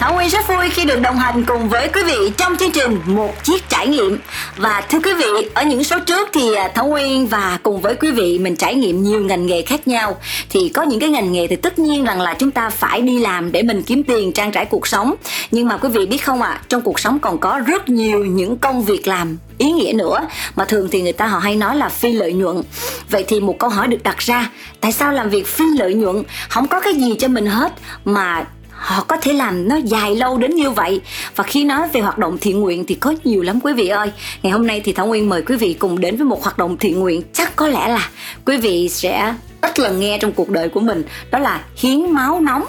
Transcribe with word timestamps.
Thảo 0.00 0.14
Nguyên 0.14 0.28
rất 0.28 0.48
vui 0.48 0.70
khi 0.70 0.84
được 0.84 1.00
đồng 1.00 1.16
hành 1.16 1.44
cùng 1.44 1.68
với 1.68 1.88
quý 1.88 2.02
vị 2.02 2.32
trong 2.36 2.56
chương 2.56 2.70
trình 2.70 3.00
Một 3.06 3.44
Chiếc 3.44 3.68
Trải 3.68 3.86
Nghiệm. 3.88 4.18
Và 4.56 4.82
thưa 4.88 4.98
quý 5.04 5.12
vị, 5.14 5.48
ở 5.54 5.62
những 5.62 5.84
số 5.84 5.98
trước 6.00 6.28
thì 6.32 6.54
à, 6.54 6.70
Thảo 6.74 6.86
Nguyên 6.86 7.26
và 7.26 7.58
cùng 7.62 7.80
với 7.80 7.94
quý 7.94 8.10
vị 8.10 8.38
mình 8.38 8.56
trải 8.56 8.74
nghiệm 8.74 9.02
nhiều 9.02 9.20
ngành 9.20 9.46
nghề 9.46 9.62
khác 9.62 9.88
nhau. 9.88 10.16
Thì 10.50 10.68
có 10.68 10.82
những 10.82 11.00
cái 11.00 11.08
ngành 11.08 11.32
nghề 11.32 11.46
thì 11.46 11.56
tất 11.56 11.78
nhiên 11.78 12.04
rằng 12.04 12.20
là 12.20 12.34
chúng 12.34 12.50
ta 12.50 12.70
phải 12.70 13.00
đi 13.00 13.18
làm 13.18 13.52
để 13.52 13.62
mình 13.62 13.82
kiếm 13.82 14.02
tiền 14.04 14.32
trang 14.32 14.52
trải 14.52 14.64
cuộc 14.64 14.86
sống. 14.86 15.14
Nhưng 15.50 15.68
mà 15.68 15.76
quý 15.76 15.88
vị 15.88 16.06
biết 16.06 16.18
không 16.18 16.42
ạ, 16.42 16.48
à, 16.48 16.60
trong 16.68 16.82
cuộc 16.82 17.00
sống 17.00 17.18
còn 17.18 17.38
có 17.38 17.60
rất 17.66 17.88
nhiều 17.88 18.24
những 18.24 18.58
công 18.58 18.82
việc 18.82 19.08
làm 19.08 19.38
ý 19.58 19.70
nghĩa 19.70 19.92
nữa 19.92 20.28
mà 20.56 20.64
thường 20.64 20.88
thì 20.90 21.02
người 21.02 21.12
ta 21.12 21.26
họ 21.26 21.38
hay 21.38 21.56
nói 21.56 21.76
là 21.76 21.88
phi 21.88 22.12
lợi 22.12 22.32
nhuận. 22.32 22.62
Vậy 23.10 23.24
thì 23.28 23.40
một 23.40 23.58
câu 23.58 23.70
hỏi 23.70 23.86
được 23.86 24.02
đặt 24.02 24.18
ra 24.18 24.50
tại 24.80 24.92
sao 24.92 25.12
làm 25.12 25.30
việc 25.30 25.46
phi 25.46 25.64
lợi 25.78 25.94
nhuận? 25.94 26.22
Không 26.48 26.68
có 26.68 26.80
cái 26.80 26.94
gì 26.94 27.14
cho 27.18 27.28
mình 27.28 27.46
hết 27.46 27.72
mà 28.04 28.44
họ 28.78 29.04
có 29.08 29.16
thể 29.16 29.32
làm 29.32 29.68
nó 29.68 29.76
dài 29.76 30.14
lâu 30.14 30.38
đến 30.38 30.54
như 30.54 30.70
vậy. 30.70 31.00
Và 31.36 31.44
khi 31.44 31.64
nói 31.64 31.88
về 31.92 32.00
hoạt 32.00 32.18
động 32.18 32.38
thiện 32.40 32.60
nguyện 32.60 32.84
thì 32.88 32.94
có 32.94 33.14
nhiều 33.24 33.42
lắm 33.42 33.60
quý 33.60 33.72
vị 33.72 33.88
ơi. 33.88 34.10
Ngày 34.42 34.52
hôm 34.52 34.66
nay 34.66 34.82
thì 34.84 34.92
thảo 34.92 35.06
nguyên 35.06 35.28
mời 35.28 35.42
quý 35.42 35.56
vị 35.56 35.76
cùng 35.78 36.00
đến 36.00 36.16
với 36.16 36.24
một 36.24 36.42
hoạt 36.42 36.58
động 36.58 36.76
thiện 36.76 37.00
nguyện 37.00 37.22
chắc 37.32 37.56
có 37.56 37.68
lẽ 37.68 37.88
là 37.88 38.10
quý 38.44 38.56
vị 38.56 38.88
sẽ 38.88 39.34
ít 39.60 39.78
lần 39.78 40.00
nghe 40.00 40.18
trong 40.20 40.32
cuộc 40.32 40.50
đời 40.50 40.68
của 40.68 40.80
mình. 40.80 41.02
Đó 41.30 41.38
là 41.38 41.60
hiến 41.76 42.10
máu 42.10 42.40
nóng. 42.40 42.64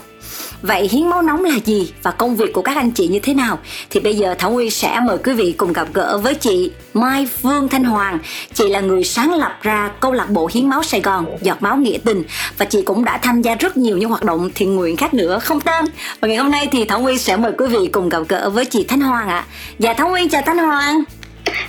Vậy 0.62 0.88
hiến 0.92 1.10
máu 1.10 1.22
nóng 1.22 1.44
là 1.44 1.56
gì 1.66 1.94
và 2.04 2.12
công 2.12 2.36
việc 2.36 2.54
của 2.54 2.62
các 2.62 2.78
anh 2.78 2.92
chị 2.92 3.08
như 3.08 3.20
thế 3.20 3.34
nào? 3.34 3.60
Thì 3.90 4.00
bây 4.00 4.16
giờ 4.16 4.36
Thảo 4.40 4.52
Nguyên 4.52 4.72
sẽ 4.72 5.00
mời 5.00 5.18
quý 5.18 5.34
vị 5.34 5.56
cùng 5.58 5.74
gặp 5.74 5.88
gỡ 5.94 6.18
với 6.18 6.36
chị 6.36 6.72
Mai 6.94 7.28
Phương 7.42 7.70
Thanh 7.70 7.84
Hoàng. 7.84 8.20
Chị 8.54 8.70
là 8.70 8.80
người 8.80 9.04
sáng 9.04 9.34
lập 9.34 9.60
ra 9.62 9.92
câu 10.00 10.12
lạc 10.12 10.30
bộ 10.30 10.50
hiến 10.54 10.70
máu 10.70 10.84
Sài 10.84 11.02
Gòn, 11.02 11.26
giọt 11.42 11.58
máu 11.62 11.78
nghĩa 11.78 11.98
tình 12.06 12.24
và 12.58 12.66
chị 12.66 12.82
cũng 12.82 13.06
đã 13.06 13.18
tham 13.18 13.42
gia 13.42 13.56
rất 13.56 13.78
nhiều 13.78 13.98
những 13.98 14.10
hoạt 14.10 14.24
động 14.24 14.50
thiện 14.56 14.76
nguyện 14.76 14.98
khác 14.98 15.14
nữa 15.14 15.40
không 15.40 15.62
tên. 15.62 15.86
Và 16.22 16.28
ngày 16.28 16.38
hôm 16.38 16.52
nay 16.52 16.68
thì 16.72 16.86
Thảo 16.86 17.00
Nguyên 17.00 17.20
sẽ 17.20 17.38
mời 17.38 17.52
quý 17.58 17.66
vị 17.68 17.90
cùng 17.92 18.10
gặp 18.10 18.22
gỡ 18.30 18.50
với 18.50 18.66
chị 18.66 18.86
Thanh 18.88 19.02
Hoàng 19.02 19.28
ạ. 19.28 19.46
À. 19.48 19.48
Dạ 19.80 19.94
Thảo 19.94 20.10
Nguyên 20.10 20.30
chào 20.30 20.42
Thanh 20.46 20.58
Hoàng. 20.58 21.04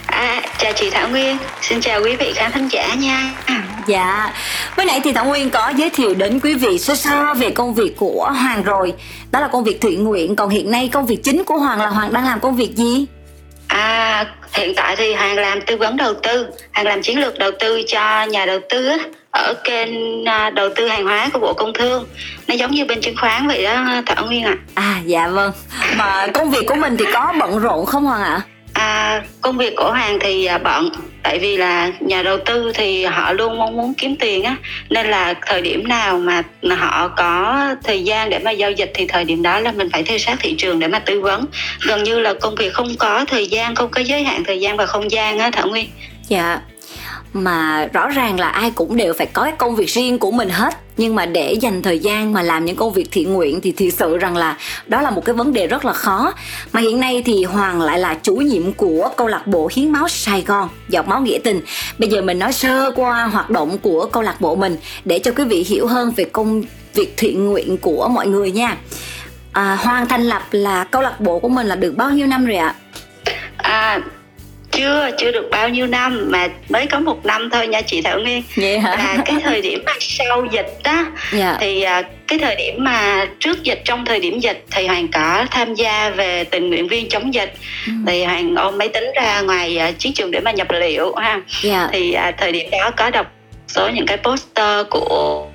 À, 0.07 0.43
chào 0.59 0.73
chị 0.73 0.91
Thảo 0.91 1.09
Nguyên, 1.09 1.37
xin 1.63 1.81
chào 1.81 2.01
quý 2.03 2.17
vị 2.17 2.33
khán 2.35 2.53
thính 2.53 2.69
giả 2.69 2.95
nha. 2.95 3.31
Dạ, 3.87 4.33
mới 4.77 4.87
nãy 4.87 5.01
thì 5.05 5.13
Thảo 5.13 5.25
Nguyên 5.25 5.51
có 5.51 5.73
giới 5.77 5.91
thiệu 5.91 6.15
đến 6.15 6.41
quý 6.41 6.55
vị 6.55 6.79
sơ 6.79 6.95
sơ 6.95 7.35
về 7.35 7.51
công 7.51 7.75
việc 7.75 7.97
của 7.97 8.33
Hoàng 8.41 8.63
rồi. 8.63 8.93
Đó 9.31 9.41
là 9.41 9.49
công 9.49 9.65
việc 9.65 9.81
thiện 9.81 10.05
nguyện, 10.05 10.37
còn 10.37 10.49
hiện 10.49 10.71
nay 10.71 10.91
công 10.93 11.07
việc 11.07 11.19
chính 11.25 11.45
của 11.45 11.59
Hoàng 11.59 11.81
là 11.81 11.87
Hoàng 11.87 12.13
đang 12.13 12.25
làm 12.25 12.41
công 12.41 12.57
việc 12.57 12.77
gì? 12.77 13.07
À, 13.67 14.25
hiện 14.53 14.75
tại 14.77 14.97
thì 14.97 15.15
Hoàng 15.15 15.37
làm 15.37 15.61
tư 15.61 15.77
vấn 15.77 15.97
đầu 15.97 16.15
tư, 16.23 16.47
Hoàng 16.75 16.87
làm 16.87 17.03
chiến 17.03 17.21
lược 17.21 17.39
đầu 17.39 17.51
tư 17.61 17.83
cho 17.89 18.25
nhà 18.25 18.47
đầu 18.47 18.59
tư 18.71 18.91
ở 19.31 19.55
kênh 19.65 20.25
à, 20.25 20.51
đầu 20.51 20.69
tư 20.77 20.89
hàng 20.89 21.05
hóa 21.05 21.29
của 21.33 21.39
Bộ 21.39 21.53
Công 21.53 21.73
Thương 21.73 22.07
nó 22.47 22.55
giống 22.55 22.71
như 22.71 22.85
bên 22.85 23.01
chứng 23.01 23.17
khoán 23.21 23.47
vậy 23.47 23.65
đó 23.65 23.85
Thảo 24.07 24.27
Nguyên 24.27 24.45
ạ. 24.45 24.57
À. 24.75 24.83
à 24.83 25.01
dạ 25.05 25.29
vâng. 25.29 25.53
Mà 25.97 26.27
công 26.35 26.51
việc 26.51 26.67
của 26.67 26.75
mình 26.75 26.97
thì 26.97 27.05
có 27.13 27.33
bận 27.41 27.59
rộn 27.59 27.87
không 27.87 28.05
Hoàng 28.05 28.23
ạ? 28.23 28.45
À? 28.47 28.60
À, 28.81 29.23
công 29.41 29.59
việc 29.59 29.77
của 29.77 29.91
Hoàng 29.91 30.19
thì 30.21 30.45
à, 30.45 30.59
bận. 30.59 30.91
Tại 31.23 31.39
vì 31.39 31.57
là 31.57 31.93
nhà 32.01 32.23
đầu 32.23 32.39
tư 32.39 32.73
thì 32.75 33.05
họ 33.05 33.33
luôn 33.33 33.59
mong 33.59 33.77
muốn 33.77 33.95
kiếm 33.95 34.17
tiền 34.17 34.45
á. 34.45 34.57
Nên 34.91 35.07
là 35.07 35.35
thời 35.47 35.63
điểm 35.63 35.89
nào 35.89 36.19
mà 36.19 36.43
họ 36.77 37.09
có 37.09 37.67
thời 37.85 38.05
gian 38.05 38.31
để 38.31 38.39
mà 38.39 38.51
giao 38.51 38.71
dịch 38.71 38.91
thì 38.95 39.07
thời 39.07 39.25
điểm 39.25 39.43
đó 39.43 39.61
là 39.61 39.73
mình 39.73 39.89
phải 39.93 40.03
theo 40.03 40.19
sát 40.19 40.37
thị 40.41 40.55
trường 40.59 40.79
để 40.79 40.89
mà 40.89 40.99
tư 40.99 41.21
vấn. 41.21 41.45
Gần 41.87 42.03
như 42.03 42.21
là 42.21 42.35
công 42.35 42.55
việc 42.55 42.73
không 42.73 42.97
có 42.99 43.25
thời 43.29 43.47
gian 43.47 43.75
không 43.75 43.91
có 43.91 44.01
giới 44.01 44.25
hạn 44.25 44.45
thời 44.45 44.61
gian 44.61 44.77
và 44.77 44.87
không 44.87 45.11
gian 45.11 45.39
á 45.39 45.51
Thảo 45.51 45.69
Nguyên. 45.69 45.89
Dạ 46.29 46.61
mà 47.33 47.89
rõ 47.93 48.09
ràng 48.09 48.41
là 48.41 48.49
ai 48.49 48.71
cũng 48.71 48.97
đều 48.97 49.13
phải 49.19 49.27
có 49.27 49.43
cái 49.43 49.53
công 49.59 49.77
việc 49.77 49.87
riêng 49.87 50.19
của 50.19 50.31
mình 50.31 50.49
hết. 50.49 50.75
Nhưng 50.97 51.15
mà 51.15 51.27
để 51.27 51.53
dành 51.53 51.83
thời 51.83 51.99
gian 51.99 52.33
mà 52.33 52.43
làm 52.43 52.65
những 52.65 52.77
công 52.77 52.93
việc 52.93 53.09
thiện 53.11 53.33
nguyện 53.33 53.61
thì 53.61 53.73
thực 53.73 53.91
sự 53.91 54.19
rằng 54.19 54.37
là 54.37 54.57
đó 54.87 55.01
là 55.01 55.11
một 55.11 55.25
cái 55.25 55.35
vấn 55.35 55.53
đề 55.53 55.67
rất 55.67 55.85
là 55.85 55.93
khó. 55.93 56.33
Mà 56.73 56.81
hiện 56.81 57.01
nay 57.01 57.23
thì 57.27 57.45
hoàng 57.45 57.81
lại 57.81 57.99
là 57.99 58.15
chủ 58.23 58.35
nhiệm 58.35 58.73
của 58.73 59.11
câu 59.17 59.27
lạc 59.27 59.47
bộ 59.47 59.69
hiến 59.75 59.93
máu 59.93 60.09
sài 60.09 60.43
gòn 60.43 60.69
giọt 60.89 61.09
máu 61.09 61.21
nghĩa 61.21 61.39
tình. 61.45 61.61
Bây 61.99 62.09
giờ 62.09 62.23
mình 62.23 62.39
nói 62.39 62.53
sơ 62.53 62.93
qua 62.97 63.25
hoạt 63.25 63.51
động 63.51 63.79
của 63.79 64.09
câu 64.13 64.23
lạc 64.23 64.41
bộ 64.41 64.55
mình 64.55 64.77
để 65.05 65.19
cho 65.19 65.33
quý 65.37 65.45
vị 65.45 65.65
hiểu 65.69 65.87
hơn 65.87 66.13
về 66.17 66.25
công 66.25 66.63
việc 66.95 67.15
thiện 67.17 67.47
nguyện 67.47 67.79
của 67.79 68.09
mọi 68.09 68.27
người 68.27 68.51
nha. 68.51 68.77
À, 69.53 69.79
hoàng 69.81 70.09
thành 70.09 70.23
lập 70.23 70.43
là 70.51 70.85
câu 70.85 71.03
lạc 71.03 71.21
bộ 71.21 71.39
của 71.39 71.49
mình 71.49 71.67
là 71.67 71.77
được 71.77 71.97
bao 71.97 72.11
nhiêu 72.11 72.27
năm 72.27 72.47
rồi 72.47 72.57
ạ? 72.57 72.75
À 73.57 74.01
chưa 74.81 75.11
chưa 75.19 75.33
được 75.33 75.49
bao 75.51 75.69
nhiêu 75.69 75.87
năm 75.87 76.27
mà 76.31 76.49
mới 76.69 76.87
có 76.87 77.01
một 77.01 77.27
năm 77.27 77.51
thôi 77.53 77.67
nha 77.67 77.81
chị 77.81 78.03
thảo 78.03 78.21
nguyên 78.21 78.43
vậy 78.57 78.79
hả 78.79 78.97
là 78.97 79.23
cái 79.25 79.37
thời 79.43 79.63
điểm 79.63 79.83
mà 79.87 79.93
sau 80.01 80.47
dịch 80.53 80.79
đó 80.85 80.93
yeah. 80.93 81.07
Dạ. 81.33 81.57
thì 81.61 81.83
à, 81.83 82.03
cái 82.29 82.39
thời 82.39 82.57
điểm 82.57 82.75
mà 82.79 83.27
trước 83.39 83.63
dịch 83.63 83.83
trong 83.85 84.05
thời 84.05 84.21
điểm 84.21 84.41
dịch 84.41 84.65
thì 84.71 84.87
hoàng 84.87 85.09
có 85.13 85.47
tham 85.51 85.75
gia 85.75 86.11
về 86.11 86.45
tình 86.45 86.71
nguyện 86.71 86.89
viên 86.89 87.09
chống 87.09 87.35
dịch 87.35 87.55
ừ. 87.87 87.93
thì 88.07 88.25
hoàng 88.25 88.57
ôm 88.57 88.79
máy 88.79 88.89
tính 88.89 89.05
ra 89.15 89.41
ngoài 89.41 89.81
uh, 89.89 89.99
chiến 89.99 90.13
trường 90.13 90.31
để 90.31 90.41
mà 90.41 90.51
nhập 90.51 90.67
liệu 90.71 91.15
ha 91.15 91.31
yeah. 91.31 91.45
Dạ. 91.63 91.89
thì 91.93 92.17
uh, 92.29 92.35
thời 92.39 92.53
điểm 92.53 92.71
đó 92.71 92.91
có 92.97 93.11
đọc 93.11 93.27
số 93.69 93.89
những 93.89 94.07
cái 94.07 94.17
poster 94.17 94.87
của 94.91 95.47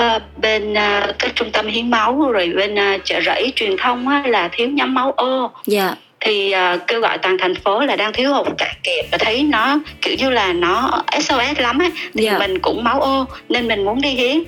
uh, 0.00 0.22
bên 0.36 0.72
uh, 0.72 1.18
các 1.18 1.32
trung 1.34 1.50
tâm 1.52 1.66
hiến 1.66 1.90
máu 1.90 2.30
rồi 2.32 2.52
bên 2.56 2.74
uh, 2.74 3.04
chợ 3.04 3.20
rẫy 3.26 3.52
truyền 3.56 3.76
thông 3.76 4.08
á, 4.08 4.22
là 4.26 4.48
thiếu 4.52 4.68
nhóm 4.68 4.94
máu 4.94 5.12
ô 5.16 5.40
yeah 5.40 5.52
dạ 5.66 5.94
thì 6.24 6.54
uh, 6.74 6.80
kêu 6.86 7.00
gọi 7.00 7.18
toàn 7.18 7.38
thành 7.38 7.54
phố 7.54 7.80
là 7.80 7.96
đang 7.96 8.12
thiếu 8.12 8.34
hụt 8.34 8.46
cạn 8.58 8.76
kiệt 8.82 9.04
và 9.12 9.18
thấy 9.18 9.42
nó 9.42 9.78
kiểu 10.02 10.14
như 10.18 10.30
là 10.30 10.52
nó 10.52 11.04
SOS 11.20 11.58
lắm 11.58 11.78
á 11.78 11.90
thì 12.14 12.24
yeah. 12.24 12.40
Dạ. 12.40 12.46
mình 12.46 12.58
cũng 12.58 12.84
máu 12.84 13.00
ô 13.00 13.26
nên 13.48 13.68
mình 13.68 13.84
muốn 13.84 14.00
đi 14.00 14.08
hiến 14.08 14.42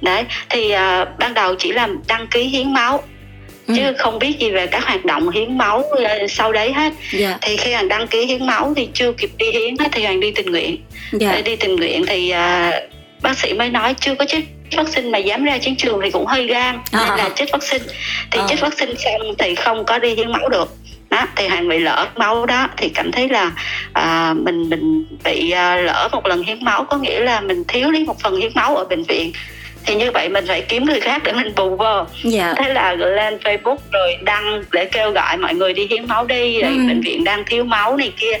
đấy 0.00 0.24
thì 0.48 0.74
uh, 0.74 1.08
ban 1.18 1.34
đầu 1.34 1.54
chỉ 1.54 1.72
làm 1.72 2.00
đăng 2.08 2.26
ký 2.26 2.42
hiến 2.42 2.74
máu 2.74 3.02
ừ. 3.66 3.74
chứ 3.76 3.82
không 3.98 4.18
biết 4.18 4.38
gì 4.38 4.50
về 4.50 4.66
các 4.66 4.84
hoạt 4.84 5.04
động 5.04 5.30
hiến 5.30 5.58
máu 5.58 5.84
sau 6.28 6.52
đấy 6.52 6.72
hết 6.72 6.82
yeah. 6.82 6.94
Dạ. 7.12 7.38
thì 7.40 7.56
khi 7.56 7.72
hoàng 7.72 7.88
đăng 7.88 8.06
ký 8.06 8.26
hiến 8.26 8.46
máu 8.46 8.72
thì 8.76 8.88
chưa 8.94 9.12
kịp 9.12 9.30
đi 9.38 9.50
hiến 9.50 9.78
hết 9.78 9.88
thì 9.92 10.04
hoàng 10.04 10.20
đi 10.20 10.30
tình 10.30 10.50
nguyện 10.50 10.76
yeah. 11.20 11.34
Dạ. 11.34 11.40
đi 11.40 11.56
tình 11.56 11.76
nguyện 11.76 12.04
thì 12.06 12.32
uh, 12.32 12.74
bác 13.22 13.38
sĩ 13.38 13.52
mới 13.52 13.68
nói 13.68 13.94
chưa 14.00 14.14
có 14.14 14.24
chích 14.24 14.44
vaccine 14.76 15.10
mà 15.10 15.18
dám 15.18 15.44
ra 15.44 15.58
chiến 15.58 15.76
trường 15.76 16.00
thì 16.02 16.10
cũng 16.10 16.26
hơi 16.26 16.46
gan 16.46 16.78
nên 16.92 17.02
à. 17.02 17.16
là 17.16 17.30
chích 17.36 17.52
vaccine 17.52 17.84
thì 18.30 18.38
à. 18.38 18.46
chích 18.48 18.60
vaccine 18.60 18.92
xong 18.94 19.34
thì 19.38 19.54
không 19.54 19.84
có 19.84 19.98
đi 19.98 20.14
hiến 20.14 20.32
máu 20.32 20.48
được 20.48 20.68
đó 21.10 21.26
thì 21.36 21.48
hoàng 21.48 21.68
bị 21.68 21.78
lỡ 21.78 22.08
máu 22.16 22.46
đó 22.46 22.68
thì 22.76 22.88
cảm 22.88 23.12
thấy 23.12 23.28
là 23.28 23.52
à, 23.92 24.34
mình 24.36 24.70
mình 24.70 25.04
bị 25.24 25.50
à, 25.50 25.76
lỡ 25.76 26.08
một 26.12 26.26
lần 26.26 26.42
hiến 26.42 26.64
máu 26.64 26.84
có 26.84 26.96
nghĩa 26.96 27.20
là 27.20 27.40
mình 27.40 27.64
thiếu 27.68 27.90
đi 27.92 28.04
một 28.04 28.20
phần 28.20 28.36
hiến 28.36 28.52
máu 28.54 28.76
ở 28.76 28.84
bệnh 28.84 29.02
viện 29.02 29.32
thì 29.86 29.94
như 29.94 30.10
vậy 30.10 30.28
mình 30.28 30.44
phải 30.48 30.62
kiếm 30.62 30.84
người 30.84 31.00
khác 31.00 31.22
để 31.24 31.32
mình 31.32 31.52
bù 31.56 31.76
vô 31.76 32.04
dạ. 32.24 32.54
thế 32.56 32.72
là 32.72 32.94
lên 32.94 33.38
facebook 33.44 33.76
rồi 33.92 34.16
đăng 34.22 34.62
để 34.72 34.84
kêu 34.84 35.10
gọi 35.10 35.36
mọi 35.36 35.54
người 35.54 35.72
đi 35.72 35.86
hiến 35.90 36.08
máu 36.08 36.26
đi 36.26 36.60
ừ. 36.60 36.68
bệnh 36.68 37.00
viện 37.00 37.24
đang 37.24 37.44
thiếu 37.46 37.64
máu 37.64 37.96
này 37.96 38.12
kia 38.16 38.38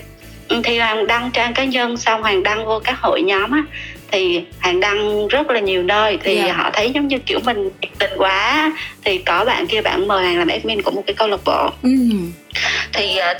ừ, 0.48 0.60
thì 0.64 0.78
hoàng 0.78 1.06
đăng 1.06 1.30
trang 1.30 1.54
cá 1.54 1.64
nhân 1.64 1.96
xong 1.96 2.22
hoàng 2.22 2.42
đăng 2.42 2.66
vô 2.66 2.80
các 2.84 2.96
hội 3.00 3.22
nhóm 3.22 3.50
á 3.50 3.62
thì 4.10 4.40
hàng 4.58 4.80
đăng 4.80 5.28
rất 5.28 5.50
là 5.50 5.60
nhiều 5.60 5.82
nơi 5.82 6.18
thì 6.24 6.36
yeah. 6.36 6.48
Dạ. 6.48 6.54
họ 6.54 6.70
thấy 6.72 6.90
giống 6.90 7.08
như 7.08 7.18
kiểu 7.18 7.38
mình 7.44 7.70
tình 7.98 8.10
quá 8.16 8.72
thì 9.04 9.18
có 9.18 9.44
bạn 9.44 9.66
kia 9.66 9.82
bạn 9.82 10.08
mời 10.08 10.24
hàng 10.24 10.38
làm 10.38 10.48
admin 10.48 10.82
của 10.82 10.90
một 10.90 11.02
cái 11.06 11.14
câu 11.14 11.28
lạc 11.28 11.40
bộ 11.44 11.70
ừ. 11.82 11.90
thì 12.92 13.16
ờ, 13.16 13.34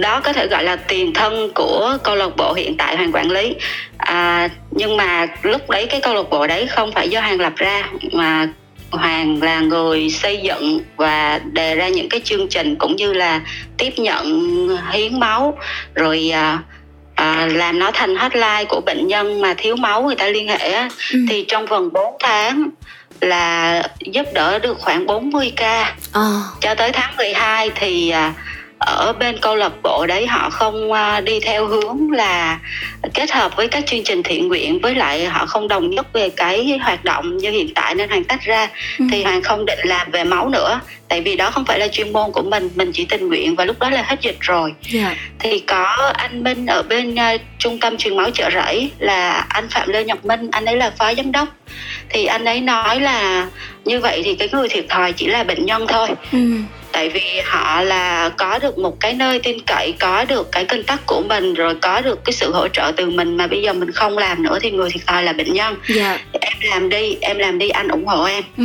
đó 0.00 0.20
có 0.20 0.32
thể 0.32 0.46
gọi 0.46 0.64
là 0.64 0.76
tiền 0.76 1.12
thân 1.12 1.50
của 1.54 1.98
câu 2.04 2.16
lạc 2.16 2.36
bộ 2.36 2.52
hiện 2.52 2.76
tại 2.76 2.96
hoàng 2.96 3.12
quản 3.12 3.30
lý 3.30 3.54
à, 3.98 4.48
nhưng 4.70 4.96
mà 4.96 5.26
lúc 5.42 5.70
đấy 5.70 5.86
cái 5.86 6.00
câu 6.00 6.14
lạc 6.14 6.30
bộ 6.30 6.46
đấy 6.46 6.66
không 6.66 6.92
phải 6.92 7.08
do 7.08 7.20
hàng 7.20 7.40
lập 7.40 7.52
ra 7.56 7.88
mà 8.12 8.48
hoàng 8.90 9.42
là 9.42 9.60
người 9.60 10.10
xây 10.10 10.40
dựng 10.42 10.80
và 10.96 11.40
đề 11.52 11.74
ra 11.74 11.88
những 11.88 12.08
cái 12.08 12.20
chương 12.24 12.48
trình 12.48 12.76
cũng 12.76 12.96
như 12.96 13.12
là 13.12 13.40
tiếp 13.78 13.98
nhận 13.98 14.68
hiến 14.92 15.20
máu 15.20 15.58
rồi 15.94 16.30
à, 16.32 16.58
à, 17.26 17.46
làm 17.46 17.78
nó 17.78 17.90
thành 17.94 18.16
hotline 18.16 18.64
của 18.68 18.80
bệnh 18.86 19.06
nhân 19.06 19.40
mà 19.40 19.54
thiếu 19.56 19.76
máu 19.76 20.02
người 20.02 20.16
ta 20.16 20.26
liên 20.26 20.48
hệ 20.48 20.72
ừ. 21.12 21.18
thì 21.28 21.44
trong 21.48 21.66
vòng 21.66 21.92
4 21.92 22.16
tháng 22.20 22.70
là 23.20 23.82
giúp 24.00 24.26
đỡ 24.34 24.58
được 24.58 24.78
khoảng 24.80 25.06
40 25.06 25.52
ca 25.56 25.94
à. 26.12 26.40
cho 26.60 26.74
tới 26.74 26.92
tháng 26.92 27.16
12 27.16 27.70
thì 27.74 28.10
à, 28.10 28.34
ở 28.78 29.12
bên 29.12 29.38
câu 29.40 29.56
lạc 29.56 29.72
bộ 29.82 30.06
đấy 30.06 30.26
họ 30.26 30.50
không 30.50 30.92
à, 30.92 31.20
đi 31.20 31.40
theo 31.40 31.66
hướng 31.66 32.10
là 32.10 32.58
kết 33.14 33.30
hợp 33.30 33.56
với 33.56 33.68
các 33.68 33.86
chương 33.86 34.04
trình 34.04 34.22
thiện 34.22 34.48
nguyện 34.48 34.78
với 34.82 34.94
lại 34.94 35.26
họ 35.26 35.46
không 35.46 35.68
đồng 35.68 35.90
nhất 35.90 36.06
về 36.12 36.28
cái 36.28 36.78
hoạt 36.82 37.04
động 37.04 37.36
như 37.36 37.50
hiện 37.50 37.74
tại 37.74 37.94
nên 37.94 38.08
hoàng 38.08 38.24
tách 38.24 38.42
ra 38.42 38.68
ừ. 38.98 39.04
thì 39.10 39.24
hoàng 39.24 39.42
không 39.42 39.66
định 39.66 39.78
làm 39.82 40.10
về 40.10 40.24
máu 40.24 40.48
nữa 40.48 40.80
tại 41.08 41.20
vì 41.20 41.36
đó 41.36 41.50
không 41.50 41.64
phải 41.64 41.78
là 41.78 41.88
chuyên 41.88 42.12
môn 42.12 42.32
của 42.32 42.42
mình 42.42 42.70
mình 42.74 42.92
chỉ 42.92 43.04
tình 43.04 43.28
nguyện 43.28 43.56
và 43.56 43.64
lúc 43.64 43.78
đó 43.78 43.90
là 43.90 44.02
hết 44.02 44.20
dịch 44.20 44.36
rồi 44.40 44.74
yeah. 44.92 45.04
Dạ. 45.04 45.16
thì 45.38 45.60
có 45.60 46.12
anh 46.14 46.44
Minh 46.44 46.66
ở 46.66 46.82
bên 46.82 47.14
uh, 47.14 47.40
trung 47.58 47.78
tâm 47.78 47.96
truyền 47.96 48.16
máu 48.16 48.30
chợ 48.30 48.50
rẫy 48.54 48.90
là 48.98 49.46
anh 49.48 49.68
Phạm 49.70 49.88
Lê 49.88 50.04
Nhật 50.04 50.24
Minh 50.24 50.48
anh 50.52 50.64
ấy 50.64 50.76
là 50.76 50.90
phó 50.90 51.14
giám 51.14 51.32
đốc 51.32 51.48
thì 52.08 52.24
anh 52.24 52.44
ấy 52.44 52.60
nói 52.60 53.00
là 53.00 53.48
như 53.84 54.00
vậy 54.00 54.22
thì 54.24 54.34
cái 54.34 54.48
người 54.52 54.68
thiệt 54.68 54.84
thòi 54.88 55.12
chỉ 55.12 55.26
là 55.26 55.44
bệnh 55.44 55.66
nhân 55.66 55.86
thôi 55.88 56.08
ừ 56.32 56.38
tại 56.96 57.08
vì 57.08 57.40
họ 57.44 57.82
là 57.82 58.28
có 58.28 58.58
được 58.58 58.78
một 58.78 59.00
cái 59.00 59.12
nơi 59.12 59.38
tin 59.38 59.56
cậy 59.66 59.94
có 59.98 60.24
được 60.24 60.52
cái 60.52 60.64
cân 60.64 60.84
tắc 60.84 61.06
của 61.06 61.22
mình 61.28 61.54
rồi 61.54 61.74
có 61.74 62.00
được 62.00 62.24
cái 62.24 62.32
sự 62.32 62.52
hỗ 62.52 62.68
trợ 62.68 62.92
từ 62.96 63.10
mình 63.10 63.36
mà 63.36 63.46
bây 63.46 63.62
giờ 63.62 63.72
mình 63.72 63.90
không 63.90 64.18
làm 64.18 64.42
nữa 64.42 64.58
thì 64.62 64.70
người 64.70 64.90
thiệt 64.90 65.06
thòi 65.06 65.22
là 65.22 65.32
bệnh 65.32 65.52
nhân 65.52 65.74
dạ. 65.88 66.18
em 66.32 66.52
làm 66.70 66.88
đi 66.88 67.16
em 67.20 67.38
làm 67.38 67.58
đi 67.58 67.68
anh 67.68 67.88
ủng 67.88 68.06
hộ 68.06 68.24
em 68.24 68.44
ừ. 68.56 68.64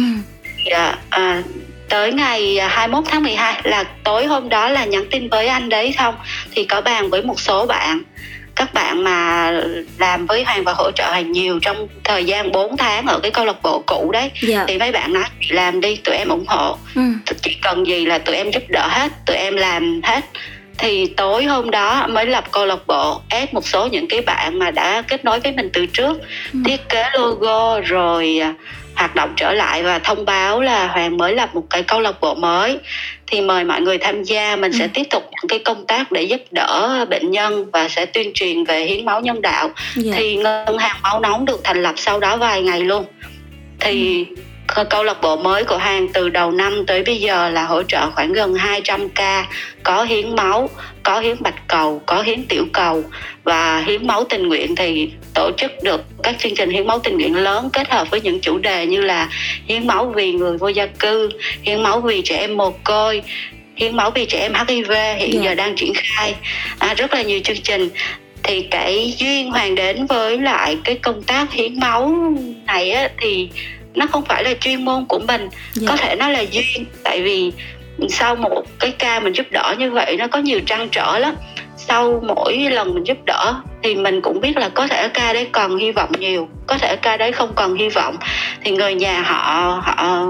dạ, 0.66 0.96
à, 1.10 1.44
tới 1.92 2.14
ngày 2.14 2.60
21 2.70 3.04
tháng 3.08 3.24
12 3.24 3.62
là 3.64 3.84
tối 4.04 4.26
hôm 4.26 4.50
đó 4.50 4.70
là 4.70 4.86
nhắn 4.86 5.04
tin 5.12 5.30
với 5.30 5.48
anh 5.48 5.70
đấy 5.70 5.94
không 5.98 6.16
thì 6.52 6.66
có 6.66 6.82
bàn 6.82 7.10
với 7.10 7.22
một 7.22 7.40
số 7.40 7.66
bạn 7.66 8.04
các 8.56 8.74
bạn 8.74 9.04
mà 9.04 9.52
làm 9.98 10.26
với 10.26 10.44
Hoàng 10.44 10.64
và 10.64 10.74
hỗ 10.74 10.92
trợ 10.92 11.06
Hoàng 11.06 11.32
nhiều 11.32 11.60
trong 11.62 11.88
thời 12.04 12.26
gian 12.26 12.52
4 12.52 12.78
tháng 12.78 13.06
ở 13.06 13.20
cái 13.20 13.32
câu 13.32 13.46
lạc 13.46 13.62
bộ 13.64 13.84
cũ 13.86 14.10
đấy 14.14 14.32
dạ. 14.42 14.66
thì 14.68 14.78
mấy 14.78 14.92
bạn 14.92 15.14
nói 15.14 15.24
làm 15.50 15.82
đi 15.82 15.96
tụi 15.96 16.16
em 16.16 16.30
ủng 16.30 16.46
hộ 16.48 16.78
ừ. 16.96 17.02
chỉ 17.42 17.58
cần 17.62 17.88
gì 17.88 18.06
là 18.06 18.18
tụi 18.18 18.36
em 18.36 18.52
giúp 18.52 18.64
đỡ 18.70 18.88
hết 18.88 19.12
tụi 19.26 19.36
em 19.36 19.56
làm 19.56 20.02
hết 20.04 20.26
thì 20.78 21.08
tối 21.18 21.44
hôm 21.44 21.72
đó 21.72 22.08
mới 22.08 22.26
lập 22.26 22.44
câu 22.52 22.66
lạc 22.66 22.88
bộ 22.88 23.22
ép 23.30 23.54
một 23.54 23.68
số 23.68 23.88
những 23.88 24.08
cái 24.08 24.22
bạn 24.22 24.60
mà 24.60 24.72
đã 24.72 25.02
kết 25.02 25.26
nối 25.26 25.40
với 25.40 25.52
mình 25.52 25.70
từ 25.74 25.86
trước 25.86 26.18
ừ. 26.54 26.60
thiết 26.66 26.90
kế 26.90 27.04
logo 27.14 27.80
rồi 27.80 28.40
à, 28.42 28.54
hoạt 28.96 29.16
động 29.16 29.34
trở 29.36 29.54
lại 29.54 29.84
và 29.84 30.00
thông 30.00 30.26
báo 30.26 30.62
là 30.62 30.88
hoàng 30.88 31.18
mới 31.18 31.36
lập 31.36 31.50
một 31.56 31.64
cái 31.70 31.84
câu 31.84 32.00
lạc 32.00 32.22
bộ 32.22 32.36
mới 32.36 32.80
thì 33.28 33.42
mời 33.42 33.64
mọi 33.64 33.82
người 33.82 33.98
tham 33.98 34.24
gia 34.24 34.56
mình 34.56 34.72
ừ. 34.72 34.78
sẽ 34.80 34.88
tiếp 34.88 35.04
tục 35.10 35.24
những 35.32 35.48
cái 35.50 35.60
công 35.60 35.86
tác 35.86 36.12
để 36.12 36.24
giúp 36.24 36.42
đỡ 36.52 37.06
bệnh 37.10 37.32
nhân 37.32 37.72
và 37.72 37.90
sẽ 37.90 38.06
tuyên 38.06 38.32
truyền 38.34 38.64
về 38.64 38.86
hiến 38.86 39.06
máu 39.06 39.22
nhân 39.22 39.42
đạo 39.42 39.64
yeah. 39.64 39.76
Dạ. 39.96 40.14
thì 40.16 40.36
ngân 40.36 40.78
hàng 40.78 40.98
máu 41.04 41.20
nóng 41.20 41.46
được 41.46 41.62
thành 41.64 41.84
lập 41.84 41.94
sau 41.98 42.20
đó 42.20 42.38
vài 42.38 42.62
ngày 42.62 42.82
luôn 42.82 43.06
thì 43.80 44.26
ừ 44.30 44.36
câu 44.90 45.04
lạc 45.04 45.22
bộ 45.22 45.38
mới 45.38 45.64
của 45.64 45.78
hàng 45.78 46.08
từ 46.14 46.30
đầu 46.30 46.52
năm 46.52 46.86
tới 46.88 47.04
bây 47.04 47.18
giờ 47.18 47.50
là 47.50 47.66
hỗ 47.66 47.84
trợ 47.84 48.12
khoảng 48.12 48.34
gần 48.34 48.56
200 48.56 49.10
ca 49.10 49.48
có 49.84 50.04
hiến 50.04 50.36
máu, 50.36 50.70
có 51.04 51.20
hiến 51.20 51.36
bạch 51.40 51.68
cầu, 51.68 52.02
có 52.06 52.22
hiến 52.22 52.46
tiểu 52.50 52.66
cầu 52.74 53.04
và 53.44 53.84
hiến 53.88 54.08
máu 54.08 54.24
tình 54.30 54.48
nguyện 54.48 54.76
thì 54.76 55.10
tổ 55.34 55.52
chức 55.58 55.72
được 55.84 56.02
các 56.24 56.36
chương 56.40 56.56
trình 56.56 56.70
hiến 56.70 56.88
máu 56.88 57.00
tình 57.00 57.18
nguyện 57.18 57.36
lớn 57.36 57.70
kết 57.74 57.90
hợp 57.90 58.10
với 58.10 58.22
những 58.22 58.40
chủ 58.40 58.58
đề 58.58 58.86
như 58.86 59.02
là 59.02 59.30
hiến 59.68 59.88
máu 59.88 60.14
vì 60.16 60.32
người 60.32 60.58
vô 60.58 60.68
gia 60.68 60.86
cư, 60.86 61.30
hiến 61.62 61.84
máu 61.84 62.02
vì 62.02 62.22
trẻ 62.22 62.38
em 62.38 62.58
mồ 62.58 62.72
côi, 62.84 63.22
hiến 63.76 63.96
máu 63.96 64.12
vì 64.12 64.26
trẻ 64.26 64.40
em 64.40 64.54
HIV 64.68 64.92
hiện 64.92 65.32
yeah. 65.32 65.32
Dạ. 65.34 65.42
giờ 65.44 65.56
đang 65.56 65.76
triển 65.76 65.94
khai 65.96 66.36
à, 66.80 66.94
rất 66.94 67.14
là 67.14 67.22
nhiều 67.22 67.40
chương 67.44 67.62
trình 67.64 67.90
thì 68.44 68.62
cái 68.62 69.14
duyên 69.18 69.52
hoàng 69.52 69.76
đến 69.76 70.06
với 70.06 70.38
lại 70.38 70.78
cái 70.84 70.96
công 70.96 71.24
tác 71.24 71.52
hiến 71.52 71.80
máu 71.80 72.34
này 72.66 72.92
á, 72.92 73.10
thì 73.18 73.50
nó 73.94 74.08
không 74.08 74.26
phải 74.26 74.44
là 74.44 74.54
chuyên 74.60 74.86
môn 74.86 75.06
của 75.06 75.20
mình 75.20 75.42
yeah. 75.42 75.52
Dạ. 75.74 75.88
có 75.88 75.98
thể 75.98 76.16
nó 76.16 76.30
là 76.30 76.40
duyên 76.40 76.86
tại 77.04 77.22
vì 77.22 77.52
sau 78.10 78.36
một 78.36 78.64
cái 78.80 78.92
ca 78.92 79.20
mình 79.20 79.34
giúp 79.34 79.46
đỡ 79.52 79.76
như 79.80 79.92
vậy 79.92 80.16
nó 80.18 80.28
có 80.28 80.40
nhiều 80.40 80.60
trăn 80.66 80.90
trở 80.92 81.20
lắm 81.20 81.36
sau 81.88 82.24
mỗi 82.28 82.58
lần 82.72 82.94
mình 82.94 83.04
giúp 83.04 83.18
đỡ 83.26 83.54
thì 83.84 83.96
mình 83.96 84.22
cũng 84.22 84.42
biết 84.42 84.58
là 84.58 84.70
có 84.70 84.88
thể 84.88 85.08
ca 85.08 85.34
đấy 85.34 85.48
còn 85.52 85.78
hy 85.78 85.92
vọng 85.92 86.12
nhiều 86.20 86.48
có 86.68 86.78
thể 86.78 86.96
ca 86.96 87.18
đấy 87.18 87.32
không 87.32 87.52
còn 87.56 87.76
hy 87.76 87.90
vọng 87.90 88.18
thì 88.64 88.72
người 88.72 88.94
nhà 88.94 89.22
họ 89.22 89.82
họ 89.84 90.26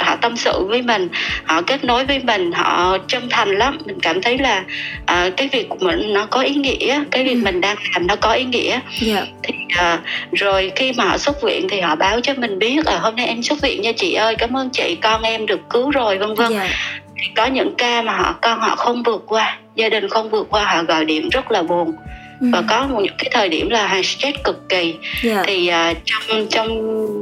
họ 0.00 0.16
tâm 0.16 0.36
sự 0.36 0.64
với 0.64 0.82
mình 0.82 1.08
họ 1.44 1.62
kết 1.62 1.84
nối 1.84 2.04
với 2.04 2.18
mình 2.18 2.52
họ 2.52 2.98
chân 3.08 3.28
thành 3.30 3.58
lắm 3.58 3.78
mình 3.84 4.00
cảm 4.00 4.22
thấy 4.22 4.38
là 4.38 4.64
uh, 5.02 5.36
cái 5.36 5.48
việc 5.52 5.68
của 5.68 5.76
mình 5.80 6.12
nó 6.12 6.26
có 6.26 6.40
ý 6.40 6.54
nghĩa 6.54 7.04
cái 7.10 7.24
việc 7.24 7.34
ừ. 7.34 7.40
mình 7.44 7.60
đang 7.60 7.76
làm 7.94 8.06
nó 8.06 8.16
có 8.16 8.32
ý 8.32 8.44
nghĩa 8.44 8.70
yeah. 8.70 8.82
Dạ. 9.00 9.26
thì 9.42 9.54
uh, 9.94 10.00
rồi 10.32 10.72
khi 10.76 10.92
mà 10.92 11.04
họ 11.04 11.18
xuất 11.18 11.42
viện 11.42 11.66
thì 11.68 11.80
họ 11.80 11.94
báo 11.94 12.20
cho 12.20 12.34
mình 12.36 12.58
biết 12.58 12.86
là 12.86 12.98
hôm 12.98 13.16
nay 13.16 13.26
em 13.26 13.42
xuất 13.42 13.60
viện 13.62 13.82
nha 13.82 13.92
chị 13.96 14.14
ơi 14.14 14.34
cảm 14.38 14.56
ơn 14.56 14.70
chị 14.70 14.96
con 15.02 15.22
em 15.22 15.46
được 15.46 15.60
cứu 15.70 15.90
rồi 15.90 16.18
vân 16.18 16.34
vân 16.34 16.52
yeah. 16.52 16.70
Có 17.36 17.46
những 17.46 17.74
ca 17.78 18.02
mà 18.02 18.12
họ 18.12 18.34
con 18.42 18.60
họ 18.60 18.76
không 18.76 19.02
vượt 19.02 19.24
qua 19.26 19.58
gia 19.74 19.88
đình 19.88 20.08
không 20.08 20.30
vượt 20.30 20.46
qua 20.50 20.64
họ 20.64 20.82
gọi 20.82 21.04
điện 21.04 21.28
rất 21.28 21.50
là 21.50 21.62
buồn 21.62 21.92
và 22.40 22.62
có 22.68 22.86
một 22.86 23.00
những 23.00 23.14
cái 23.18 23.30
thời 23.32 23.48
điểm 23.48 23.70
là 23.70 23.86
hàng 23.86 24.02
stress 24.02 24.38
cực 24.44 24.68
kỳ 24.68 24.76
yeah. 24.76 24.96
Dạ. 25.22 25.42
thì 25.46 25.70
uh, 25.90 25.96
trong 26.04 26.46
trong 26.50 26.68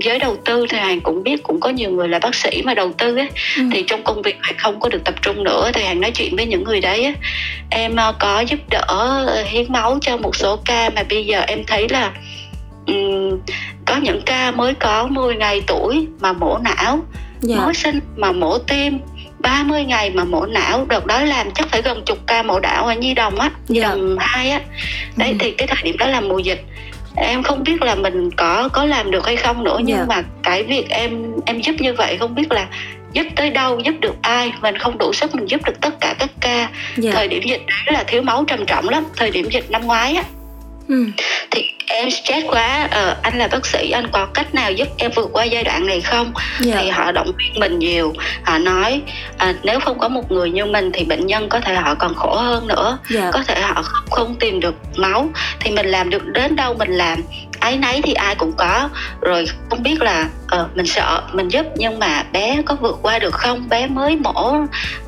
giới 0.02 0.18
đầu 0.18 0.36
tư 0.44 0.66
thì 0.68 0.78
hàng 0.78 1.00
cũng 1.00 1.22
biết 1.22 1.42
cũng 1.42 1.60
có 1.60 1.70
nhiều 1.70 1.90
người 1.90 2.08
là 2.08 2.18
bác 2.18 2.34
sĩ 2.34 2.62
mà 2.64 2.74
đầu 2.74 2.92
tư 2.92 3.16
ấy 3.16 3.28
ừ. 3.56 3.62
thì 3.72 3.84
trong 3.86 4.04
công 4.04 4.22
việc 4.22 4.36
hàng 4.42 4.54
không 4.58 4.80
có 4.80 4.88
được 4.88 5.04
tập 5.04 5.14
trung 5.22 5.44
nữa 5.44 5.70
thì 5.74 5.82
hàng 5.82 6.00
nói 6.00 6.10
chuyện 6.10 6.36
với 6.36 6.46
những 6.46 6.64
người 6.64 6.80
đấy 6.80 7.04
á 7.04 7.12
em 7.70 7.92
uh, 7.92 8.14
có 8.18 8.40
giúp 8.40 8.58
đỡ 8.70 9.44
hiến 9.48 9.72
máu 9.72 9.98
cho 10.00 10.16
một 10.16 10.36
số 10.36 10.58
ca 10.64 10.90
mà 10.96 11.02
bây 11.10 11.26
giờ 11.26 11.40
em 11.46 11.64
thấy 11.66 11.88
là 11.88 12.12
um, 12.86 13.40
có 13.86 13.96
những 13.96 14.22
ca 14.26 14.50
mới 14.50 14.74
có 14.74 15.06
10 15.06 15.36
ngày 15.36 15.62
tuổi 15.66 16.06
mà 16.20 16.32
mổ 16.32 16.58
não 16.58 16.92
yeah. 16.92 17.02
Dạ. 17.40 17.56
mới 17.56 17.74
sinh 17.74 18.00
mà 18.16 18.32
mổ 18.32 18.58
tim 18.58 18.98
30 19.46 19.84
ngày 19.84 20.10
mà 20.10 20.24
mổ 20.24 20.46
não 20.46 20.86
đợt 20.88 21.06
đó 21.06 21.20
làm 21.20 21.50
chắc 21.50 21.68
phải 21.68 21.82
gần 21.82 22.02
chục 22.06 22.18
ca 22.26 22.42
mổ 22.42 22.60
não 22.60 22.86
ở 22.86 22.94
nhi 22.94 23.14
đồng 23.14 23.38
á 23.38 23.50
nhi 23.68 23.80
yeah. 23.80 23.92
Đồng 23.92 24.16
hai 24.20 24.50
á 24.50 24.60
đấy 25.16 25.28
ừ. 25.28 25.36
thì 25.40 25.50
cái 25.50 25.68
thời 25.68 25.82
điểm 25.82 25.96
đó 25.98 26.06
là 26.06 26.20
mùa 26.20 26.38
dịch 26.38 26.64
em 27.16 27.42
không 27.42 27.64
biết 27.64 27.82
là 27.82 27.94
mình 27.94 28.30
có 28.30 28.68
có 28.72 28.84
làm 28.84 29.10
được 29.10 29.26
hay 29.26 29.36
không 29.36 29.64
nữa 29.64 29.78
nhưng 29.78 29.96
yeah. 29.96 30.08
Dạ. 30.08 30.16
mà 30.16 30.22
cái 30.42 30.62
việc 30.62 30.88
em 30.88 31.32
em 31.46 31.60
giúp 31.60 31.74
như 31.78 31.92
vậy 31.92 32.16
không 32.16 32.34
biết 32.34 32.52
là 32.52 32.66
giúp 33.12 33.26
tới 33.36 33.50
đâu 33.50 33.80
giúp 33.80 33.94
được 34.00 34.14
ai 34.22 34.52
mình 34.60 34.78
không 34.78 34.98
đủ 34.98 35.12
sức 35.12 35.34
mình 35.34 35.46
giúp 35.46 35.60
được 35.66 35.80
tất 35.80 36.00
cả 36.00 36.14
các 36.18 36.30
ca 36.40 36.56
yeah. 36.56 36.70
Dạ. 36.96 37.10
thời 37.14 37.28
điểm 37.28 37.42
dịch 37.46 37.62
đó 37.86 37.92
là 37.92 38.04
thiếu 38.06 38.22
máu 38.22 38.44
trầm 38.46 38.66
trọng 38.66 38.88
lắm 38.88 39.04
thời 39.16 39.30
điểm 39.30 39.48
dịch 39.50 39.70
năm 39.70 39.86
ngoái 39.86 40.14
á 40.14 40.22
ừ. 40.88 41.06
thì 41.50 41.70
em 41.86 42.10
stress 42.10 42.46
quá 42.46 42.88
ờ, 42.90 43.16
anh 43.22 43.38
là 43.38 43.48
bác 43.48 43.66
sĩ 43.66 43.90
anh 43.90 44.06
có 44.12 44.26
cách 44.26 44.54
nào 44.54 44.72
giúp 44.72 44.88
em 44.96 45.10
vượt 45.14 45.28
qua 45.32 45.44
giai 45.44 45.64
đoạn 45.64 45.86
này 45.86 46.00
không 46.00 46.24
yeah. 46.24 46.60
Dạ. 46.60 46.76
thì 46.80 46.88
họ 46.88 47.12
động 47.12 47.32
viên 47.38 47.60
mình 47.60 47.78
nhiều 47.78 48.14
họ 48.42 48.58
nói 48.58 49.02
à, 49.38 49.54
nếu 49.62 49.80
không 49.80 49.98
có 49.98 50.08
một 50.08 50.32
người 50.32 50.50
như 50.50 50.64
mình 50.64 50.90
thì 50.92 51.04
bệnh 51.04 51.26
nhân 51.26 51.48
có 51.48 51.60
thể 51.60 51.74
họ 51.74 51.94
còn 51.94 52.14
khổ 52.14 52.36
hơn 52.36 52.66
nữa 52.66 52.98
yeah. 53.10 53.24
Dạ. 53.24 53.30
có 53.32 53.42
thể 53.42 53.60
họ 53.60 53.82
không, 53.82 54.10
không 54.10 54.34
tìm 54.34 54.60
được 54.60 54.74
máu 54.96 55.28
thì 55.60 55.70
mình 55.70 55.86
làm 55.86 56.10
được 56.10 56.26
đến 56.26 56.56
đâu 56.56 56.74
mình 56.74 56.90
làm 56.90 57.22
ấy 57.60 57.78
nấy 57.78 58.00
thì 58.02 58.12
ai 58.12 58.34
cũng 58.34 58.52
có 58.52 58.88
rồi 59.20 59.44
không 59.70 59.82
biết 59.82 60.02
là 60.02 60.28
uh, 60.60 60.76
mình 60.76 60.86
sợ 60.86 61.22
mình 61.32 61.48
giúp 61.48 61.66
nhưng 61.76 61.98
mà 61.98 62.24
bé 62.32 62.62
có 62.66 62.74
vượt 62.74 62.98
qua 63.02 63.18
được 63.18 63.34
không 63.34 63.68
bé 63.68 63.86
mới 63.86 64.16
mổ 64.16 64.56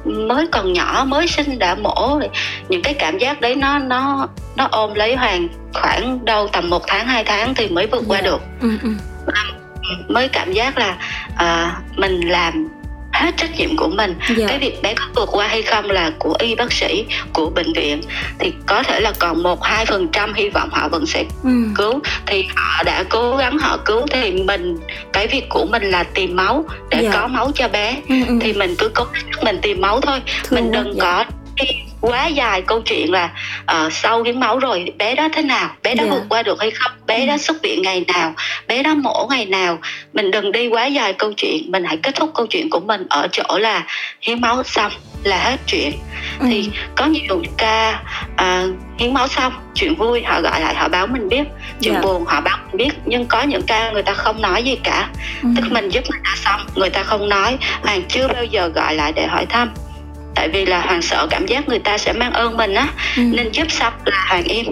mới 0.04 0.46
còn 0.46 0.72
nhỏ 0.72 1.04
mới 1.08 1.26
sinh 1.26 1.58
đã 1.58 1.74
mổ 1.74 2.20
những 2.68 2.82
cái 2.82 2.94
cảm 2.94 3.18
giác 3.18 3.40
đấy 3.40 3.54
nó 3.54 3.78
nó 3.78 4.28
nó 4.56 4.68
ôm 4.70 4.94
lấy 4.94 5.16
hoàng 5.16 5.48
khoảng 5.74 6.24
đâu 6.24 6.48
tầm 6.52 6.67
một 6.70 6.84
tháng 6.86 7.06
hai 7.06 7.24
tháng 7.24 7.54
thì 7.54 7.68
mới 7.68 7.86
vượt 7.86 8.04
qua. 8.08 8.18
Dạ. 8.18 8.24
được 8.24 8.40
ừ, 8.60 8.78
ừ. 8.82 8.90
mới 10.08 10.28
cảm 10.28 10.52
giác 10.52 10.78
là 10.78 10.96
uh, 11.34 11.98
mình 11.98 12.20
làm 12.28 12.68
hết 13.18 13.36
trách 13.36 13.58
nhiệm 13.58 13.76
của 13.76 13.88
mình 13.88 14.14
dạ. 14.36 14.46
cái 14.48 14.58
việc 14.58 14.82
bé 14.82 14.94
có 14.94 15.04
vượt 15.14 15.28
qua 15.32 15.46
hay 15.46 15.62
không 15.62 15.90
là 15.90 16.10
của 16.18 16.36
y 16.38 16.54
bác 16.54 16.72
sĩ 16.72 17.06
của 17.32 17.50
bệnh 17.50 17.72
viện 17.72 18.00
thì 18.38 18.52
có 18.66 18.82
thể 18.82 19.00
là 19.00 19.12
còn 19.18 19.42
một 19.42 19.64
hai 19.64 19.86
phần 19.86 20.08
trăm 20.12 20.34
hy 20.34 20.48
vọng 20.48 20.68
họ 20.72 20.88
vẫn 20.88 21.06
sẽ 21.06 21.24
ừ. 21.44 21.50
cứu 21.74 22.00
thì 22.26 22.44
họ 22.56 22.82
đã 22.82 23.04
cố 23.08 23.36
gắng 23.36 23.58
họ 23.58 23.76
cứu 23.84 24.06
thì 24.10 24.32
mình 24.32 24.76
cái 25.12 25.26
việc 25.26 25.48
của 25.48 25.66
mình 25.70 25.82
là 25.82 26.02
tìm 26.02 26.36
máu 26.36 26.64
để 26.90 27.00
dạ. 27.02 27.10
có 27.12 27.26
máu 27.26 27.50
cho 27.54 27.68
bé 27.68 27.96
ừ, 28.08 28.14
ừ. 28.28 28.38
thì 28.40 28.52
mình 28.52 28.74
cứ 28.78 28.88
cố 28.88 29.04
mình 29.44 29.58
tìm 29.62 29.80
máu 29.80 30.00
thôi 30.00 30.22
Thương 30.44 30.60
mình 30.60 30.72
đừng 30.72 30.94
dạ. 30.94 31.04
có 31.04 31.24
quá 32.00 32.26
dài 32.26 32.62
câu 32.62 32.80
chuyện 32.80 33.12
là 33.12 33.30
uh, 33.62 33.92
sau 33.92 34.22
hiến 34.22 34.40
máu 34.40 34.58
rồi 34.58 34.92
bé 34.98 35.14
đó 35.14 35.28
thế 35.32 35.42
nào 35.42 35.70
bé 35.82 35.94
đó 35.94 36.04
yeah. 36.04 36.14
Dạ. 36.14 36.18
vượt 36.18 36.26
qua 36.28 36.42
được 36.42 36.60
hay 36.60 36.70
không 36.70 36.92
bé 37.06 37.20
ừ. 37.20 37.26
đó 37.26 37.38
xuất 37.38 37.62
viện 37.62 37.82
ngày 37.82 38.04
nào 38.14 38.34
bé 38.66 38.82
đó 38.82 38.94
mổ 38.94 39.26
ngày 39.30 39.46
nào 39.46 39.78
mình 40.12 40.30
đừng 40.30 40.52
đi 40.52 40.68
quá 40.68 40.86
dài 40.86 41.12
câu 41.12 41.32
chuyện 41.36 41.72
mình 41.72 41.84
hãy 41.84 41.96
kết 41.96 42.14
thúc 42.14 42.30
câu 42.34 42.46
chuyện 42.46 42.70
của 42.70 42.80
mình 42.80 43.06
ở 43.10 43.28
chỗ 43.32 43.58
là 43.58 43.86
hiến 44.20 44.40
máu 44.40 44.62
xong 44.62 44.92
là 45.24 45.38
hết 45.38 45.56
chuyện 45.66 45.92
ừ. 46.40 46.46
thì 46.50 46.70
có 46.96 47.06
nhiều 47.06 47.42
ca 47.56 48.02
uh, 48.32 48.76
hiến 48.98 49.14
máu 49.14 49.28
xong 49.28 49.52
chuyện 49.74 49.94
vui 49.94 50.22
họ 50.22 50.40
gọi 50.40 50.60
lại 50.60 50.74
họ 50.74 50.88
báo 50.88 51.06
mình 51.06 51.28
biết 51.28 51.44
chuyện 51.80 51.94
yeah. 51.94 52.04
Dạ. 52.04 52.10
buồn 52.10 52.24
họ 52.24 52.40
báo 52.40 52.58
mình 52.66 52.76
biết 52.76 52.94
nhưng 53.04 53.26
có 53.26 53.42
những 53.42 53.62
ca 53.66 53.90
người 53.90 54.02
ta 54.02 54.14
không 54.14 54.42
nói 54.42 54.62
gì 54.62 54.76
cả 54.84 55.08
ừ. 55.42 55.48
tức 55.56 55.64
mình 55.70 55.88
giúp 55.88 56.04
người 56.10 56.20
ta 56.24 56.34
xong 56.36 56.60
người 56.74 56.90
ta 56.90 57.02
không 57.02 57.28
nói 57.28 57.58
hoàng 57.82 58.02
chưa 58.08 58.28
bao 58.28 58.44
giờ 58.44 58.68
gọi 58.74 58.94
lại 58.94 59.12
để 59.12 59.26
hỏi 59.26 59.46
thăm 59.46 59.70
tại 60.34 60.48
vì 60.48 60.64
là 60.64 60.80
hoàng 60.80 61.02
sợ 61.02 61.26
cảm 61.30 61.46
giác 61.46 61.68
người 61.68 61.78
ta 61.78 61.98
sẽ 61.98 62.12
mang 62.12 62.32
ơn 62.32 62.56
mình 62.56 62.74
á 62.74 62.88
ừ. 63.16 63.22
nên 63.22 63.52
giúp 63.52 63.70
xong 63.70 63.92
là 64.04 64.26
hoàng 64.28 64.44
im 64.44 64.66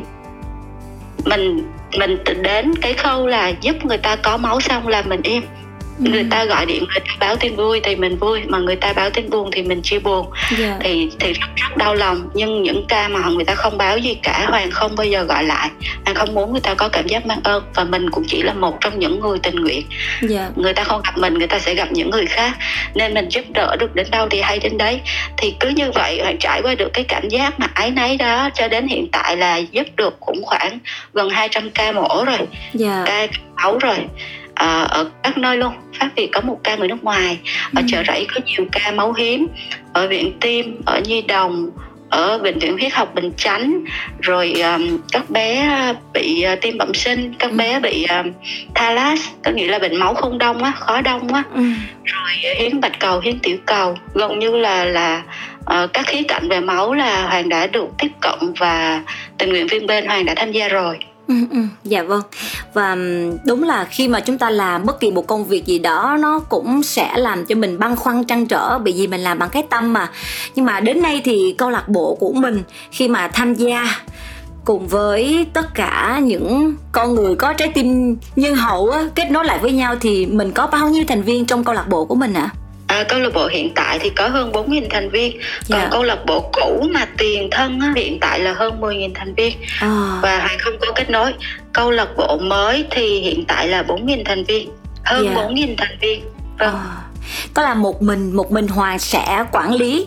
mình 1.25 1.73
mình 1.99 2.19
đến 2.43 2.73
cái 2.83 2.93
khâu 2.93 3.27
là 3.27 3.53
giúp 3.61 3.85
người 3.85 3.99
ta 3.99 4.17
có 4.17 4.37
máu 4.37 4.61
xong 4.61 4.89
là 4.89 5.03
mình 5.03 5.21
im 5.23 5.43
ừ. 6.05 6.11
người 6.11 6.27
ta 6.31 6.45
gọi 6.45 6.67
điện 6.67 6.85
người 6.85 7.01
ta 7.01 7.17
báo 7.21 7.37
tin 7.37 7.57
vui 7.57 7.81
thì 7.85 7.97
mình 7.97 8.17
vui 8.17 8.41
mà 8.47 8.59
người 8.59 8.77
ta 8.77 8.93
báo 8.93 9.11
tin 9.11 9.31
buồn 9.31 9.51
thì 9.53 9.63
mình 9.63 9.83
chia 9.83 9.99
buồn 9.99 10.31
yeah. 10.33 10.61
Dạ. 10.61 10.77
thì 10.81 11.11
thì 11.19 11.33
rất 11.33 11.47
rất 11.57 11.77
đau 11.77 11.95
lòng 11.95 12.29
nhưng 12.35 12.63
những 12.63 12.85
ca 12.89 13.09
mà 13.09 13.21
người 13.29 13.45
ta 13.45 13.55
không 13.55 13.79
báo 13.79 13.99
gì 13.99 14.15
cả 14.23 14.47
hoàng 14.49 14.71
không 14.71 14.97
bao 14.97 15.07
giờ 15.07 15.23
gọi 15.23 15.45
lại 15.45 15.71
hoàng 16.05 16.17
không 16.17 16.35
muốn 16.35 16.53
người 16.53 16.61
ta 16.61 16.75
có 16.75 16.89
cảm 16.89 17.07
giác 17.07 17.27
mang 17.27 17.41
ơn 17.45 17.65
và 17.75 17.85
mình 17.85 18.11
cũng 18.11 18.25
chỉ 18.29 18.43
là 18.43 18.53
một 18.53 18.81
trong 18.81 18.99
những 18.99 19.21
người 19.21 19.39
tình 19.39 19.57
nguyện 19.57 19.83
yeah. 20.21 20.31
Dạ. 20.31 20.51
người 20.57 20.73
ta 20.73 20.85
không 20.85 21.01
gặp 21.05 21.19
mình 21.19 21.35
người 21.35 21.47
ta 21.47 21.59
sẽ 21.59 21.75
gặp 21.75 21.89
những 21.93 22.11
người 22.11 22.27
khác 22.27 22.57
nên 22.95 23.15
mình 23.15 23.29
giúp 23.29 23.45
đỡ 23.55 23.77
được 23.81 23.95
đến 23.95 24.07
đâu 24.11 24.29
thì 24.29 24.41
hay 24.41 24.59
đến 24.59 24.79
đấy 24.79 25.01
thì 25.37 25.55
cứ 25.61 25.69
như 25.69 25.91
vậy 25.95 26.21
hoàng 26.23 26.37
trải 26.41 26.63
qua 26.63 26.75
được 26.75 26.91
cái 26.93 27.05
cảm 27.05 27.29
giác 27.29 27.61
mà 27.61 27.67
ái 27.75 27.91
náy 27.91 28.17
đó 28.17 28.49
cho 28.55 28.69
đến 28.69 28.87
hiện 28.87 29.09
tại 29.13 29.37
là 29.37 29.57
giúp 29.57 29.87
được 29.97 30.17
cũng 30.21 30.45
khoảng 30.45 30.79
gần 31.15 31.31
200 31.31 31.71
ca 31.71 31.93
mổ 31.93 32.25
rồi 32.25 32.39
yeah. 32.81 33.07
ca 33.07 33.27
máu 33.57 33.79
rồi 33.79 33.97
à, 34.57 34.83
ở 34.83 35.11
các 35.23 35.39
nơi 35.39 35.57
luôn. 35.57 35.73
Pháp 35.99 36.09
việt 36.17 36.29
có 36.33 36.41
một 36.41 36.61
ca 36.65 36.77
người 36.77 36.89
nước 36.89 37.05
ngoài. 37.05 37.39
Ở 37.75 37.83
ừ. 37.83 37.87
chợ 37.89 38.03
rẫy 38.07 38.27
có 38.35 38.41
nhiều 38.45 38.67
ca 38.73 38.91
máu 38.91 39.13
hiếm. 39.13 39.47
Ở 39.93 40.09
viện 40.09 40.33
tim 40.41 40.81
ở 40.87 41.01
nhi 41.01 41.23
đồng 41.23 41.71
ở 42.11 42.39
bệnh 42.39 42.59
viện 42.59 42.79
huyết 42.79 42.93
học 42.93 43.15
bình 43.15 43.33
chánh. 43.37 43.85
Rồi 44.21 44.53
um, 44.53 44.99
các 45.13 45.31
bé 45.31 45.69
bị 46.13 46.45
uh, 46.53 46.61
tim 46.61 46.79
bẩm 46.79 46.95
sinh 46.95 47.35
các 47.39 47.51
ừ. 47.51 47.57
bé 47.57 47.81
bị 47.81 48.05
um, 48.05 48.33
thalas 48.75 49.21
có 49.45 49.51
nghĩa 49.51 49.67
là 49.67 49.79
bệnh 49.79 49.97
máu 49.97 50.15
không 50.15 50.39
đông 50.39 50.63
á 50.63 50.73
khó 50.77 51.01
đông 51.01 51.35
á. 51.35 51.43
Ừ. 51.55 51.63
rồi 52.05 52.55
hiến 52.59 52.81
bạch 52.81 53.01
cầu 53.01 53.21
hiến 53.21 53.39
tiểu 53.39 53.57
cầu. 53.67 53.99
Gần 54.15 54.39
như 54.39 54.57
là 54.57 54.85
là 54.85 55.23
uh, 55.61 55.93
các 55.93 56.07
khía 56.07 56.23
cạnh 56.23 56.49
về 56.49 56.61
máu 56.61 56.95
là 56.95 57.27
hoàng 57.27 57.49
đã 57.49 57.67
được 57.67 57.89
tiếp 57.99 58.11
cận 58.21 58.39
và 58.59 59.03
tình 59.39 59.51
nguyện 59.51 59.67
viên 59.67 59.87
bên 59.87 60.07
hoàng 60.07 60.25
đã 60.25 60.35
tham 60.35 60.53
gia 60.53 60.69
rồi 60.69 60.99
Ừ, 61.29 61.35
ừ, 61.51 61.59
dạ 61.85 62.03
vâng 62.03 62.23
và 62.75 62.97
đúng 63.45 63.63
là 63.63 63.85
khi 63.85 64.09
mà 64.09 64.21
chúng 64.21 64.39
ta 64.39 64.51
làm 64.51 64.87
bất 64.87 65.01
kỳ 65.01 65.11
một 65.11 65.27
công 65.27 65.45
việc 65.45 65.67
gì 65.67 65.79
đó 65.79 66.17
nó 66.21 66.39
cũng 66.39 66.83
sẽ 66.83 67.13
làm 67.17 67.47
cho 67.47 67.55
mình 67.55 67.79
băn 67.79 67.97
khoăn 67.97 68.25
trăn 68.25 68.47
trở 68.47 68.79
bởi 68.79 68.95
vì 68.97 69.07
mình 69.07 69.21
làm 69.21 69.39
bằng 69.39 69.49
cái 69.49 69.63
tâm 69.71 69.93
mà 69.93 70.11
nhưng 70.55 70.65
mà 70.65 70.81
đến 70.81 71.03
nay 71.03 71.21
thì 71.25 71.55
câu 71.59 71.71
lạc 71.71 71.89
bộ 71.89 72.15
của 72.15 72.33
mình 72.33 72.63
khi 72.91 73.09
mà 73.09 73.29
tham 73.29 73.55
gia 73.55 73.87
cùng 74.65 74.89
với 74.89 75.47
tất 75.53 75.75
cả 75.75 76.21
những 76.23 76.75
con 76.93 77.15
người 77.15 77.35
có 77.35 77.53
trái 77.53 77.71
tim 77.75 78.17
nhân 78.37 78.55
hậu 78.55 78.93
kết 79.15 79.31
nối 79.31 79.45
lại 79.45 79.59
với 79.59 79.73
nhau 79.73 79.97
thì 80.01 80.27
mình 80.27 80.53
có 80.53 80.67
bao 80.67 80.89
nhiêu 80.89 81.05
thành 81.09 81.23
viên 81.23 81.45
trong 81.45 81.65
câu 81.65 81.75
lạc 81.75 81.89
bộ 81.89 82.05
của 82.05 82.15
mình 82.15 82.35
ạ? 82.35 82.51
À? 82.53 82.67
À, 82.87 83.05
câu 83.09 83.21
lạc 83.21 83.31
bộ 83.35 83.47
hiện 83.47 83.73
tại 83.75 83.99
thì 83.99 84.11
có 84.11 84.29
hơn 84.29 84.53
4.000 84.53 84.83
thành 84.91 85.11
viên 85.11 85.33
còn 85.33 85.79
yeah. 85.79 85.85
Dạ. 85.85 85.89
câu 85.91 86.03
lạc 86.03 86.19
bộ 86.27 86.51
cũ 86.53 86.85
mà 86.91 87.07
tiền 87.47 87.51
thân 87.51 87.81
á, 87.81 87.93
hiện 87.97 88.19
tại 88.21 88.41
là 88.41 88.53
hơn 88.53 88.81
10.000 88.81 89.11
thành 89.15 89.35
viên 89.35 89.57
à. 89.81 90.19
và 90.23 90.39
Hoàng 90.39 90.59
không 90.59 90.75
có 90.81 90.93
kết 90.95 91.11
nối 91.11 91.35
câu 91.73 91.91
lạc 91.91 92.09
bộ 92.17 92.39
mới 92.39 92.85
thì 92.91 93.21
hiện 93.21 93.45
tại 93.49 93.69
là 93.69 93.83
4.000 93.83 94.23
thành 94.25 94.45
viên 94.45 94.71
hơn 95.05 95.25
yeah. 95.25 95.37
Dạ. 95.37 95.43
4.000 95.43 95.75
thành 95.79 95.99
viên 96.01 96.21
vâng. 96.59 96.75
à. 96.75 97.03
có 97.55 97.63
là 97.63 97.75
một 97.75 98.03
mình 98.03 98.37
một 98.37 98.53
mình 98.53 98.69
Hoàng 98.69 98.99
sẽ 98.99 99.45
quản 99.53 99.75
lý 99.75 100.07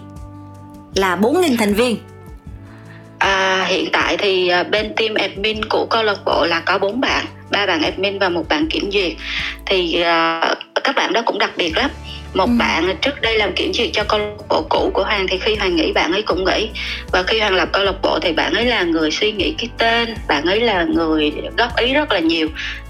là 0.96 1.16
4.000 1.16 1.58
thành 1.60 1.74
viên 1.74 1.98
À, 3.20 3.66
hiện 3.68 3.90
tại 3.92 4.18
thì 4.18 4.48
à, 4.48 4.64
bên 4.64 4.94
team 4.96 5.14
admin 5.14 5.66
của 5.66 5.88
câu 5.90 6.04
lạc 6.04 6.18
bộ 6.26 6.46
là 6.46 6.60
có 6.60 6.78
bốn 6.78 7.02
bạn, 7.02 7.26
ba 7.52 7.66
bạn 7.66 7.82
admin 7.82 8.20
và 8.20 8.30
một 8.30 8.50
bạn 8.50 8.68
kiểm 8.70 8.92
duyệt. 8.92 9.14
Thì 9.66 9.96
uh, 10.02 10.58
các 10.84 10.96
bạn 10.96 11.14
đó 11.14 11.22
cũng 11.26 11.40
đặc 11.40 11.52
biệt 11.58 11.78
lắm 11.78 11.90
một 12.34 12.46
ừ. 12.46 12.56
bạn 12.60 12.96
trước 13.02 13.22
đây 13.22 13.38
làm 13.38 13.54
kiểm 13.54 13.74
duyệt 13.74 13.90
cho 13.94 14.04
câu 14.04 14.20
lạc 14.20 14.48
bộ 14.50 14.66
cũ 14.70 14.92
của 14.94 15.04
hoàng 15.04 15.28
thì 15.30 15.38
khi 15.38 15.56
hoàng 15.56 15.76
nghĩ 15.76 15.92
bạn 15.94 16.12
ấy 16.12 16.22
cũng 16.22 16.46
nghĩ 16.46 16.70
và 17.12 17.24
khi 17.24 17.40
hoàng 17.40 17.56
lập 17.56 17.70
câu 17.72 17.84
lạc 17.84 18.02
bộ 18.02 18.20
thì 18.20 18.34
bạn 18.34 18.54
ấy 18.54 18.66
là 18.66 18.84
người 18.84 19.12
suy 19.12 19.32
nghĩ 19.32 19.56
cái 19.58 19.70
tên 19.78 20.16
bạn 20.28 20.46
ấy 20.46 20.60
là 20.60 20.84
người 20.84 21.32
góp 21.58 21.78
ý 21.78 21.94
rất 21.94 22.12
là 22.12 22.20
nhiều 22.20 22.48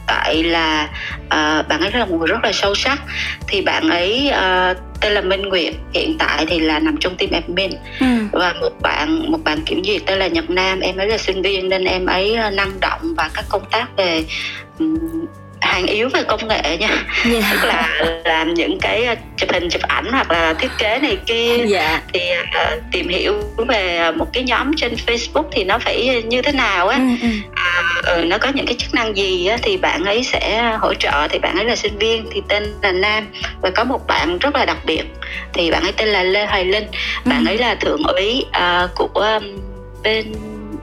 tại 0.08 0.43
là 0.43 0.89
uh, 1.24 1.67
bạn 1.67 1.81
ấy 1.81 1.91
là 1.91 2.05
một 2.05 2.15
người 2.17 2.27
rất 2.27 2.43
là 2.43 2.51
sâu 2.51 2.75
sắc 2.75 3.00
thì 3.48 3.62
bạn 3.62 3.89
ấy 3.89 4.31
uh, 4.31 4.77
tên 5.01 5.13
là 5.13 5.22
Minh 5.22 5.41
Nguyệt 5.41 5.74
hiện 5.93 6.15
tại 6.19 6.46
thì 6.46 6.60
là 6.60 6.79
nằm 6.79 6.98
trong 7.00 7.15
team 7.15 7.31
admin 7.31 7.72
ừ. 8.00 8.05
và 8.31 8.53
một 8.62 8.72
bạn 8.81 9.31
một 9.31 9.43
bạn 9.43 9.62
kiểm 9.65 9.84
duyệt 9.84 10.01
tên 10.05 10.19
là 10.19 10.27
Nhật 10.27 10.50
Nam 10.50 10.79
em 10.79 10.98
ấy 10.98 11.08
là 11.08 11.17
sinh 11.17 11.41
viên 11.41 11.69
nên 11.69 11.84
em 11.84 12.05
ấy 12.05 12.38
năng 12.53 12.79
động 12.79 13.13
và 13.17 13.29
các 13.34 13.46
công 13.50 13.65
tác 13.72 13.88
về 13.98 14.24
hàng 15.62 15.86
yếu 15.86 16.10
về 16.10 16.24
công 16.24 16.48
nghệ 16.48 16.78
nha 16.78 16.88
yeah. 16.88 17.06
Dạ. 17.25 17.50
tức 17.51 17.68
là 17.68 17.89
làm 18.25 18.54
những 18.54 18.80
cái 18.82 19.06
ờ, 19.06 19.16
chụp 19.38 19.50
hình 19.51 19.70
chụp 19.70 19.82
ảnh 19.82 20.06
hoặc 20.12 20.32
là 20.32 20.54
thiết 20.54 20.72
kế 20.78 21.00
này 21.00 21.18
kia 21.25 21.58
yeah. 21.58 21.70
Dạ. 21.70 22.01
thì 22.13 22.20
uh, 22.42 22.84
tìm 22.92 23.08
hiểu 23.08 23.34
về 23.68 24.12
một 24.12 24.28
cái 24.34 24.44
nhóm 24.44 24.72
trên 24.78 24.94
Facebook 25.08 25.44
thì 25.51 25.63
nó 25.63 25.80
phải 25.80 26.24
như 26.24 26.42
thế 26.42 26.51
nào 26.51 26.88
á 26.88 27.00
ừ, 27.22 27.28
uh, 28.20 28.25
nó 28.25 28.38
có 28.38 28.50
những 28.54 28.66
cái 28.66 28.75
chức 28.75 28.94
năng 28.94 29.18
gì 29.18 29.48
á, 29.48 29.58
thì 29.62 29.78
bạn 29.78 30.06
ấy 30.06 30.24
sẽ 30.24 30.74
hỗ 30.80 30.94
trợ 30.94 31.28
thì 31.30 31.39
bạn 31.39 31.56
ấy 31.56 31.66
là 31.66 31.75
sinh 31.75 31.98
viên 31.98 32.25
thì 32.32 32.42
tên 32.48 32.63
là 32.82 32.92
Nam 32.92 33.28
và 33.62 33.70
có 33.70 33.84
một 33.84 34.08
bạn 34.08 34.38
rất 34.38 34.56
là 34.56 34.66
đặc 34.66 34.78
biệt 34.86 35.04
thì 35.54 35.72
bạn 35.72 35.84
ấy 35.84 35.92
tên 35.92 36.08
là 36.08 36.24
Lê 36.24 36.46
Hoài 36.46 36.66
Linh 36.66 36.88
bạn 37.25 37.46
ừ. 37.46 37.50
ấy 37.50 37.58
là 37.58 37.75
thượng 37.75 38.04
úy 38.04 38.46
uh, 38.50 38.89
của 38.96 39.39
bên 40.04 40.34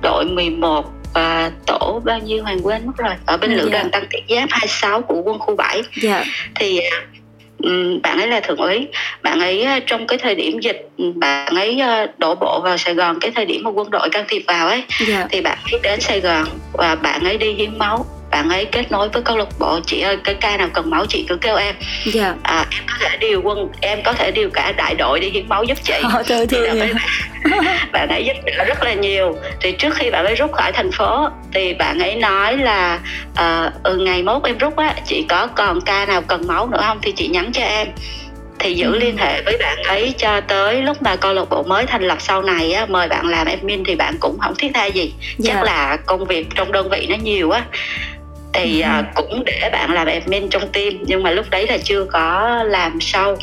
đội 0.03 0.25
11 0.25 0.96
và 1.17 1.51
tổ 1.67 2.03
bao 2.05 2.19
nhiêu 2.19 2.43
hoàng 2.43 2.59
quên 2.63 2.87
mất 2.87 2.93
rồi 2.97 3.15
ở 3.27 3.37
bên 3.37 3.51
ừ, 3.51 3.57
lữ 3.57 3.65
dạ. 3.65 3.71
đoàn 3.73 3.91
tăng 3.91 4.05
thiết 4.11 4.37
giáp 4.37 4.49
26 4.51 5.03
của 5.03 5.23
quân 5.23 5.39
khu 5.39 5.57
7 5.57 5.83
dạ. 6.03 6.25
thì 6.55 6.81
um, 7.63 8.01
bạn 8.03 8.19
ấy 8.19 8.29
là 8.29 8.41
thượng 8.41 8.57
úy 8.57 8.87
bạn 9.23 9.41
ấy 9.41 9.63
ờ, 9.63 9.81
trong 9.87 10.07
cái 10.07 10.19
thời 10.19 10.35
điểm 10.35 10.61
dịch 10.61 10.89
bạn 11.15 11.55
ấy 11.55 11.81
ờ, 11.81 12.07
đổ 12.19 12.35
bộ 12.35 12.61
vào 12.65 12.77
Sài 12.77 12.95
Gòn 12.95 13.19
cái 13.21 13.31
thời 13.35 13.45
điểm 13.45 13.63
mà 13.65 13.71
quân 13.71 13.91
đội 13.91 14.09
can 14.11 14.25
thiệp 14.29 14.43
vào 14.47 14.69
ấy 14.69 14.83
dạ. 15.07 15.27
thì 15.31 15.41
bạn 15.41 15.59
ấy 15.73 15.81
đến 15.83 16.01
Sài 16.01 16.21
Gòn 16.21 16.45
và 16.73 16.95
bạn 16.95 17.25
ấy 17.25 17.39
đi 17.39 17.53
hiến 17.53 17.79
máu 17.79 18.07
bạn 18.31 18.49
ấy 18.49 18.65
kết 18.65 18.93
nối 18.93 19.09
với 19.09 19.23
câu 19.23 19.37
lạc 19.37 19.49
bộ 19.59 19.81
chị 19.87 20.01
ơi 20.01 20.17
cái 20.25 20.35
ca 20.35 20.57
nào 20.57 20.69
cần 20.75 20.91
máu 20.91 21.07
chị 21.09 21.25
cứ 21.29 21.37
kêu 21.37 21.57
em. 21.57 21.75
Dạ. 22.07 22.35
à, 22.43 22.67
em 22.71 22.83
có 22.87 22.95
thể 23.01 23.17
điều 23.17 23.43
quân 23.43 23.69
em 23.81 24.03
có 24.05 24.13
thể 24.13 24.31
điều 24.31 24.51
cả 24.51 24.73
đại 24.73 24.95
đội 24.95 25.21
đi 25.21 25.31
hiến 25.31 25.49
máu 25.49 25.65
giúp 25.65 25.79
chị 25.83 25.95
oh, 26.21 26.27
trời 26.27 26.47
thì 26.47 26.59
bạn, 26.81 26.95
bạn 27.93 28.09
ấy 28.09 28.25
giúp 28.25 28.33
đỡ 28.45 28.65
rất 28.65 28.83
là 28.83 28.95
nhiều 28.95 29.37
thì 29.61 29.73
trước 29.73 29.95
khi 29.95 30.11
bạn 30.11 30.25
ấy 30.25 30.35
rút 30.35 30.53
khỏi 30.53 30.73
thành 30.73 30.93
phố 30.93 31.29
thì 31.55 31.75
bạn 31.75 31.99
ấy 31.99 32.15
nói 32.15 32.57
là 32.57 33.01
uh, 33.31 33.73
ừ, 33.83 33.97
ngày 33.97 34.23
mốt 34.23 34.43
em 34.45 34.59
rút 34.59 34.77
á 34.77 34.95
chị 35.07 35.25
có 35.29 35.47
còn 35.47 35.81
ca 35.81 36.07
nào 36.07 36.23
cần 36.23 36.47
máu 36.47 36.69
nữa 36.69 36.83
không 36.87 36.99
thì 37.03 37.13
chị 37.13 37.29
nhắn 37.29 37.53
cho 37.53 37.63
em 37.63 37.89
thì 38.59 38.75
giữ 38.75 38.93
ừ. 38.93 38.99
liên 38.99 39.17
hệ 39.17 39.43
với 39.43 39.57
bạn 39.59 39.83
ấy 39.83 40.15
cho 40.19 40.41
tới 40.41 40.83
lúc 40.83 41.03
mà 41.03 41.17
câu 41.17 41.33
lạc 41.33 41.45
bộ 41.51 41.63
mới 41.63 41.87
thành 41.87 42.03
lập 42.03 42.19
sau 42.21 42.43
này 42.43 42.73
á 42.73 42.87
mời 42.87 43.09
bạn 43.09 43.29
làm 43.29 43.47
admin 43.47 43.85
thì 43.85 43.95
bạn 43.95 44.17
cũng 44.21 44.39
không 44.39 44.55
thiết 44.59 44.71
tha 44.75 44.87
gì 44.87 45.03
yeah. 45.03 45.39
chắc 45.43 45.55
dạ. 45.55 45.63
là 45.63 45.97
công 46.07 46.25
việc 46.25 46.47
trong 46.55 46.73
đơn 46.73 46.89
vị 46.91 47.07
nó 47.11 47.17
nhiều 47.17 47.51
á 47.51 47.65
thì 48.53 48.85
uh, 49.01 49.15
cũng 49.15 49.45
để 49.45 49.69
bạn 49.73 49.93
làm 49.93 50.07
admin 50.07 50.49
trong 50.51 50.69
team 50.73 50.93
nhưng 51.07 51.23
mà 51.23 51.31
lúc 51.31 51.47
đấy 51.51 51.67
là 51.67 51.79
chưa 51.85 52.05
có 52.05 52.63
làm 52.67 53.01
sâu 53.01 53.37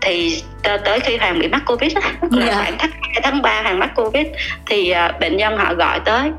thì 0.00 0.42
tới 0.62 1.00
khi 1.00 1.16
hoàng 1.16 1.38
bị 1.38 1.48
mắc 1.48 1.62
covid 1.66 1.94
á 1.94 2.12
là 2.30 2.44
yeah. 2.44 2.52
Dạ. 2.52 2.62
khoảng 2.62 2.74
tháng 2.78 2.90
2, 3.00 3.20
tháng 3.22 3.42
3 3.42 3.62
hoàng 3.62 3.78
mắc 3.78 3.90
covid 3.94 4.26
thì 4.66 4.92
uh, 4.92 5.20
bệnh 5.20 5.36
nhân 5.36 5.56
họ 5.56 5.74
gọi 5.74 6.00
tới 6.04 6.30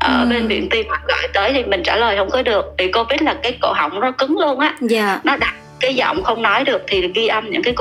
ở 0.00 0.20
ừ. 0.20 0.26
bên 0.30 0.46
viện 0.46 0.68
tim 0.70 0.88
họ 0.88 0.96
gọi 1.08 1.28
tới 1.34 1.52
thì 1.52 1.64
mình 1.64 1.82
trả 1.82 1.96
lời 1.96 2.16
không 2.16 2.30
có 2.30 2.42
được 2.42 2.64
vì 2.78 2.92
covid 2.92 3.22
là 3.22 3.36
cái 3.42 3.58
cổ 3.60 3.72
họng 3.72 4.00
nó 4.00 4.10
cứng 4.10 4.38
luôn 4.38 4.60
á 4.60 4.66
yeah. 4.66 4.80
Dạ. 4.80 5.20
nó 5.24 5.36
đặt 5.36 5.54
cái 5.80 5.94
giọng 5.94 6.22
không 6.22 6.42
nói 6.42 6.64
được 6.64 6.82
thì 6.86 7.08
ghi 7.14 7.26
âm 7.26 7.50
những 7.50 7.62
cái 7.62 7.74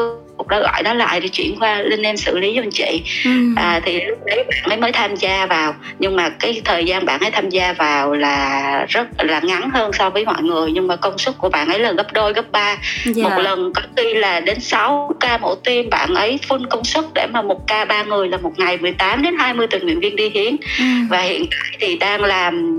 cuộc 0.48 0.56
đã 0.56 0.60
gọi 0.60 0.84
nó 0.84 0.94
lại 0.94 1.20
để 1.20 1.28
chuyển 1.28 1.56
qua 1.60 1.82
linh 1.82 2.02
em 2.02 2.18
xử 2.18 2.38
lý 2.38 2.56
giùm 2.56 2.70
chị 2.70 3.04
ừ. 3.26 3.32
à, 3.56 3.80
thì 3.86 4.02
lúc 4.02 4.18
đấy 4.26 4.44
bạn 4.48 4.70
ấy 4.70 4.78
mới 4.78 4.92
tham 4.92 5.16
gia 5.16 5.46
vào 5.46 5.76
nhưng 6.00 6.16
mà 6.16 6.30
cái 6.30 6.62
thời 6.66 6.86
gian 6.86 7.06
bạn 7.06 7.20
ấy 7.20 7.32
tham 7.32 7.50
gia 7.50 7.74
vào 7.74 8.14
là 8.14 8.86
rất 8.90 9.08
là 9.18 9.40
ngắn 9.44 9.70
hơn 9.70 9.94
so 9.94 10.10
với 10.10 10.26
mọi 10.26 10.44
người 10.44 10.72
nhưng 10.72 10.88
mà 10.88 10.96
công 10.96 11.18
suất 11.18 11.38
của 11.38 11.50
bạn 11.50 11.70
ấy 11.70 11.80
là 11.80 11.92
gấp 11.92 12.14
đôi 12.14 12.34
gấp 12.34 12.52
ba. 12.52 12.78
Dạ. 13.06 13.24
một 13.24 13.42
lần 13.42 13.74
có 13.74 13.82
khi 13.98 14.14
là 14.14 14.40
đến 14.40 14.60
6 14.60 15.12
ca 15.20 15.38
mổ 15.38 15.56
tim 15.56 15.90
bạn 15.90 16.16
ấy 16.16 16.40
full 16.48 16.68
công 16.70 16.84
suất 16.84 17.06
để 17.16 17.28
mà 17.34 17.42
một 17.42 17.68
ca 17.68 17.86
ba 17.86 18.04
người 18.04 18.28
là 18.28 18.38
một 18.38 18.52
ngày 18.58 18.78
18 18.78 19.22
đến 19.22 19.36
20 19.40 19.68
tình 19.68 19.86
nguyện 19.86 20.00
viên 20.00 20.16
đi 20.16 20.30
hiến 20.30 20.56
ừ. 20.80 20.86
và 21.10 21.22
hiện 21.22 21.46
tại 21.52 21.78
thì 21.80 21.98
đang 21.98 22.24
làm 22.24 22.78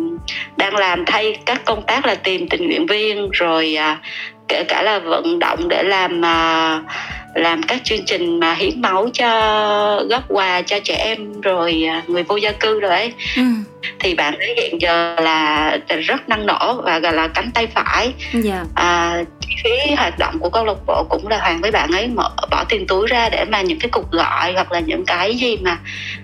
đang 0.57 0.77
làm 0.77 1.05
thay 1.05 1.37
các 1.47 1.65
công 1.65 1.83
tác 1.87 2.07
là 2.07 2.15
tìm 2.15 2.49
tình 2.49 2.67
nguyện 2.67 2.87
viên 2.87 3.31
rồi 3.31 3.75
à, 3.75 3.99
kể 4.49 4.65
cả 4.69 4.83
là 4.83 4.99
vận 4.99 5.39
động 5.39 5.69
để 5.69 5.83
làm 5.83 6.25
à, 6.25 6.81
làm 7.39 7.63
các 7.63 7.81
chương 7.85 8.05
trình 8.07 8.41
mà 8.41 8.55
hiến 8.55 8.81
máu 8.81 9.09
cho 9.13 9.29
góp 10.11 10.25
quà 10.29 10.63
cho 10.63 10.79
trẻ 10.85 10.95
em 10.95 11.41
rồi 11.41 11.85
à, 11.89 12.03
người 12.07 12.23
vô 12.23 12.37
gia 12.37 12.53
cư 12.53 12.81
rồi 12.81 12.91
ấy 12.91 13.13
ừ. 13.37 13.43
thì 14.01 14.15
bạn 14.15 14.39
ấy 14.39 14.55
hiện 14.57 14.81
giờ 14.81 15.17
là 15.21 15.79
rất 16.01 16.29
năng 16.29 16.47
nổ 16.47 16.83
và 16.85 16.99
gọi 16.99 17.13
là 17.13 17.29
cánh 17.29 17.51
tay 17.55 17.67
phải 17.67 18.13
yeah. 18.33 18.45
Dạ. 18.45 18.65
à, 18.75 19.23
chi 19.41 19.49
phí 19.65 19.95
hoạt 19.95 20.19
động 20.19 20.39
của 20.39 20.51
câu 20.51 20.65
lạc 20.65 20.87
bộ 20.87 21.05
cũng 21.09 21.29
là 21.29 21.39
hoàng 21.39 21.61
với 21.61 21.71
bạn 21.71 21.93
ấy 21.93 22.07
mở, 22.07 22.31
bỏ 22.51 22.65
tiền 22.69 22.87
túi 22.87 23.07
ra 23.07 23.29
để 23.29 23.45
mà 23.45 23.63
những 23.63 23.79
cái 23.79 23.89
cuộc 23.93 24.11
gọi 24.11 24.53
hoặc 24.53 24.73
là 24.73 24.81
những 24.81 25.05
cái 25.05 25.35
gì 25.35 25.57
mà 25.57 25.79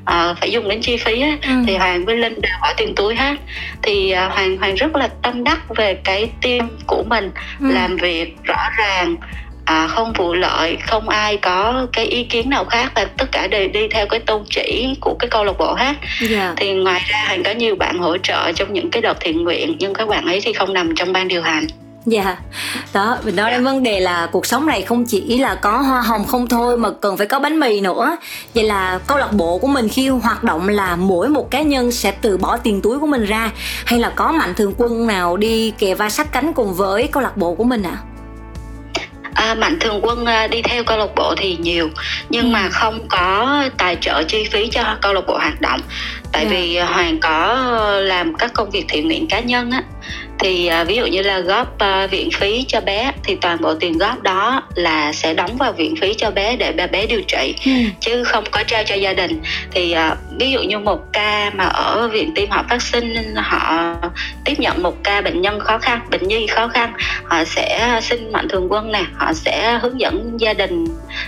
à, 0.05 0.35
phải 0.41 0.51
dùng 0.51 0.69
đến 0.69 0.81
chi 0.81 0.97
phí 0.97 1.21
á, 1.21 1.39
ừ. 1.43 1.53
thì 1.67 1.77
hoàng 1.77 2.05
với 2.05 2.17
linh 2.17 2.41
đều 2.41 2.53
bỏ 2.63 2.73
tiền 2.77 2.95
túi 2.95 3.15
hết 3.15 3.37
thì 3.83 4.11
à, 4.11 4.29
hoàng 4.29 4.57
hoàng 4.57 4.75
rất 4.75 4.97
là 4.97 5.09
tâm 5.23 5.45
đắc 5.45 5.61
về 5.77 5.95
cái 5.95 6.31
team 6.43 6.69
của 6.87 7.03
mình 7.07 7.31
ừ. 7.61 7.67
làm 7.71 7.97
việc 7.97 8.37
rõ 8.45 8.69
ràng 8.79 9.17
à, 9.65 9.87
không 9.87 10.13
vụ 10.13 10.35
lợi 10.35 10.77
không 10.87 11.09
ai 11.09 11.37
có 11.37 11.87
cái 11.93 12.07
ý 12.07 12.25
kiến 12.25 12.51
nào 12.51 12.65
khác 12.65 12.93
và 12.95 13.05
tất 13.05 13.33
cả 13.33 13.47
đều 13.47 13.69
đi 13.69 13.89
theo 13.89 14.07
cái 14.07 14.21
tôn 14.21 14.45
chỉ 14.51 14.95
của 15.01 15.17
cái 15.19 15.29
câu 15.31 15.45
lạc 15.45 15.59
bộ 15.59 15.75
hát 15.75 15.97
yeah. 16.21 16.31
Dạ. 16.31 16.55
thì 16.57 16.73
ngoài 16.73 17.03
ra 17.07 17.19
hàng 17.19 17.43
có 17.43 17.51
nhiều 17.51 17.77
bạn 17.77 17.99
hỗ 17.99 18.19
trợ 18.19 18.53
trong 18.53 18.73
những 18.73 18.91
cái 18.91 19.03
đợt 19.03 19.17
thiện 19.21 19.45
nguyện 19.45 19.77
nhưng 19.79 19.95
các 19.95 20.09
bạn 20.09 20.27
ấy 20.27 20.41
thì 20.41 20.53
không 20.53 20.73
nằm 20.73 20.95
trong 20.97 21.13
ban 21.13 21.29
điều 21.29 21.43
hành 21.43 21.67
Dạ, 22.07 22.23
yeah. 22.25 22.39
đó 22.93 23.17
mình 23.25 23.37
nói 23.37 23.51
đến 23.51 23.65
vấn 23.65 23.83
đề 23.83 24.01
là 24.01 24.29
cuộc 24.33 24.47
sống 24.47 24.67
này 24.67 24.83
không 24.83 25.05
chỉ 25.05 25.39
là 25.39 25.55
có 25.55 25.79
hoa 25.79 26.01
hồng 26.01 26.25
không 26.25 26.47
thôi 26.47 26.77
mà 26.79 26.91
cần 26.91 27.17
phải 27.17 27.27
có 27.27 27.39
bánh 27.39 27.61
mì 27.61 27.81
nữa. 27.81 28.17
Vậy 28.55 28.65
là 28.65 28.99
câu 29.07 29.19
lạc 29.19 29.33
bộ 29.33 29.59
của 29.59 29.67
mình 29.67 29.89
khi 29.89 30.09
hoạt 30.09 30.45
động 30.45 30.69
là 30.69 30.97
mỗi 30.97 31.29
một 31.29 31.51
cá 31.51 31.63
nhân 31.63 31.93
sẽ 31.93 32.11
từ 32.11 32.37
bỏ 32.37 32.57
tiền 32.57 32.81
túi 32.81 32.99
của 32.99 33.07
mình 33.07 33.25
ra 33.25 33.51
hay 33.85 33.99
là 33.99 34.13
có 34.17 34.33
mạnh 34.33 34.55
thường 34.55 34.75
quân 34.79 35.07
nào 35.07 35.37
đi 35.37 35.71
kề 35.71 35.95
vai 35.95 36.11
sát 36.11 36.33
cánh 36.33 36.53
cùng 36.53 36.75
với 36.75 37.07
câu 37.07 37.23
lạc 37.23 37.37
bộ 37.37 37.55
của 37.55 37.65
mình 37.65 37.83
ạ? 37.83 37.99
À? 38.03 38.14
À, 39.35 39.55
mạnh 39.55 39.79
thường 39.81 40.01
quân 40.03 40.27
à, 40.27 40.47
đi 40.47 40.63
theo 40.63 40.85
câu 40.85 40.99
lạc 40.99 41.15
bộ 41.17 41.35
thì 41.37 41.57
nhiều 41.57 41.91
nhưng 42.29 42.45
ừ. 42.45 42.49
mà 42.49 42.69
không 42.69 43.09
có 43.09 43.63
tài 43.79 43.97
trợ 44.01 44.23
chi 44.23 44.45
phí 44.51 44.69
cho 44.69 44.97
câu 45.01 45.13
lạc 45.13 45.27
bộ 45.27 45.39
hoạt 45.39 45.61
động 45.61 45.81
tại 46.33 46.43
yeah. 46.43 46.53
Dạ. 46.53 46.61
vì 46.61 46.79
hoàng 46.79 47.19
có 47.21 47.55
làm 48.01 48.35
các 48.35 48.53
công 48.55 48.71
việc 48.71 48.85
thiện 48.89 49.07
nguyện 49.07 49.27
cá 49.29 49.41
nhân 49.41 49.71
á 49.71 49.83
thì 50.39 50.67
à, 50.67 50.85
ví 50.85 50.97
dụ 50.97 51.07
như 51.07 51.23
là 51.23 51.39
góp 51.39 51.79
à, 51.79 52.07
viện 52.07 52.31
phí 52.31 52.65
cho 52.69 52.81
bé 52.81 53.13
thì 53.25 53.37
toàn 53.41 53.59
bộ 53.61 53.75
tiền 53.75 53.99
góp 53.99 54.23
đó 54.23 54.63
là 54.75 55.13
sẽ 55.13 55.35
đóng 55.35 55.57
vào 55.57 55.73
viện 55.73 55.95
phí 56.01 56.15
cho 56.15 56.31
bé 56.31 56.57
để 56.57 56.73
bà 56.73 56.87
bé 56.87 57.07
điều 57.07 57.23
trị. 57.23 57.55
Ừ. 57.67 57.73
chứ 58.01 58.25
không 58.25 58.45
có 58.51 58.63
trao 58.63 58.85
cho 58.85 58.95
gia 58.95 59.13
đình. 59.13 59.41
Thì 59.71 59.93
à, 59.93 60.17
ví 60.39 60.51
dụ 60.51 60.63
như 60.63 60.79
một 60.79 61.13
ca 61.13 61.51
mà 61.55 61.65
ở 61.65 62.09
viện 62.09 62.33
tim 62.35 62.51
họ 62.51 62.65
phát 62.69 62.83
sinh 62.83 63.35
họ 63.37 63.95
tiếp 64.45 64.61
nhận 64.61 64.83
một 64.83 65.05
ca 65.05 65.21
bệnh 65.21 65.41
nhân 65.41 65.61
khó 65.61 65.79
khăn 65.79 66.01
bệnh 66.11 66.29
nhi 66.29 66.47
khó 66.47 66.69
khăn 66.69 66.93
họ 67.25 67.45
sẽ 67.45 68.01
xin 68.03 68.33
mạnh 68.33 68.49
thường 68.49 68.67
quân 68.71 68.93
nè 68.93 69.05
họ 69.15 69.33
sẽ 69.33 69.79
hướng 69.83 70.01
dẫn 70.01 70.41
gia 70.41 70.55
đình 70.55 70.85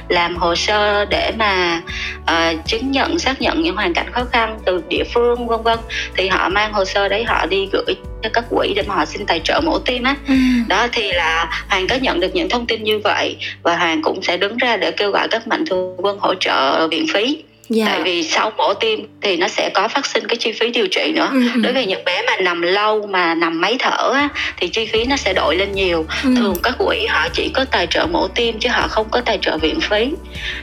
làm 0.08 0.36
hồ 0.36 0.54
sơ 0.54 1.04
để 1.04 1.32
mà 1.38 1.82
uh, 2.22 2.66
chứng 2.66 2.90
nhận 2.90 3.18
xác 3.18 3.40
nhận 3.40 3.62
những 3.62 3.76
hoàn 3.76 3.94
cảnh 3.94 4.12
khó 4.12 4.24
khăn 4.32 4.58
từ 4.64 4.82
địa 4.88 5.04
phương 5.14 5.48
vân 5.48 5.62
vân. 5.62 5.78
Thì 6.16 6.28
họ 6.28 6.48
mang 6.48 6.72
hồ 6.72 6.84
sơ 6.84 7.08
đấy 7.08 7.24
họ 7.24 7.46
đi 7.46 7.68
gửi 7.72 7.94
các 8.28 8.44
quỹ 8.50 8.72
để 8.76 8.82
mà 8.82 8.94
họ 8.94 9.04
xin 9.04 9.26
tài 9.26 9.40
trợ 9.44 9.60
mổ 9.64 9.78
tim 9.78 10.02
á 10.02 10.16
ừ. 10.28 10.34
đó 10.68 10.86
thì 10.92 11.12
là 11.12 11.64
hoàng 11.68 11.86
có 11.86 11.96
nhận 11.96 12.20
được 12.20 12.34
những 12.34 12.48
thông 12.48 12.66
tin 12.66 12.82
như 12.84 12.98
vậy 13.04 13.36
và 13.62 13.76
hoàng 13.76 14.02
cũng 14.02 14.22
sẽ 14.22 14.36
đứng 14.36 14.56
ra 14.56 14.76
để 14.76 14.90
kêu 14.90 15.10
gọi 15.10 15.28
các 15.28 15.48
mạnh 15.48 15.64
thường 15.66 15.96
quân 15.96 16.18
hỗ 16.18 16.34
trợ 16.34 16.88
viện 16.88 17.06
phí 17.14 17.42
yeah. 17.70 17.86
Dạ. 17.86 17.86
tại 17.86 18.02
vì 18.02 18.22
sau 18.22 18.52
mổ 18.56 18.74
tim 18.74 19.06
thì 19.20 19.36
nó 19.36 19.48
sẽ 19.48 19.70
có 19.74 19.88
phát 19.88 20.06
sinh 20.06 20.26
cái 20.28 20.36
chi 20.36 20.52
phí 20.52 20.70
điều 20.70 20.86
trị 20.86 21.12
nữa 21.14 21.30
ừ. 21.32 21.60
đối 21.62 21.72
với 21.72 21.86
những 21.86 22.04
bé 22.04 22.22
mà 22.26 22.36
nằm 22.36 22.62
lâu 22.62 23.06
mà 23.06 23.34
nằm 23.34 23.60
máy 23.60 23.76
thở 23.78 24.12
á, 24.14 24.28
thì 24.56 24.68
chi 24.68 24.86
phí 24.86 25.04
nó 25.04 25.16
sẽ 25.16 25.32
đội 25.32 25.56
lên 25.56 25.72
nhiều 25.72 26.06
ừ. 26.24 26.34
thường 26.36 26.56
các 26.62 26.74
quỹ 26.78 27.06
họ 27.06 27.28
chỉ 27.32 27.50
có 27.54 27.64
tài 27.64 27.86
trợ 27.86 28.06
mổ 28.06 28.28
tim 28.28 28.58
chứ 28.58 28.68
họ 28.72 28.88
không 28.88 29.06
có 29.10 29.20
tài 29.20 29.38
trợ 29.42 29.58
viện 29.58 29.80
phí 29.80 30.10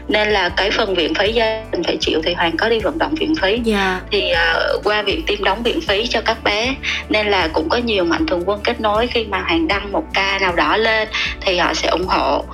nên 0.08 0.30
là 0.30 0.50
cái 0.50 0.72
phần 0.72 0.96
viện 0.96 1.14
phí 1.14 1.32
gia 1.32 1.64
đình 1.72 1.84
phải 1.84 1.98
chịu 2.00 2.22
thì 2.24 2.34
hoàng 2.34 2.58
có 2.58 2.70
đi 2.70 2.80
vận 2.80 2.98
động 2.98 3.16
viện 3.16 3.36
phí 3.42 3.50
yeah. 3.50 3.64
Dạ. 3.66 4.02
thì 4.12 4.32
uh, 4.32 4.84
qua 4.84 5.02
viện 5.02 5.22
tim 5.28 5.44
đóng 5.44 5.64
viện 5.64 5.82
phí 5.82 6.08
cho 6.08 6.22
các 6.22 6.44
bé 6.44 6.76
nên 7.10 7.28
là 7.28 7.48
cũng 7.54 7.70
có 7.70 7.78
nhiều 7.78 8.04
mạnh 8.04 8.26
thường 8.28 8.44
quân 8.46 8.60
kết 8.64 8.82
nối 8.82 9.08
khi 9.08 9.26
mà 9.26 9.40
hoàng 9.40 9.68
đăng 9.68 9.92
một 9.92 10.04
ca 10.14 10.40
nào 10.42 10.54
đó 10.56 10.78
lên 10.78 11.08
thì 11.42 11.58
họ 11.58 11.74
sẽ 11.74 11.88
ủng 11.88 12.08
hộ 12.08 12.46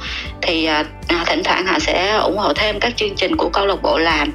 thì 0.42 0.70
uh, 0.82 1.28
thỉnh 1.28 1.42
thoảng 1.44 1.66
họ 1.66 1.80
sẽ 1.80 2.18
ủng 2.18 2.38
hộ 2.38 2.54
thêm 2.54 2.80
các 2.80 2.94
chương 2.98 3.16
trình 3.16 3.36
của 3.36 3.50
câu 3.50 3.66
lạc 3.66 3.82
bộ 3.82 3.98
làm 3.98 4.32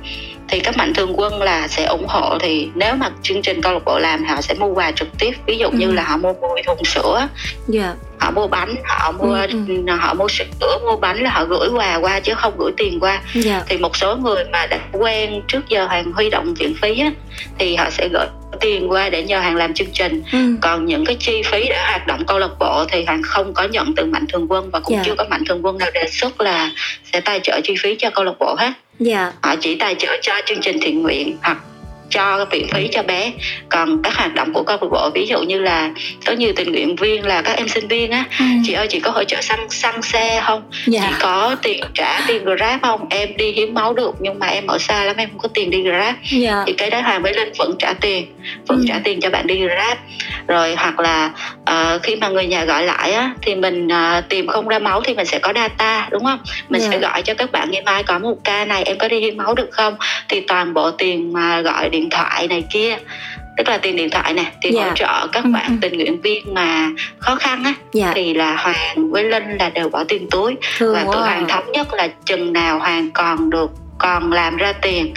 thì 0.49 0.61
các 0.61 0.77
mạnh 0.77 0.95
thường 0.95 1.13
quân 1.17 1.43
là 1.43 1.69
sẽ 1.69 1.85
ủng 1.85 2.07
hộ 2.09 2.39
thì 2.41 2.69
nếu 2.75 2.97
mà 2.97 3.11
chương 3.23 3.43
trình 3.43 3.63
câu 3.63 3.73
lạc 3.73 3.85
bộ 3.85 3.99
làm 3.99 4.25
họ 4.25 4.41
sẽ 4.41 4.55
mua 4.55 4.67
quà 4.67 4.91
trực 4.91 5.09
tiếp 5.19 5.33
ví 5.47 5.59
dụ 5.59 5.67
ừ. 5.67 5.77
như 5.77 5.93
là 5.93 6.03
họ 6.03 6.17
mua 6.17 6.33
10 6.33 6.63
thùng 6.67 6.85
sữa 6.85 7.17
yeah. 7.19 7.29
Dạ. 7.69 7.95
họ 8.21 8.31
mua 8.31 8.47
bánh 8.47 8.75
họ 8.85 9.13
mua 9.13 9.35
ừ, 9.35 9.47
ừ. 9.69 9.97
họ 9.99 10.15
mua 10.15 10.29
sữa 10.29 10.79
mua 10.83 10.97
bánh 10.97 11.23
là 11.23 11.31
họ 11.31 11.45
gửi 11.45 11.69
quà 11.69 11.95
qua 11.97 12.21
chứ 12.21 12.35
không 12.35 12.55
gửi 12.59 12.73
tiền 12.77 13.01
qua 13.01 13.13
yeah. 13.13 13.45
Dạ. 13.45 13.63
thì 13.69 13.77
một 13.77 13.97
số 13.97 14.17
người 14.17 14.45
mà 14.53 14.67
đã 14.67 14.79
quen 14.93 15.43
trước 15.49 15.69
giờ 15.69 15.87
hàng 15.87 16.13
huy 16.13 16.31
động 16.31 16.55
viện 16.55 16.75
phí 16.83 17.01
á, 17.01 17.11
thì 17.59 17.77
họ 17.77 17.91
sẽ 17.91 18.09
gửi 18.13 18.27
tiền 18.61 18.91
qua 18.91 19.09
để 19.09 19.23
nhờ 19.23 19.41
hàng 19.41 19.57
làm 19.57 19.75
chương 19.75 19.91
trình 19.93 20.23
ừ. 20.33 20.39
còn 20.61 20.87
những 20.87 21.05
cái 21.05 21.17
chi 21.21 21.43
phí 21.45 21.69
để 21.69 21.77
hoạt 21.89 22.07
động 22.07 22.25
câu 22.27 22.39
lạc 22.39 22.51
bộ 22.59 22.85
thì 22.89 23.05
hàng 23.05 23.23
không 23.23 23.55
có 23.55 23.65
nhận 23.65 23.95
từ 23.97 24.05
mạnh 24.05 24.27
thường 24.29 24.47
quân 24.49 24.71
và 24.71 24.81
cũng 24.81 24.95
yeah. 24.95 25.07
Dạ. 25.07 25.11
chưa 25.11 25.15
có 25.19 25.25
mạnh 25.31 25.45
thường 25.49 25.65
quân 25.65 25.79
nào 25.79 25.91
đề 25.95 26.09
xuất 26.09 26.41
là 26.41 26.71
sẽ 27.13 27.21
tài 27.21 27.41
trợ 27.41 27.61
chi 27.65 27.75
phí 27.83 27.97
cho 27.99 28.11
câu 28.11 28.25
lạc 28.25 28.35
bộ 28.39 28.55
hết 28.59 28.73
dạ. 28.99 29.33
họ 29.43 29.55
chỉ 29.61 29.75
tài 29.75 29.95
trợ 29.95 30.17
cho 30.23 30.33
chương 30.47 30.61
trình 30.61 30.79
thiện 30.81 31.03
nguyện 31.03 31.37
hoặc 31.43 31.59
cho 32.11 32.47
viện 32.51 32.69
phí 32.73 32.89
cho 32.93 33.03
bé 33.03 33.33
còn 33.69 34.03
các 34.03 34.15
hoạt 34.17 34.35
động 34.35 34.53
của 34.53 34.63
câu 34.63 34.79
lạc 34.81 34.89
bộ 34.91 35.11
ví 35.15 35.27
dụ 35.27 35.43
như 35.43 35.61
là 35.61 35.91
có 36.27 36.33
nhiều 36.33 36.53
tình 36.57 36.73
nguyện 36.73 36.97
viên 36.97 37.27
là 37.27 37.43
các 37.43 37.57
em 37.57 37.69
sinh 37.69 37.89
viên 37.89 38.11
á 38.11 38.25
ừ. 38.39 38.45
chị 38.65 38.73
ơi 38.73 38.87
chị 38.87 39.01
có 39.01 39.11
hỗ 39.11 39.25
trợ 39.25 39.41
xăng 39.41 39.71
xăng 39.71 40.03
xe 40.03 40.43
không 40.45 40.63
dạ. 40.87 41.01
chị 41.01 41.15
có 41.21 41.57
tiền 41.63 41.85
trả 41.95 42.21
tiền 42.27 42.45
grab 42.45 42.83
không 42.83 43.07
em 43.11 43.37
đi 43.37 43.53
hiến 43.53 43.75
máu 43.75 43.95
được 43.95 44.15
nhưng 44.21 44.39
mà 44.39 44.47
em 44.47 44.67
ở 44.67 44.79
xa 44.79 45.05
lắm 45.05 45.17
em 45.17 45.29
không 45.29 45.39
có 45.39 45.49
tiền 45.55 45.71
đi 45.71 45.83
grab 45.83 46.15
dạ. 46.31 46.65
thì 46.67 46.73
cái 46.73 46.91
đó 46.91 47.01
hoàng 47.01 47.23
mới 47.23 47.35
lên 47.35 47.53
vẫn 47.59 47.75
trả 47.79 47.93
tiền 47.93 48.27
vẫn 48.67 48.79
ừ. 48.79 48.85
trả 48.89 49.01
tiền 49.05 49.21
cho 49.21 49.31
bạn 49.31 49.47
đi 49.47 49.57
grab 49.57 49.99
rồi 50.47 50.75
hoặc 50.75 51.01
là 51.01 51.31
uh, 51.71 52.03
khi 52.03 52.17
mà 52.17 52.29
người 52.29 52.47
nhà 52.47 52.65
gọi 52.65 52.87
lại 52.87 53.13
á 53.13 53.35
thì 53.43 53.55
mình 53.55 53.87
uh, 53.87 54.29
tìm 54.29 54.47
không 54.47 54.69
ra 54.69 54.79
máu 54.79 55.01
thì 55.01 55.15
mình 55.15 55.27
sẽ 55.27 55.39
có 55.39 55.53
data 55.55 56.09
đúng 56.11 56.25
không 56.25 56.39
mình 56.69 56.81
yeah. 56.81 56.93
sẽ 56.93 56.99
dạ. 57.03 57.09
gọi 57.09 57.23
cho 57.23 57.35
các 57.35 57.53
bạn 57.53 57.71
ngày 57.71 57.83
mai 57.83 58.03
có 58.03 58.19
một 58.19 58.37
ca 58.45 58.65
này 58.65 58.83
em 58.83 58.99
có 58.99 59.09
đi 59.09 59.21
hiến 59.21 59.37
máu 59.37 59.55
được 59.55 59.69
không 59.71 59.97
thì 60.29 60.41
toàn 60.41 60.75
bộ 60.75 60.91
tiền 60.91 61.33
mà 61.33 61.61
gọi 61.61 61.89
điện 61.95 62.11
thoại 62.11 62.49
này 62.49 62.65
kia 62.71 62.97
tức 63.57 63.69
là 63.69 63.79
tiền 63.79 63.97
điện 63.97 64.11
thoại 64.11 64.35
nè 64.35 64.53
tiền 64.61 64.75
yeah. 64.75 64.87
hỗ 64.87 64.91
dạ. 64.91 64.95
trợ 64.97 65.27
các 65.33 65.45
ừ, 65.45 65.51
bạn 65.53 65.67
ừ. 65.67 65.75
tình 65.81 65.97
nguyện 65.97 66.21
viên 66.21 66.55
mà 66.55 66.91
khó 67.19 67.35
khăn 67.35 67.65
á 67.65 67.71
yeah. 67.71 67.77
Dạ. 67.93 68.13
thì 68.15 68.35
là 68.35 68.57
hoàng 68.57 69.11
với 69.11 69.25
linh 69.25 69.57
là 69.59 69.71
đều 69.71 69.89
bỏ 69.89 70.05
tiền 70.05 70.31
túi 70.31 70.57
Thương 70.79 70.95
và 70.95 71.05
tụi 71.05 71.17
hoàng 71.23 71.49
thống 71.49 71.73
nhất 71.73 71.95
là 71.95 72.09
chừng 72.27 72.53
nào 72.53 72.79
hoàng 72.79 73.11
còn 73.11 73.51
được 73.51 73.71
còn 73.99 74.33
làm 74.33 74.57
ra 74.57 74.73
tiền 74.73 75.15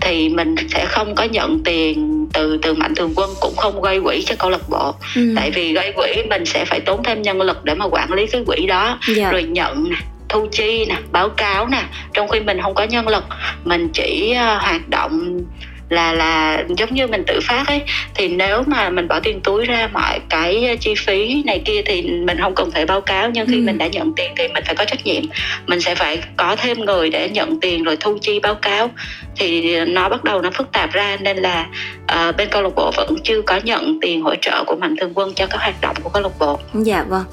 thì 0.00 0.28
mình 0.28 0.54
sẽ 0.68 0.86
không 0.86 1.14
có 1.14 1.24
nhận 1.24 1.62
tiền 1.64 2.26
từ 2.32 2.58
từ 2.62 2.74
mạnh 2.74 2.94
thường 2.94 3.12
quân 3.16 3.30
cũng 3.40 3.56
không 3.56 3.82
gây 3.82 4.00
quỹ 4.00 4.22
cho 4.26 4.34
câu 4.38 4.50
lạc 4.50 4.68
bộ 4.68 4.94
ừ. 5.14 5.32
tại 5.36 5.50
vì 5.50 5.72
gây 5.72 5.92
quỹ 5.92 6.22
mình 6.30 6.44
sẽ 6.44 6.64
phải 6.64 6.80
tốn 6.80 7.02
thêm 7.02 7.22
nhân 7.22 7.42
lực 7.42 7.64
để 7.64 7.74
mà 7.74 7.86
quản 7.86 8.12
lý 8.12 8.26
cái 8.26 8.42
quỹ 8.46 8.66
đó 8.66 8.84
yeah. 8.84 9.16
Dạ. 9.16 9.30
rồi 9.30 9.42
nhận 9.42 9.90
nè 9.90 9.96
thu 10.28 10.46
chi 10.52 10.86
nè 10.88 10.96
báo 11.12 11.28
cáo 11.28 11.66
nè 11.68 11.82
trong 12.12 12.28
khi 12.28 12.40
mình 12.40 12.62
không 12.62 12.74
có 12.74 12.84
nhân 12.84 13.08
lực 13.08 13.24
mình 13.64 13.88
chỉ 13.92 14.34
uh, 14.34 14.62
hoạt 14.62 14.88
động 14.88 15.40
là 15.88 16.12
là 16.12 16.64
giống 16.76 16.94
như 16.94 17.06
mình 17.06 17.24
tự 17.26 17.40
phát 17.42 17.64
ấy. 17.66 17.82
Thì 18.14 18.28
nếu 18.28 18.62
mà 18.66 18.90
mình 18.90 19.08
bỏ 19.08 19.20
tiền 19.20 19.40
túi 19.40 19.64
ra 19.64 19.88
mọi 19.92 20.20
cái 20.28 20.76
chi 20.80 20.94
phí 20.94 21.42
này 21.46 21.62
kia 21.64 21.82
thì 21.86 22.02
mình 22.02 22.38
không 22.40 22.54
cần 22.54 22.70
phải 22.70 22.86
báo 22.86 23.00
cáo. 23.00 23.30
Nhưng 23.30 23.46
khi 23.46 23.56
ừ. 23.56 23.60
mình 23.60 23.78
đã 23.78 23.86
nhận 23.86 24.12
tiền 24.16 24.32
thì 24.36 24.48
mình 24.48 24.64
phải 24.66 24.74
có 24.74 24.84
trách 24.84 25.04
nhiệm. 25.04 25.22
Mình 25.66 25.80
sẽ 25.80 25.94
phải 25.94 26.18
có 26.36 26.56
thêm 26.56 26.80
người 26.80 27.10
để 27.10 27.28
nhận 27.28 27.60
tiền 27.60 27.84
rồi 27.84 27.96
thu 28.00 28.18
chi 28.20 28.40
báo 28.40 28.54
cáo. 28.54 28.90
Thì 29.36 29.80
nó 29.84 30.08
bắt 30.08 30.24
đầu 30.24 30.42
nó 30.42 30.50
phức 30.50 30.72
tạp 30.72 30.92
ra 30.92 31.16
nên 31.20 31.36
là 31.36 31.66
uh, 32.02 32.36
bên 32.36 32.48
câu 32.50 32.62
lạc 32.62 32.74
bộ 32.76 32.90
vẫn 32.96 33.16
chưa 33.24 33.42
có 33.42 33.60
nhận 33.64 33.98
tiền 34.00 34.22
hỗ 34.22 34.34
trợ 34.34 34.64
của 34.66 34.76
mạnh 34.76 34.96
thường 35.00 35.12
quân 35.14 35.34
cho 35.34 35.46
các 35.46 35.60
hoạt 35.60 35.80
động 35.80 35.96
của 36.02 36.10
câu 36.10 36.22
lạc 36.22 36.38
bộ. 36.38 36.58
Dạ 36.74 37.04
vâng 37.08 37.24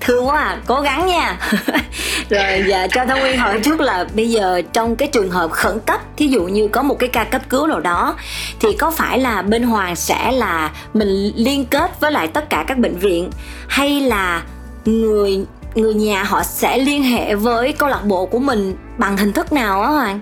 thương 0.00 0.26
quá 0.26 0.38
à 0.38 0.58
cố 0.66 0.80
gắng 0.80 1.06
nha. 1.06 1.38
Rồi 2.30 2.64
và 2.68 2.88
cho 2.88 3.06
thông 3.06 3.20
nguyên 3.20 3.38
hỏi 3.38 3.60
trước 3.64 3.80
là 3.80 4.04
bây 4.14 4.30
giờ 4.30 4.62
trong 4.72 4.96
cái 4.96 5.08
trường 5.08 5.30
hợp 5.30 5.50
khẩn 5.50 5.80
cấp 5.86 6.00
thí 6.16 6.26
dụ 6.26 6.42
như 6.42 6.68
có 6.68 6.82
một 6.82 6.98
cái 6.98 7.08
ca 7.08 7.24
cấp 7.24 7.42
cứu 7.48 7.66
nào 7.66 7.80
đó 7.80 8.16
thì 8.60 8.68
có 8.78 8.90
phải 8.90 9.18
là 9.18 9.42
bên 9.42 9.62
hoàng 9.62 9.96
sẽ 9.96 10.32
là 10.32 10.70
mình 10.94 11.32
liên 11.36 11.64
kết 11.64 12.00
với 12.00 12.12
lại 12.12 12.28
tất 12.28 12.50
cả 12.50 12.64
các 12.66 12.78
bệnh 12.78 12.96
viện 12.96 13.30
hay 13.68 14.00
là 14.00 14.42
người 14.84 15.44
người 15.74 15.94
nhà 15.94 16.22
họ 16.22 16.42
sẽ 16.42 16.78
liên 16.78 17.02
hệ 17.02 17.34
với 17.34 17.72
câu 17.72 17.88
lạc 17.88 18.04
bộ 18.04 18.26
của 18.26 18.38
mình 18.38 18.76
bằng 18.98 19.16
hình 19.16 19.32
thức 19.32 19.52
nào 19.52 19.82
á 19.82 19.88
hoàng? 19.88 20.20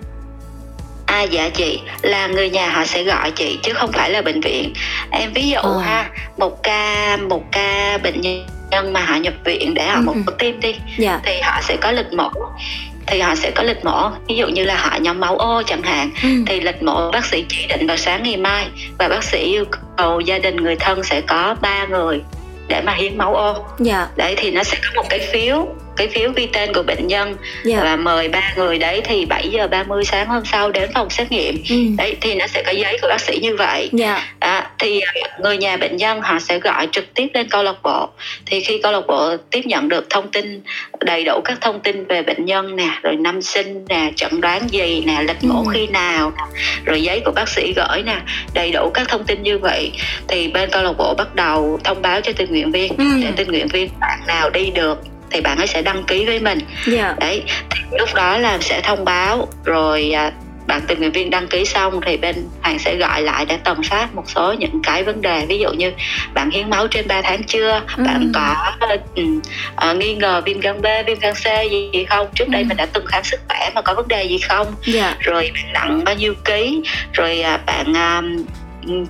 À 1.07 1.23
dạ 1.23 1.49
chị 1.49 1.81
là 2.03 2.27
người 2.27 2.51
nhà 2.51 2.71
họ 2.71 2.85
sẽ 2.85 3.05
gọi 3.05 3.31
chị 3.31 3.59
chứ 3.63 3.73
không 3.73 3.93
phải 3.93 4.11
là 4.11 4.23
bệnh 4.23 4.41
viện. 4.41 4.75
Em 5.11 5.33
ví 5.33 5.49
dụ 5.49 5.59
ờ. 5.59 5.79
ha 5.79 6.11
một 6.37 6.63
ca 6.63 7.17
một 7.17 7.43
ca 7.53 7.99
bệnh 8.03 8.21
nhân 8.21 8.47
nhân 8.73 8.93
mà 8.93 9.01
họ 9.01 9.17
nhập 9.17 9.35
viện 9.45 9.75
để 9.75 9.87
họ 9.87 9.97
ừ. 9.97 10.03
một 10.03 10.15
ừ. 10.27 10.35
tim 10.39 10.61
đi 10.61 10.73
yeah. 10.73 10.83
Dạ. 10.99 11.21
thì 11.25 11.41
họ 11.41 11.61
sẽ 11.63 11.77
có 11.81 11.93
lịch 11.93 12.13
mổ 12.13 12.31
thì 13.07 13.21
họ 13.21 13.35
sẽ 13.35 13.51
có 13.51 13.63
lịch 13.63 13.85
mổ 13.85 14.11
ví 14.29 14.37
dụ 14.37 14.49
như 14.49 14.65
là 14.65 14.77
họ 14.77 14.97
nhóm 15.01 15.21
máu 15.21 15.37
ô 15.37 15.63
chẳng 15.67 15.83
hạn 15.83 16.11
ừ. 16.23 16.29
thì 16.47 16.61
lịch 16.61 16.83
mổ 16.83 17.11
bác 17.11 17.25
sĩ 17.25 17.45
chỉ 17.49 17.67
định 17.69 17.87
vào 17.87 17.97
sáng 17.97 18.23
ngày 18.23 18.37
mai 18.37 18.69
và 18.99 19.09
bác 19.09 19.25
sĩ 19.25 19.39
yêu 19.39 19.65
cầu 19.97 20.21
gia 20.21 20.39
đình 20.39 20.57
người 20.57 20.77
thân 20.77 21.03
sẽ 21.03 21.21
có 21.21 21.57
ba 21.61 21.87
người 21.87 22.21
để 22.69 22.83
mà 22.83 22.93
hiến 22.93 23.19
máu 23.19 23.35
ô. 23.35 23.65
Dạ. 23.79 24.09
đấy 24.17 24.35
thì 24.37 24.51
nó 24.51 24.63
sẽ 24.63 24.79
có 24.83 25.03
một 25.03 25.09
cái 25.11 25.19
phiếu 25.33 25.69
cái 25.97 26.09
phiếu 26.09 26.31
ghi 26.37 26.47
tên 26.47 26.73
của 26.75 26.83
bệnh 26.83 27.07
nhân 27.07 27.29
yeah. 27.29 27.39
Dạ. 27.65 27.81
và 27.83 27.97
mời 27.97 28.29
ba 28.29 28.53
người 28.57 28.79
đấy 28.79 29.01
thì 29.05 29.25
7 29.25 29.49
giờ 29.49 29.67
30 29.67 30.05
sáng 30.05 30.29
hôm 30.29 30.43
sau 30.45 30.71
đến 30.71 30.91
phòng 30.95 31.11
xét 31.11 31.33
nghiệm 31.33 31.55
ừ. 31.69 31.77
đấy 31.99 32.17
thì 32.21 32.35
nó 32.35 32.47
sẽ 32.47 32.63
có 32.63 32.73
giấy 32.73 32.99
của 33.03 33.09
bác 33.09 33.21
sĩ 33.21 33.39
như 33.43 33.57
vậy 33.57 33.91
yeah. 33.99 34.19
Dạ. 34.19 34.25
à, 34.39 34.71
thì 34.79 35.01
à, 35.01 35.13
người 35.41 35.57
nhà 35.57 35.77
bệnh 35.77 35.97
nhân 35.97 36.21
họ 36.21 36.39
sẽ 36.39 36.59
gọi 36.59 36.89
trực 36.93 37.15
tiếp 37.15 37.29
lên 37.35 37.49
câu 37.49 37.63
lạc 37.63 37.83
bộ 37.83 38.09
thì 38.47 38.61
khi 38.61 38.81
câu 38.83 38.93
lạc 38.93 39.07
bộ 39.09 39.37
tiếp 39.51 39.67
nhận 39.67 39.89
được 39.89 40.11
thông 40.11 40.31
tin 40.31 40.63
đầy 41.01 41.25
đủ 41.25 41.41
các 41.45 41.59
thông 41.61 41.81
tin 41.81 42.05
về 42.05 42.23
bệnh 42.23 42.45
nhân 42.45 42.77
nè 42.77 42.89
rồi 43.03 43.17
năm 43.17 43.43
sinh 43.43 43.85
nè 43.89 44.13
chẩn 44.17 44.41
đoán 44.41 44.69
gì 44.71 45.03
nè 45.07 45.23
lịch 45.27 45.45
mổ 45.45 45.63
ừ. 45.65 45.71
khi 45.75 45.87
nào 45.87 46.33
rồi 46.85 47.03
giấy 47.03 47.21
của 47.25 47.33
bác 47.35 47.49
sĩ 47.49 47.73
gửi 47.77 48.03
nè 48.03 48.21
đầy 48.55 48.73
đủ 48.73 48.91
các 48.95 49.09
thông 49.09 49.25
tin 49.25 49.43
như 49.43 49.59
vậy 49.59 49.93
thì 50.29 50.49
bên 50.49 50.71
câu 50.73 50.83
lạc 50.83 50.93
bộ 50.99 51.15
bắt 51.15 51.35
đầu 51.35 51.79
thông 51.85 52.03
báo 52.03 52.21
cho 52.21 52.33
tình 52.37 52.51
nguyện 52.51 52.71
viên 52.73 52.97
ừ. 52.97 53.05
để 53.23 53.29
tình 53.37 53.49
nguyện 53.49 53.69
viên 53.69 53.89
bạn 54.01 54.19
nào 54.27 54.51
đi 54.51 54.71
được 54.71 54.99
thì 55.33 55.41
bạn 55.41 55.59
ấy 55.59 55.67
sẽ 55.67 55.83
đăng 55.83 56.05
ký 56.05 56.25
với 56.27 56.41
mình 56.41 56.59
yeah. 56.59 56.99
Dạ. 56.99 57.15
đấy 57.21 57.43
thì 57.71 57.81
lúc 57.99 58.09
đó 58.15 58.39
là 58.39 58.59
sẽ 58.61 58.81
thông 58.81 59.05
báo 59.05 59.49
rồi 59.65 60.11
à, 60.11 60.33
bạn 60.67 60.81
tình 60.87 60.99
nguyện 60.99 61.13
viên 61.13 61.31
đăng 61.31 61.49
ký 61.49 61.65
xong 61.65 62.01
thì 62.07 62.17
bên 62.17 62.37
hoàng 62.63 62.79
sẽ 62.79 62.97
gọi 62.97 63.23
lại 63.23 63.45
để 63.49 63.59
tầm 63.65 63.85
soát 63.85 64.15
một 64.15 64.25
số 64.27 64.53
những 64.53 64.81
cái 64.83 65.05
vấn 65.05 65.23
đề 65.23 65.47
ví 65.49 65.59
dụ 65.59 65.73
như 65.73 65.93
bạn 66.35 66.51
hiến 66.51 66.71
máu 66.71 66.87
trên 66.87 67.09
3 67.09 67.23
tháng 67.23 67.43
chưa 67.43 67.81
ừ. 67.97 68.05
bạn 68.07 68.33
có 68.35 68.57
uh, 69.91 69.97
nghi 69.97 70.15
ngờ 70.15 70.43
viêm 70.45 70.61
gan 70.61 70.83
B 70.83 70.87
viêm 71.07 71.19
gan 71.19 71.35
C 71.35 71.71
gì, 71.71 71.91
gì 71.93 72.05
không 72.05 72.27
trước 72.35 72.49
đây 72.49 72.63
ừ. 72.63 72.67
mình 72.69 72.77
đã 72.77 72.87
từng 72.87 73.07
khám 73.07 73.25
sức 73.25 73.41
khỏe 73.49 73.71
mà 73.75 73.83
có 73.83 73.95
vấn 73.95 74.09
đề 74.09 74.25
gì 74.25 74.39
không 74.39 74.67
yeah. 74.67 74.97
Dạ. 74.97 75.17
rồi 75.21 75.51
bạn 75.55 75.73
nặng 75.73 76.05
bao 76.05 76.15
nhiêu 76.15 76.35
ký 76.45 76.83
rồi 77.13 77.45
uh, 77.55 77.67
bạn 77.67 77.93
uh, 77.93 78.47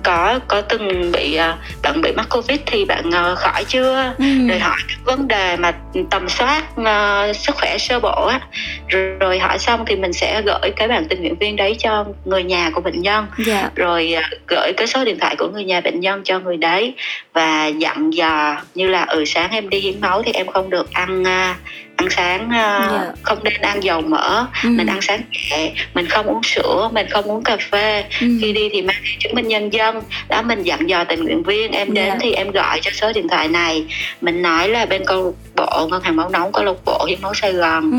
có 0.03 0.39
có 0.47 0.61
từng 0.61 1.11
bị 1.11 1.35
à, 1.35 1.57
bạn 1.83 2.01
bị 2.01 2.11
mắc 2.11 2.27
covid 2.29 2.59
thì 2.65 2.85
bạn 2.85 3.07
uh, 3.07 3.37
khỏi 3.37 3.63
chưa 3.67 4.13
ừ. 4.19 4.47
rồi 4.49 4.59
hỏi 4.59 4.77
các 4.87 4.97
vấn 5.05 5.27
đề 5.27 5.57
mà 5.57 5.73
tầm 6.09 6.29
soát 6.29 6.63
uh, 6.81 7.35
sức 7.35 7.55
khỏe 7.55 7.77
sơ 7.77 7.99
bộ 7.99 8.27
á 8.27 8.39
rồi, 8.87 9.17
rồi 9.19 9.39
hỏi 9.39 9.59
xong 9.59 9.85
thì 9.85 9.95
mình 9.95 10.13
sẽ 10.13 10.41
gửi 10.41 10.71
cái 10.75 10.87
bạn 10.87 11.05
tình 11.09 11.21
nguyện 11.21 11.35
viên 11.35 11.55
đấy 11.55 11.75
cho 11.79 12.05
người 12.25 12.43
nhà 12.43 12.69
của 12.73 12.81
bệnh 12.81 13.01
nhân. 13.01 13.25
Dạ. 13.45 13.69
rồi 13.75 14.15
gửi 14.47 14.73
cái 14.73 14.87
số 14.87 15.05
điện 15.05 15.19
thoại 15.19 15.35
của 15.35 15.47
người 15.47 15.63
nhà 15.63 15.81
bệnh 15.81 15.99
nhân 15.99 16.21
cho 16.23 16.39
người 16.39 16.57
đấy 16.57 16.93
và 17.33 17.67
dặn 17.67 18.13
dò 18.13 18.61
như 18.75 18.87
là 18.87 19.03
ừ 19.03 19.25
sáng 19.25 19.51
em 19.51 19.69
đi 19.69 19.79
hiến 19.79 20.01
máu 20.01 20.23
thì 20.23 20.31
em 20.31 20.47
không 20.47 20.69
được 20.69 20.93
ăn 20.93 21.21
uh, 21.21 21.57
ăn 22.03 22.09
sáng 22.09 22.45
uh, 22.45 22.53
yeah. 22.53 22.91
Dạ. 22.91 23.11
không 23.23 23.43
nên 23.43 23.61
ăn 23.61 23.83
dầu 23.83 24.01
mỡ 24.01 24.45
ừ. 24.63 24.69
mình 24.69 24.87
ăn 24.87 25.01
sáng 25.01 25.21
nhẹ 25.31 25.71
mình 25.93 26.07
không 26.07 26.25
uống 26.25 26.43
sữa 26.43 26.89
mình 26.93 27.07
không 27.09 27.25
uống 27.25 27.43
cà 27.43 27.57
phê 27.71 28.03
ừ. 28.21 28.27
khi 28.41 28.53
đi 28.53 28.69
thì 28.71 28.81
mang 28.81 29.01
chứng 29.19 29.35
minh 29.35 29.47
nhân 29.47 29.73
dân 29.73 30.01
đó 30.29 30.41
mình 30.41 30.63
dặn 30.63 30.89
dò 30.89 31.03
tình 31.03 31.23
nguyện 31.23 31.43
viên 31.43 31.71
em 31.71 31.93
đến 31.93 32.05
yeah. 32.05 32.13
Dạ. 32.13 32.19
thì 32.21 32.33
em 32.33 32.51
gọi 32.51 32.79
cho 32.81 32.91
số 32.91 33.13
điện 33.13 33.27
thoại 33.27 33.47
này 33.47 33.85
mình 34.21 34.41
nói 34.41 34.69
là 34.69 34.85
bên 34.85 35.03
câu 35.05 35.35
lạc 35.55 35.65
bộ 35.65 35.87
ngân 35.87 36.01
hàng 36.03 36.15
máu 36.15 36.29
nóng 36.29 36.51
câu 36.51 36.63
lạc 36.63 36.85
bộ 36.85 37.05
hiến 37.05 37.21
máu 37.21 37.33
sài 37.33 37.53
gòn 37.53 37.91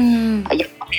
ừ. 0.49 0.57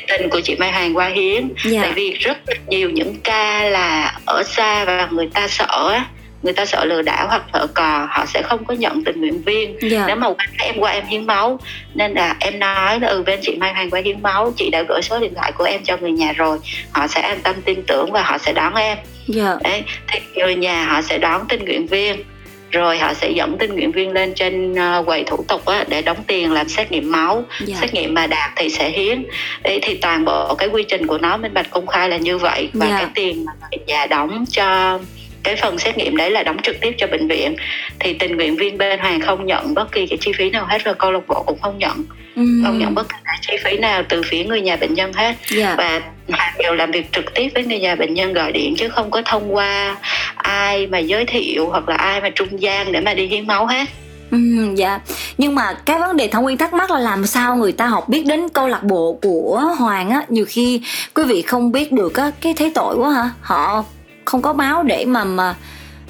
tình 0.08 0.30
của 0.30 0.42
chị 0.42 0.56
Mai 0.56 0.72
Hoàng 0.72 0.98
qua 0.98 1.08
hiến 1.08 1.42
yeah. 1.42 1.50
Dạ. 1.64 1.82
tại 1.82 1.92
vì 1.92 2.12
rất 2.12 2.38
nhiều 2.68 2.90
những 2.90 3.16
ca 3.24 3.64
là 3.64 4.20
ở 4.26 4.44
xa 4.44 4.86
và 4.86 5.08
người 5.12 5.30
ta 5.34 5.48
sợ 5.48 6.00
người 6.46 6.54
ta 6.54 6.66
sợ 6.66 6.86
lừa 6.86 7.02
đảo 7.02 7.28
hoặc 7.28 7.44
sợ 7.54 7.68
cò 7.74 8.08
họ 8.10 8.26
sẽ 8.26 8.42
không 8.42 8.66
có 8.66 8.74
nhận 8.74 9.04
tình 9.04 9.22
nguyện 9.22 9.42
viên 9.42 9.70
yeah. 9.80 9.92
Dạ. 9.92 10.04
nếu 10.08 10.16
mà 10.16 10.28
em 10.60 10.76
qua 10.80 10.92
em 10.92 11.06
hiến 11.06 11.28
máu 11.28 11.60
nên 11.94 12.14
là 12.14 12.36
em 12.40 12.60
nói 12.60 13.00
là 13.00 13.08
ừ 13.08 13.24
bên 13.26 13.40
chị 13.42 13.56
Mai 13.60 13.74
Hoàng 13.74 13.90
qua 13.90 14.02
hiến 14.06 14.22
máu 14.22 14.54
chị 14.58 14.70
đã 14.70 14.84
gửi 14.90 15.02
số 15.02 15.20
điện 15.20 15.34
thoại 15.36 15.52
của 15.52 15.64
em 15.64 15.84
cho 15.84 15.98
người 15.98 16.12
nhà 16.12 16.32
rồi 16.32 16.58
họ 16.92 17.08
sẽ 17.08 17.22
an 17.22 17.40
tâm 17.44 17.56
tin 17.66 17.84
tưởng 17.88 18.12
và 18.12 18.22
họ 18.24 18.38
sẽ 18.38 18.54
đón 18.54 18.76
em 18.76 18.98
yeah. 18.98 19.06
Dạ. 19.28 19.58
đấy 19.64 19.84
thì 20.08 20.20
người 20.36 20.56
nhà 20.56 20.86
họ 20.86 21.02
sẽ 21.02 21.18
đón 21.18 21.42
tình 21.50 21.66
nguyện 21.66 21.88
viên 21.88 22.24
rồi 22.72 22.98
họ 22.98 23.14
sẽ 23.14 23.32
dẫn 23.32 23.58
tình 23.58 23.74
nguyện 23.74 23.92
viên 23.92 24.12
lên 24.12 24.34
trên 24.34 24.76
ờ, 24.76 25.04
quầy 25.06 25.24
thủ 25.24 25.46
tục 25.48 25.66
á, 25.66 25.84
để 25.88 26.02
đóng 26.02 26.24
tiền 26.28 26.52
làm 26.52 26.70
xét 26.70 26.92
nghiệm 26.92 27.12
máu. 27.12 27.44
Dạ. 27.66 27.78
xét 27.82 27.94
nghiệm 27.94 28.14
mà 28.14 28.28
đạt 28.28 28.52
thì 28.56 28.70
sẽ 28.70 28.90
hiến 28.90 29.26
đấy 29.64 29.80
thì 29.82 29.96
toàn 29.96 30.26
bộ 30.26 30.56
cái 30.56 30.70
quy 30.70 30.84
trình 30.84 31.08
của 31.08 31.18
nó 31.18 31.38
minh 31.38 31.54
bạch 31.54 31.70
công 31.70 31.88
khai 31.88 32.10
là 32.10 32.18
như 32.18 32.38
vậy 32.38 32.70
và 32.74 32.86
yeah. 32.86 33.00
cái 33.00 33.10
tiền 33.16 33.46
mà 33.46 33.52
người 33.60 33.86
nhà 33.88 34.06
đóng 34.06 34.46
cho 34.52 35.00
cái 35.46 35.56
phần 35.56 35.80
xét 35.80 35.98
nghiệm 35.98 36.18
đấy 36.18 36.32
là 36.32 36.44
đóng 36.44 36.58
trực 36.64 36.76
tiếp 36.82 36.96
cho 36.98 37.08
bệnh 37.08 37.28
viện 37.28 37.56
thì 38.00 38.14
tình 38.14 38.36
nguyện 38.36 38.56
viên 38.56 38.78
bên 38.78 39.00
hoàng 39.00 39.22
không 39.22 39.46
nhận 39.46 39.74
bất 39.74 39.92
kỳ 39.92 40.08
cái 40.08 40.18
chi 40.22 40.32
phí 40.38 40.50
nào 40.50 40.66
hết 40.66 40.84
rồi 40.84 40.96
câu 40.96 41.12
lạc 41.12 41.28
bộ 41.28 41.44
cũng 41.44 41.60
không 41.62 41.78
nhận 41.78 42.06
ừ. 42.36 42.44
không 42.66 42.80
nhận 42.80 42.96
bất 42.96 43.10
kỳ 43.10 43.16
cái 43.24 43.38
chi 43.42 43.54
phí 43.64 43.78
nào 43.78 44.04
từ 44.10 44.22
phía 44.26 44.44
người 44.44 44.62
nhà 44.62 44.76
bệnh 44.76 44.94
nhân 44.94 45.14
hết 45.14 45.26
yeah. 45.26 45.38
Dạ. 45.50 45.76
và 45.78 46.02
hoàng 46.28 46.54
đều 46.60 46.74
làm 46.74 46.92
việc 46.92 47.12
trực 47.12 47.34
tiếp 47.34 47.50
với 47.54 47.66
người 47.66 47.80
nhà 47.80 47.96
bệnh 47.96 48.14
nhân 48.14 48.34
gọi 48.34 48.52
điện 48.52 48.76
chứ 48.78 48.90
không 48.90 49.12
có 49.12 49.22
thông 49.26 49.56
qua 49.56 49.96
ai 50.36 50.88
mà 50.88 51.00
giới 51.00 51.26
thiệu 51.26 51.70
hoặc 51.70 51.90
là 51.90 51.96
ai 51.96 52.22
mà 52.22 52.30
trung 52.30 52.62
gian 52.62 52.92
để 52.92 53.00
mà 53.00 53.14
đi 53.14 53.28
hiến 53.28 53.48
máu 53.48 53.66
hết 53.66 53.86
Ừ, 54.32 54.38
dạ 54.76 55.00
nhưng 55.38 55.56
mà 55.56 55.74
cái 55.86 56.00
vấn 56.00 56.18
đề 56.18 56.28
thảo 56.28 56.42
nguyên 56.42 56.58
thắc 56.58 56.74
mắc 56.74 56.92
là 56.92 57.00
làm 57.00 57.26
sao 57.26 57.56
người 57.56 57.72
ta 57.72 57.88
học 57.88 58.10
biết 58.10 58.26
đến 58.26 58.50
câu 58.50 58.68
lạc 58.68 58.84
bộ 58.84 59.20
của 59.22 59.62
hoàng 59.78 60.10
á 60.10 60.22
nhiều 60.30 60.46
khi 60.48 60.82
quý 61.14 61.24
vị 61.24 61.42
không 61.42 61.72
biết 61.72 61.92
được 61.92 62.16
á 62.16 62.32
cái 62.42 62.54
thấy 62.54 62.72
tội 62.76 62.96
quá 62.96 63.12
hả 63.12 63.30
họ 63.42 63.84
không 64.26 64.42
có 64.42 64.54
máu 64.54 64.84
để 64.84 65.06
mà 65.06 65.24
mà 65.24 65.56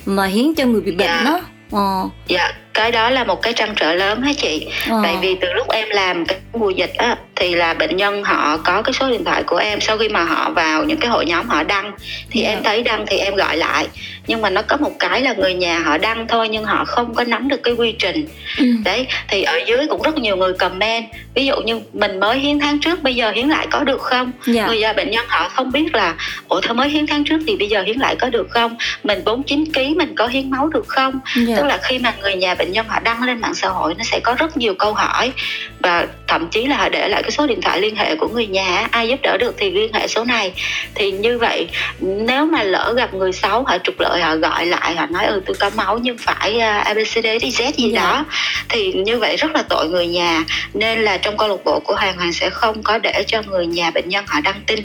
mà 0.06 0.26
hiến 0.26 0.56
cho 0.56 0.66
người 0.66 0.82
bị 0.82 0.92
bệnh 0.92 1.08
dạ. 1.08 1.24
đó 1.26 1.42
ờ. 1.72 2.10
dạ 2.28 2.54
cái 2.74 2.92
đó 2.92 3.10
là 3.10 3.24
một 3.24 3.42
cái 3.42 3.54
trăn 3.54 3.74
trở 3.76 3.94
lớn 3.94 4.22
hả 4.22 4.32
chị 4.38 4.68
ờ. 4.90 5.00
tại 5.04 5.18
vì 5.22 5.36
từ 5.42 5.54
lúc 5.54 5.70
em 5.70 5.90
làm 5.90 6.26
cái 6.26 6.40
mùa 6.54 6.70
dịch 6.70 6.94
á 6.98 7.18
thì 7.36 7.56
là 7.56 7.74
bệnh 7.74 7.98
nhân 7.98 8.24
họ 8.24 8.58
có 8.58 8.82
cái 8.82 8.94
số 8.94 9.10
điện 9.10 9.26
thoại 9.26 9.44
của 9.44 9.58
em 9.58 9.82
sau 9.82 9.98
khi 9.98 10.10
mà 10.10 10.24
họ 10.24 10.50
vào 10.50 10.84
những 10.84 10.98
cái 10.98 11.10
hội 11.10 11.26
nhóm 11.26 11.50
họ 11.50 11.64
đăng 11.64 11.92
thì 12.30 12.42
yeah. 12.42 12.54
em 12.54 12.64
dạ. 12.64 12.70
thấy 12.70 12.84
đăng 12.84 13.06
thì 13.08 13.18
em 13.18 13.36
gọi 13.36 13.58
lại 13.58 13.88
nhưng 14.28 14.42
mà 14.42 14.50
nó 14.50 14.62
có 14.62 14.78
một 14.78 14.92
cái 15.00 15.22
là 15.22 15.34
người 15.34 15.54
nhà 15.54 15.80
họ 15.80 15.98
đăng 15.98 16.28
thôi 16.28 16.50
nhưng 16.50 16.64
họ 16.64 16.86
không 16.86 17.16
có 17.16 17.24
nắm 17.24 17.48
được 17.48 17.64
cái 17.64 17.74
quy 17.74 17.92
trình 18.00 18.28
ừ. 18.58 18.66
đấy 18.84 19.08
thì 19.28 19.44
ở 19.44 19.60
dưới 19.68 19.88
cũng 19.90 20.02
rất 20.02 20.18
nhiều 20.18 20.36
người 20.36 20.54
comment 20.54 21.06
ví 21.34 21.46
dụ 21.46 21.56
như 21.62 21.82
mình 21.94 22.20
mới 22.20 22.40
hiến 22.40 22.60
tháng 22.60 22.80
trước 22.80 23.04
bây 23.04 23.16
giờ 23.16 23.32
hiến 23.32 23.50
lại 23.50 23.68
có 23.72 23.84
được 23.84 24.02
không 24.02 24.32
yeah. 24.56 24.68
Người 24.68 24.80
nhà 24.80 24.94
bệnh 24.94 25.12
nhân 25.12 25.26
họ 25.28 25.50
không 25.50 25.72
biết 25.72 25.96
là 25.96 26.16
ủa 26.48 26.62
thôi 26.62 26.76
mới 26.76 26.90
hiến 26.90 27.08
tháng 27.08 27.24
trước 27.24 27.40
thì 27.48 27.56
bây 27.56 27.68
giờ 27.68 27.82
hiến 27.82 27.98
lại 27.98 28.16
có 28.16 28.30
được 28.30 28.48
không 28.50 28.78
mình 29.04 29.24
49 29.26 29.66
kg 29.74 29.98
mình 29.98 30.16
có 30.16 30.28
hiến 30.28 30.50
máu 30.50 30.68
được 30.68 30.88
không 30.88 31.20
yeah. 31.36 31.48
Dạ. 31.48 31.56
tức 31.56 31.66
là 31.66 31.80
khi 31.84 32.00
mà 32.00 32.14
người 32.22 32.36
nhà 32.36 32.56
bệnh 32.56 32.72
nhân 32.72 32.86
họ 32.90 33.00
đăng 33.00 33.24
lên 33.24 33.42
mạng 33.42 33.56
xã 33.56 33.68
hội 33.68 33.94
nó 33.98 34.04
sẽ 34.04 34.20
có 34.20 34.36
rất 34.40 34.58
nhiều 34.58 34.74
câu 34.80 34.94
hỏi 34.94 35.32
và 35.80 36.08
thậm 36.28 36.48
chí 36.52 36.66
là 36.66 36.78
họ 36.78 36.90
để 36.90 37.10
lại 37.10 37.24
cái 37.26 37.32
số 37.32 37.48
điện 37.48 37.62
thoại 37.62 37.82
liên 37.82 37.96
hệ 37.96 38.16
của 38.16 38.28
người 38.28 38.48
nhà 38.48 38.88
ai 38.92 39.08
giúp 39.08 39.20
đỡ 39.24 39.38
được 39.38 39.56
thì 39.58 39.72
liên 39.72 39.94
hệ 39.94 40.08
số 40.08 40.24
này 40.24 40.52
thì 40.96 41.12
như 41.12 41.38
vậy 41.38 41.68
nếu 42.00 42.46
mà 42.46 42.64
lỡ 42.64 42.94
gặp 42.98 43.14
người 43.14 43.32
xấu 43.32 43.64
họ 43.64 43.78
trục 43.84 44.00
lợi 44.00 44.22
họ 44.22 44.36
gọi 44.36 44.66
lại 44.66 44.96
họ 44.96 45.06
nói 45.06 45.26
ừ 45.26 45.42
tôi 45.46 45.56
có 45.60 45.70
máu 45.76 45.98
nhưng 45.98 46.18
phải 46.18 46.56
uh, 46.56 46.86
abcd 46.86 47.26
đi 47.42 47.50
z 47.50 47.72
gì 47.72 47.92
yeah. 47.92 47.94
Dạ. 47.94 48.02
đó 48.02 48.26
thì 48.70 48.94
như 48.94 49.20
vậy 49.20 49.36
rất 49.36 49.52
là 49.52 49.64
tội 49.70 49.90
người 49.90 50.08
nhà 50.08 50.44
nên 50.74 51.00
là 51.00 51.18
trong 51.18 51.38
câu 51.38 51.48
lạc 51.48 51.64
bộ 51.66 51.80
của 51.80 51.96
hoàng 51.96 52.18
hoàng 52.18 52.34
sẽ 52.34 52.50
không 52.50 52.84
có 52.84 52.98
để 52.98 53.24
cho 53.28 53.42
người 53.42 53.68
nhà 53.68 53.92
bệnh 53.92 54.10
nhân 54.10 54.26
họ 54.28 54.42
đăng 54.42 54.62
tin 54.68 54.80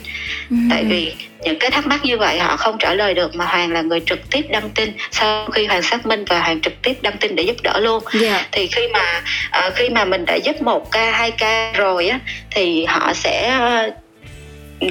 ừ. 0.50 0.57
tại 0.70 0.85
vì 0.85 1.12
những 1.42 1.59
cái 1.59 1.70
thắc 1.70 1.87
mắc 1.87 2.05
như 2.05 2.18
vậy 2.18 2.38
họ 2.38 2.57
không 2.57 2.79
trả 2.79 2.94
lời 2.94 3.14
được 3.14 3.35
mà 3.35 3.44
hoàng 3.44 3.72
là 3.72 3.83
người 3.83 4.00
trực 4.07 4.18
tiếp 4.31 4.42
đăng 4.50 4.70
tin 4.70 4.92
sau 5.11 5.46
khi 5.46 5.66
hoàng 5.66 5.83
xác 5.83 6.07
minh 6.07 6.24
và 6.24 6.40
hoàng 6.40 6.61
trực 6.61 6.83
tiếp 6.83 6.94
đăng 7.03 7.16
tin 7.16 7.37
để 7.37 7.42
giúp 7.42 7.57
đỡ 7.62 7.79
luôn 7.79 8.05
yeah. 8.12 8.24
Dạ. 8.24 8.46
thì 8.53 8.66
khi 8.66 8.88
mà 8.88 9.22
uh, 9.66 9.74
khi 9.74 9.88
mà 9.88 10.05
mình 10.05 10.24
đã 10.24 10.35
giúp 10.35 10.62
một 10.62 10.90
ca 10.92 11.11
hai 11.11 11.31
ca 11.31 11.72
rồi 11.72 12.09
á 12.09 12.18
thì 12.50 12.85
họ 12.85 13.12
sẽ 13.14 13.59
uh, 13.59 13.94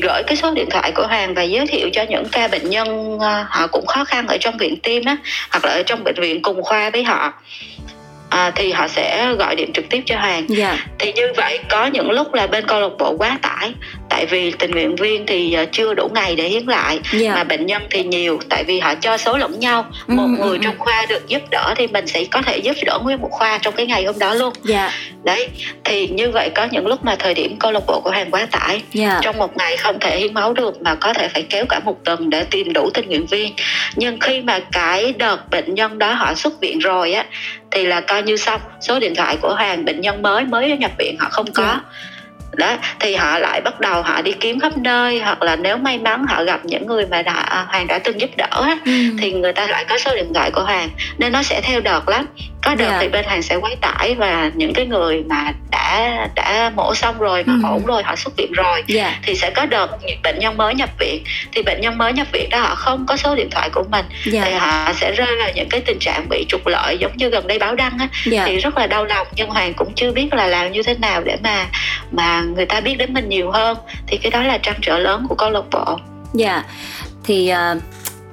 gửi 0.02 0.24
cái 0.28 0.36
số 0.36 0.54
điện 0.54 0.70
thoại 0.70 0.92
của 0.96 1.08
Hoàng 1.08 1.34
và 1.34 1.44
giới 1.44 1.68
thiệu 1.68 1.90
cho 1.94 2.06
những 2.10 2.26
ca 2.32 2.48
bệnh 2.48 2.70
nhân 2.70 3.16
uh, 3.16 3.22
họ 3.50 3.68
cũng 3.68 3.86
khó 3.86 4.06
khăn 4.06 4.28
ở 4.28 4.38
trong 4.38 4.58
viện 4.58 4.76
tim 4.84 5.06
á 5.06 5.18
hoặc 5.52 5.66
là 5.66 5.72
ở 5.72 5.84
trong 5.84 6.04
bệnh 6.04 6.16
viện 6.22 6.42
cùng 6.42 6.64
khoa 6.64 6.90
với 6.90 7.04
họ 7.04 7.34
à, 8.30 8.52
thì 8.56 8.72
họ 8.72 8.88
sẽ 8.88 9.34
gọi 9.40 9.56
điện 9.56 9.74
trực 9.74 9.90
tiếp 9.90 10.02
cho 10.06 10.16
Hoàng. 10.20 10.48
Yeah. 10.48 10.60
Dạ. 10.60 10.78
Thì 11.00 11.14
như 11.14 11.34
vậy 11.38 11.60
có 11.70 11.86
những 11.86 12.12
lúc 12.12 12.34
là 12.34 12.48
bên 12.48 12.68
câu 12.68 12.82
lạc 12.82 12.90
bộ 13.00 13.16
quá 13.18 13.40
tải 13.42 13.74
tại 14.10 14.26
vì 14.26 14.52
tình 14.52 14.72
nguyện 14.72 14.96
viên 14.96 15.26
thì 15.26 15.54
ờ, 15.54 15.66
chưa 15.72 15.94
đủ 15.94 16.10
ngày 16.14 16.36
để 16.36 16.50
hiến 16.50 16.66
lại 16.66 17.00
yeah. 17.12 17.24
Dạ. 17.24 17.36
mà 17.36 17.44
bệnh 17.44 17.66
nhân 17.66 17.82
thì 17.90 18.04
nhiều 18.04 18.40
tại 18.50 18.64
vì 18.64 18.80
họ 18.80 18.96
cho 18.96 19.18
số 19.18 19.38
lẫn 19.38 19.60
nhau 19.60 19.86
ừ, 20.08 20.14
một 20.14 20.24
ừ, 20.24 20.44
người 20.44 20.58
ừ. 20.58 20.62
trong 20.64 20.76
khoa 20.78 21.06
được 21.10 21.28
giúp 21.28 21.42
đỡ 21.52 21.74
thì 21.78 21.88
mình 21.88 22.08
sẽ 22.08 22.24
có 22.32 22.42
thể 22.42 22.58
giúp 22.58 22.76
đỡ 22.86 23.00
nguyên 23.04 23.22
một 23.22 23.30
khoa 23.32 23.58
trong 23.58 23.74
cái 23.74 23.86
ngày 23.86 24.06
hôm 24.06 24.20
đó 24.20 24.34
luôn 24.34 24.54
yeah. 24.70 24.80
Dạ. 24.80 24.92
đấy 25.24 25.48
thì 25.84 26.08
như 26.08 26.32
vậy 26.32 26.50
có 26.56 26.68
những 26.72 26.88
lúc 26.88 27.06
mà 27.06 27.16
thời 27.16 27.34
điểm 27.34 27.56
câu 27.60 27.72
lạc 27.72 27.84
bộ 27.88 28.02
của 28.04 28.10
hàng 28.10 28.32
quá 28.32 28.48
tải 28.52 28.82
yeah. 29.00 29.20
Trong 29.22 29.38
một 29.38 29.58
ngày 29.58 29.78
không 29.78 30.00
thể 30.00 30.20
hiến 30.20 30.34
máu 30.34 30.54
được 30.54 30.82
mà 30.82 30.96
có 30.96 31.14
thể 31.14 31.28
phải 31.28 31.44
kéo 31.50 31.66
cả 31.70 31.80
một 31.80 31.98
tuần 32.06 32.30
để 32.30 32.44
tìm 32.44 32.74
đủ 32.74 32.90
tình 32.94 33.08
nguyện 33.08 33.26
viên 33.26 33.54
nhưng 33.96 34.20
khi 34.20 34.42
mà 34.42 34.60
cái 34.72 35.14
đợt 35.18 35.50
bệnh 35.52 35.76
nhân 35.76 36.00
đó 36.00 36.14
họ 36.14 36.34
xuất 36.34 36.62
viện 36.62 36.80
rồi 36.80 37.14
á 37.14 37.26
thì 37.72 37.86
là 37.86 38.02
coi 38.02 38.24
như 38.24 38.38
xong. 38.38 38.62
Số 38.82 39.00
điện 39.00 39.16
thoại 39.16 39.38
của 39.42 39.54
hàng 39.54 39.86
bệnh 39.86 40.02
nhân 40.02 40.22
mới 40.22 40.46
mới 40.46 40.78
nhập 40.78 40.92
viện 40.98 41.18
họ 41.20 41.30
không 41.30 41.52
có. 41.54 41.64
Yeah 41.64 41.84
đó 42.60 42.78
thì 43.00 43.16
họ 43.16 43.40
lại 43.40 43.62
bắt 43.62 43.80
đầu 43.80 44.02
họ 44.02 44.22
đi 44.22 44.32
kiếm 44.32 44.60
khắp 44.60 44.78
nơi 44.78 45.20
hoặc 45.20 45.42
là 45.42 45.56
nếu 45.56 45.78
may 45.78 45.98
mắn 45.98 46.26
họ 46.30 46.44
gặp 46.44 46.66
những 46.66 46.88
người 46.88 47.06
mà 47.06 47.22
đã 47.22 47.66
hoàng 47.68 47.88
đã 47.88 48.00
từng 48.00 48.22
giúp 48.22 48.30
đỡ 48.38 48.66
ừ. 48.86 48.92
thì 49.20 49.32
người 49.32 49.54
ta 49.54 49.68
lại 49.68 49.86
có 49.90 49.98
số 49.98 50.16
điện 50.16 50.34
thoại 50.34 50.52
của 50.52 50.64
hoàng 50.64 50.90
nên 51.18 51.32
nó 51.32 51.44
sẽ 51.44 51.62
theo 51.62 51.80
đợt 51.80 52.10
lắm 52.10 52.26
có 52.64 52.76
đợt 52.76 52.86
yeah. 52.86 52.92
Dạ. 52.92 53.00
thì 53.02 53.08
bên 53.08 53.26
hàng 53.28 53.42
sẽ 53.42 53.56
quá 53.56 53.72
tải 53.82 54.16
và 54.16 54.52
những 54.56 54.74
cái 54.74 54.86
người 54.86 55.24
mà 55.28 55.54
đã 55.72 56.28
đã 56.36 56.72
mổ 56.76 56.96
xong 56.96 57.20
rồi 57.20 57.44
mà 57.44 57.54
ừ. 57.54 57.74
ổn 57.74 57.86
rồi 57.86 58.04
họ 58.04 58.16
xuất 58.16 58.38
viện 58.38 58.52
rồi 58.52 58.76
yeah. 58.76 58.88
Dạ. 58.88 59.20
thì 59.24 59.36
sẽ 59.36 59.50
có 59.50 59.66
đợt 59.66 59.88
bệnh 60.24 60.40
nhân 60.40 60.58
mới 60.58 60.76
nhập 60.76 60.90
viện 61.00 61.24
thì 61.52 61.62
bệnh 61.62 61.82
nhân 61.82 61.98
mới 61.98 62.14
nhập 62.14 62.28
viện 62.32 62.50
đó 62.50 62.60
họ 62.60 62.76
không 62.76 63.06
có 63.06 63.18
số 63.18 63.36
điện 63.36 63.50
thoại 63.52 63.70
của 63.70 63.84
mình 63.92 64.06
yeah. 64.10 64.34
Dạ. 64.34 64.44
thì 64.46 64.54
họ 64.54 64.94
sẽ 64.94 65.12
rơi 65.12 65.36
vào 65.40 65.52
những 65.56 65.70
cái 65.70 65.82
tình 65.82 66.00
trạng 66.00 66.30
bị 66.30 66.46
trục 66.50 66.68
lợi 66.68 66.98
giống 66.98 67.18
như 67.18 67.30
gần 67.30 67.48
đây 67.48 67.60
báo 67.60 67.76
đăng 67.76 67.98
á 68.00 68.08
yeah. 68.32 68.48
thì 68.48 68.58
rất 68.58 68.78
là 68.78 68.88
đau 68.88 69.06
lòng 69.06 69.28
nhưng 69.36 69.50
hoàng 69.50 69.74
cũng 69.74 69.94
chưa 69.96 70.12
biết 70.12 70.34
là 70.34 70.48
làm 70.48 70.72
như 70.72 70.84
thế 70.84 70.94
nào 70.94 71.24
để 71.24 71.38
mà 71.44 71.66
mà 72.12 72.42
người 72.42 72.66
ta 72.66 72.82
biết 72.82 72.96
đến 72.96 73.14
mình 73.14 73.30
nhiều 73.30 73.52
hơn 73.52 73.78
thì 74.08 74.18
cái 74.18 74.32
đó 74.32 74.42
là 74.42 74.58
trăn 74.58 74.76
trở 74.82 75.00
lớn 75.00 75.26
của 75.30 75.36
câu 75.36 75.50
lạc 75.50 75.64
bộ 75.72 76.00
dạ 76.34 76.54
yeah. 76.54 76.66
thì 77.24 77.52
uh 77.52 77.82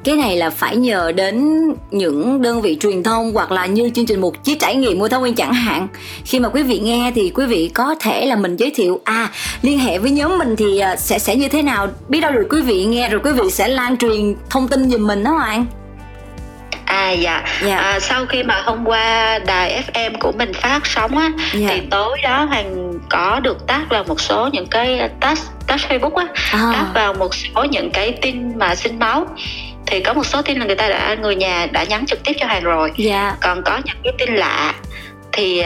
cái 0.07 0.17
này 0.17 0.37
là 0.37 0.51
phải 0.51 0.77
nhờ 0.77 1.13
đến 1.13 1.59
những 1.91 2.43
đơn 2.43 2.63
vị 2.63 2.77
truyền 2.81 3.03
thông 3.03 3.33
hoặc 3.33 3.53
là 3.53 3.67
như 3.67 3.91
chương 3.95 4.07
trình 4.07 4.21
một 4.21 4.45
chiếc 4.45 4.61
trải 4.61 4.75
nghiệm 4.75 5.01
của 5.01 5.09
Thảo 5.09 5.21
Nguyên 5.21 5.35
chẳng 5.35 5.53
hạn 5.53 5.89
khi 6.25 6.41
mà 6.41 6.49
quý 6.49 6.63
vị 6.63 6.79
nghe 6.79 7.13
thì 7.15 7.33
quý 7.35 7.47
vị 7.47 7.71
có 7.75 7.95
thể 8.01 8.27
là 8.27 8.37
mình 8.37 8.57
giới 8.57 8.73
thiệu 8.75 9.01
à 9.05 9.29
liên 9.63 9.79
hệ 9.79 9.99
với 9.99 10.11
nhóm 10.11 10.39
mình 10.39 10.57
thì 10.57 10.79
à, 10.79 10.97
sẽ 10.97 11.19
sẽ 11.19 11.37
như 11.37 11.49
thế 11.49 11.63
nào 11.63 11.89
biết 12.09 12.21
đâu 12.21 12.33
được 12.33 12.47
quý 12.51 12.63
vị 12.63 12.85
nghe 12.85 13.09
rồi 13.09 13.21
quý 13.25 13.33
vị 13.33 13.51
sẽ 13.51 13.69
lan 13.69 13.97
truyền 13.97 14.35
thông 14.51 14.69
tin 14.69 14.91
giùm 14.91 15.07
mình 15.07 15.25
đó 15.25 15.31
Hoàng 15.31 15.67
À 16.85 17.11
dạ, 17.11 17.45
dạ. 17.63 17.77
À, 17.77 18.01
sau 18.01 18.27
khi 18.27 18.43
mà 18.43 18.63
hôm 18.65 18.85
qua 18.85 19.39
đài 19.39 19.83
FM 19.93 20.13
của 20.21 20.33
mình 20.33 20.53
phát 20.53 20.87
sóng 20.87 21.19
á 21.19 21.31
dạ. 21.55 21.69
thì 21.71 21.81
tối 21.91 22.19
đó 22.23 22.45
Hoàng 22.45 22.93
có 23.09 23.41
được 23.41 23.67
tác 23.67 23.83
vào 23.91 24.05
một 24.05 24.21
số 24.21 24.49
những 24.53 24.67
cái 24.67 25.09
tag 25.21 25.37
tag 25.67 25.79
Facebook 25.89 26.15
á, 26.15 26.27
à. 26.53 26.71
tác 26.73 26.87
vào 26.95 27.15
một 27.15 27.35
số 27.35 27.65
những 27.65 27.91
cái 27.91 28.13
tin 28.23 28.59
mà 28.59 28.75
xin 28.75 28.99
máu 28.99 29.27
thì 29.87 30.01
có 30.01 30.13
một 30.13 30.27
số 30.27 30.43
tin 30.43 30.59
là 30.59 30.65
người 30.65 30.77
ta 30.77 30.89
đã 30.89 31.17
người 31.21 31.37
nhà 31.37 31.67
đã 31.73 31.85
nhắn 31.85 32.07
trực 32.07 32.25
tiếp 32.25 32.33
cho 32.41 32.47
Hoàng 32.47 32.63
rồi. 32.63 32.93
Dạ. 32.97 33.37
Còn 33.41 33.63
có 33.63 33.81
những 33.85 33.97
cái 34.05 34.13
tin 34.19 34.35
lạ 34.35 34.75
thì 35.33 35.61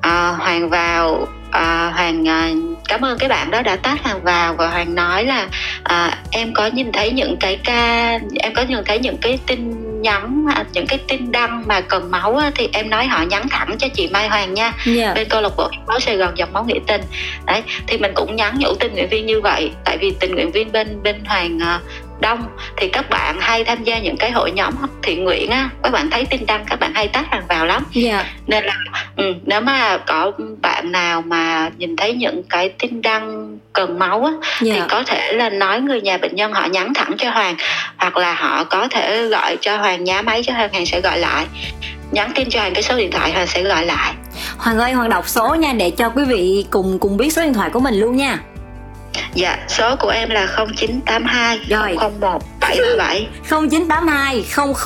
à 0.00 0.36
Hoàng 0.38 0.70
vào 0.70 1.28
à, 1.50 1.92
Hoàng 1.94 2.28
à, 2.28 2.50
cảm 2.88 3.04
ơn 3.04 3.18
cái 3.18 3.28
bạn 3.28 3.50
đó 3.50 3.62
đã 3.62 3.76
tát 3.76 4.02
Hoàng 4.02 4.24
vào 4.24 4.54
và 4.54 4.68
Hoàng 4.68 4.94
nói 4.94 5.24
là 5.24 5.48
à, 5.82 6.18
em 6.30 6.54
có 6.54 6.66
nhìn 6.66 6.92
thấy 6.92 7.10
những 7.10 7.36
cái 7.40 7.58
ca 7.64 8.18
em 8.34 8.54
có 8.54 8.62
nhìn 8.62 8.78
thấy 8.84 8.98
những 8.98 9.16
cái 9.16 9.38
tin 9.46 9.88
nhắn 10.02 10.44
à, 10.54 10.64
những 10.72 10.86
cái 10.86 10.98
tin 11.08 11.32
đăng 11.32 11.64
mà 11.66 11.80
cần 11.80 12.10
máu 12.10 12.36
á, 12.36 12.50
thì 12.54 12.68
em 12.72 12.90
nói 12.90 13.06
họ 13.06 13.22
nhắn 13.22 13.48
thẳng 13.48 13.76
cho 13.78 13.88
chị 13.94 14.08
Mai 14.12 14.28
Hoàng 14.28 14.54
nha 14.54 14.64
yeah. 14.64 14.76
Dạ. 14.86 15.14
bên 15.14 15.28
câu 15.28 15.40
lạc 15.40 15.52
bộ 15.56 15.70
máu 15.86 16.00
Sài 16.00 16.16
Gòn 16.16 16.38
dòng 16.38 16.52
máu 16.52 16.64
nghĩa 16.64 16.80
tình 16.86 17.02
đấy 17.46 17.62
thì 17.86 17.98
mình 17.98 18.12
cũng 18.14 18.36
nhắn 18.36 18.56
nhủ 18.58 18.74
tình 18.74 18.92
nguyện 18.94 19.08
viên 19.08 19.26
như 19.26 19.40
vậy 19.40 19.70
tại 19.84 19.98
vì 20.00 20.12
tình 20.20 20.34
nguyện 20.34 20.50
viên 20.50 20.72
bên 20.72 21.02
bên 21.02 21.24
Hoàng 21.24 21.58
đông 22.20 22.44
thì 22.76 22.88
các 22.88 23.10
bạn 23.10 23.36
hay 23.40 23.64
tham 23.64 23.84
gia 23.84 23.98
những 23.98 24.16
cái 24.16 24.30
hội 24.30 24.50
nhóm 24.50 24.74
thiện 25.02 25.24
nguyện 25.24 25.50
á 25.50 25.68
các 25.82 25.90
bạn 25.90 26.10
thấy 26.10 26.24
tin 26.24 26.46
đăng 26.46 26.64
các 26.66 26.80
bạn 26.80 26.94
hay 26.94 27.08
tác 27.08 27.30
hàng 27.30 27.42
vào 27.48 27.66
lắm 27.66 27.84
yeah. 27.94 28.06
Dạ. 28.06 28.26
nên 28.46 28.64
là 28.64 28.74
ừ, 29.16 29.34
nếu 29.44 29.60
mà 29.60 29.98
có 30.06 30.32
bạn 30.62 30.92
nào 30.92 31.22
mà 31.22 31.70
nhìn 31.78 31.96
thấy 31.96 32.12
những 32.14 32.42
cái 32.50 32.68
tin 32.68 33.02
đăng 33.02 33.58
cần 33.72 33.98
máu 33.98 34.24
á 34.24 34.30
yeah. 34.30 34.60
thì 34.60 34.70
dạ. 34.70 34.86
có 34.88 35.02
thể 35.02 35.32
là 35.32 35.50
nói 35.50 35.80
người 35.80 36.00
nhà 36.00 36.16
bệnh 36.16 36.34
nhân 36.36 36.52
họ 36.52 36.66
nhắn 36.66 36.94
thẳng 36.94 37.14
cho 37.18 37.30
hoàng 37.30 37.56
hoặc 37.96 38.16
là 38.16 38.34
họ 38.34 38.64
có 38.64 38.88
thể 38.90 39.26
gọi 39.26 39.56
cho 39.60 39.76
hoàng 39.76 40.04
nhá 40.04 40.22
máy 40.22 40.42
cho 40.46 40.52
hoàng 40.52 40.70
hoàng 40.72 40.86
sẽ 40.86 41.00
gọi 41.00 41.18
lại 41.18 41.46
nhắn 42.10 42.32
tin 42.34 42.50
cho 42.50 42.60
hoàng 42.60 42.74
cái 42.74 42.82
số 42.82 42.96
điện 42.96 43.10
thoại 43.10 43.32
hoàng 43.32 43.46
sẽ 43.46 43.62
gọi 43.62 43.86
lại 43.86 44.12
hoàng 44.58 44.78
ơi 44.78 44.92
hoàng 44.92 45.10
đọc 45.10 45.28
số 45.28 45.54
nha 45.54 45.72
để 45.72 45.90
cho 45.90 46.08
quý 46.08 46.24
vị 46.24 46.66
cùng 46.70 46.98
cùng 46.98 47.16
biết 47.16 47.32
số 47.32 47.42
điện 47.42 47.54
thoại 47.54 47.70
của 47.70 47.80
mình 47.80 47.94
luôn 47.94 48.16
nha 48.16 48.38
Dạ, 49.34 49.58
số 49.68 49.96
của 49.96 50.08
em 50.08 50.30
là 50.30 50.46
0982 50.46 51.60
Rồi. 51.68 51.96
001 52.20 52.42
737 52.60 53.28
0982 53.48 54.44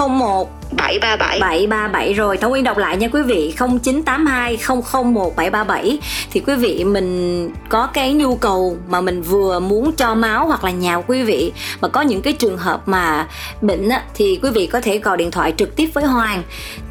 001 0.08 0.62
737 0.76 1.40
737 1.40 2.12
rồi. 2.12 2.36
Thảo 2.36 2.50
Nguyên 2.50 2.64
đọc 2.64 2.78
lại 2.78 2.96
nha 2.96 3.08
quý 3.12 3.22
vị. 3.22 3.54
0982 3.58 4.58
001 5.04 5.36
737 5.36 5.98
thì 6.32 6.40
quý 6.46 6.54
vị 6.54 6.84
mình 6.84 7.50
có 7.68 7.86
cái 7.86 8.12
nhu 8.12 8.36
cầu 8.36 8.76
mà 8.88 9.00
mình 9.00 9.22
vừa 9.22 9.60
muốn 9.60 9.92
cho 9.96 10.14
máu 10.14 10.46
hoặc 10.46 10.64
là 10.64 10.70
nhà 10.70 10.96
quý 10.96 11.22
vị. 11.22 11.52
Mà 11.80 11.88
có 11.88 12.00
những 12.00 12.22
cái 12.22 12.32
trường 12.32 12.56
hợp 12.58 12.88
mà 12.88 13.26
bệnh 13.60 13.88
á, 13.88 14.02
thì 14.14 14.38
quý 14.42 14.50
vị 14.50 14.66
có 14.66 14.80
thể 14.80 14.98
gọi 14.98 15.16
điện 15.16 15.30
thoại 15.30 15.54
trực 15.56 15.76
tiếp 15.76 15.86
với 15.94 16.04
Hoàng. 16.04 16.42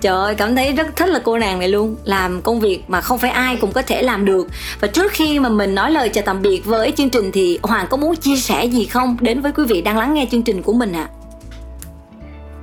Trời 0.02 0.14
ơi 0.14 0.36
cảm 0.36 0.56
thấy 0.56 0.72
rất 0.72 0.96
thích 0.96 1.10
là 1.10 1.20
cô 1.24 1.38
nàng 1.38 1.60
này 1.60 1.68
luôn. 1.68 1.96
Làm 2.04 2.42
công 2.42 2.60
việc 2.60 2.84
mà 2.88 3.02
không 3.02 3.18
phải 3.18 3.32
ai 3.32 3.56
cũng 3.56 3.72
có 3.72 3.82
thể 3.82 4.02
làm 4.02 4.26
được. 4.26 4.48
Và 4.80 4.88
trước 4.88 5.12
khi 5.12 5.40
mà 5.40 5.50
mình 5.50 5.76
nói 5.76 5.92
lời 5.92 6.10
chào 6.10 6.24
tạm 6.26 6.42
biệt 6.42 6.66
với 6.66 6.94
chương 6.98 7.10
trình 7.10 7.32
thì 7.32 7.51
Hoàng 7.64 7.86
có 7.90 7.98
muốn 7.98 8.16
chia 8.16 8.36
sẻ 8.36 8.66
gì 8.66 8.86
không 8.86 9.18
đến 9.22 9.42
với 9.42 9.52
quý 9.52 9.64
vị 9.68 9.82
đang 9.82 9.98
lắng 9.98 10.14
nghe 10.14 10.26
chương 10.32 10.44
trình 10.44 10.62
của 10.62 10.74
mình 10.74 10.94
ạ 10.94 11.08
à? 11.08 11.10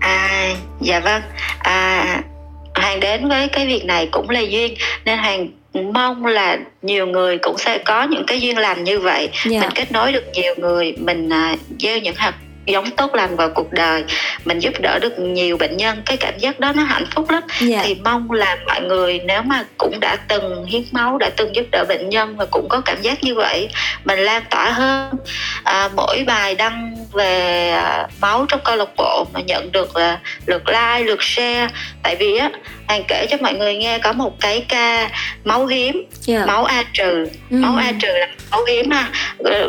À, 0.01 0.55
dạ 0.81 1.01
vâng. 1.01 1.23
À, 1.59 2.23
Hoàng 2.75 3.01
đến 3.01 3.29
với 3.29 3.49
cái 3.49 3.67
việc 3.67 3.85
này 3.85 4.09
cũng 4.13 4.31
là 4.31 4.41
duyên 4.41 4.75
nên 5.05 5.19
Hoàng 5.19 5.49
mong 5.93 6.27
là 6.27 6.59
nhiều 6.83 7.07
người 7.07 7.39
cũng 7.39 7.59
sẽ 7.59 7.79
có 7.79 8.03
những 8.03 8.25
cái 8.27 8.41
duyên 8.41 8.59
lành 8.59 8.85
như 8.85 8.99
vậy. 9.01 9.21
Yeah. 9.21 9.47
Dạ. 9.47 9.61
Mình 9.61 9.71
kết 9.75 9.93
nối 9.93 10.13
được 10.13 10.25
nhiều 10.35 10.55
người, 10.59 10.95
mình 10.99 11.29
uh, 11.29 11.59
gieo 11.79 11.99
những 11.99 12.15
hạt 12.17 12.35
giống 12.73 12.91
tốt 12.91 13.15
lành 13.15 13.37
vào 13.37 13.49
cuộc 13.55 13.73
đời 13.73 14.05
mình 14.45 14.59
giúp 14.59 14.73
đỡ 14.81 14.99
được 14.99 15.19
nhiều 15.19 15.57
bệnh 15.57 15.77
nhân 15.77 16.03
cái 16.07 16.17
cảm 16.17 16.39
giác 16.39 16.61
đó 16.61 16.73
nó 16.73 16.83
hạnh 16.83 17.07
phúc 17.15 17.31
lắm 17.31 17.43
yeah. 17.61 17.71
Dạ. 17.71 17.83
thì 17.85 17.97
mong 18.05 18.31
là 18.31 18.57
mọi 18.67 18.81
người 18.81 19.21
nếu 19.25 19.43
mà 19.43 19.65
cũng 19.79 20.01
đã 20.01 20.17
từng 20.29 20.65
hiến 20.65 20.83
máu 20.93 21.19
đã 21.19 21.31
từng 21.37 21.57
giúp 21.57 21.67
đỡ 21.73 21.85
bệnh 21.89 22.09
nhân 22.09 22.37
và 22.37 22.47
cũng 22.51 22.69
có 22.69 22.81
cảm 22.81 23.03
giác 23.03 23.25
như 23.25 23.35
vậy 23.35 23.69
mình 24.05 24.19
lan 24.19 24.43
tỏa 24.51 24.71
hơn 24.71 25.15
à, 25.65 25.89
mỗi 25.97 26.25
bài 26.27 26.55
đăng 26.55 26.98
về 27.13 27.69
à, 27.71 28.09
máu 28.21 28.47
trong 28.49 28.61
câu 28.65 28.77
lạc 28.77 28.97
bộ 28.97 29.27
mà 29.33 29.41
nhận 29.41 29.73
được 29.73 29.97
là 29.97 30.19
lượt 30.47 30.63
like 30.67 31.05
lượt 31.05 31.23
share 31.23 31.69
tại 32.03 32.17
vì 32.17 32.37
á 32.37 32.51
Hoàng 32.89 33.05
kể 33.09 33.27
cho 33.31 33.37
mọi 33.41 33.55
người 33.55 33.77
nghe 33.77 33.99
có 33.99 34.13
một 34.13 34.41
cái 34.41 34.65
ca 34.69 35.11
máu 35.45 35.67
hiếm 35.67 35.95
yeah. 35.95 36.07
Dạ. 36.21 36.47
máu 36.47 36.65
A 36.65 36.85
trừ 36.93 37.27
mm. 37.51 37.63
máu 37.63 37.77
A 37.77 37.93
trừ 38.03 38.09
là 38.09 38.29
máu 38.51 38.65
hiếm 38.65 38.91
ha 38.91 39.11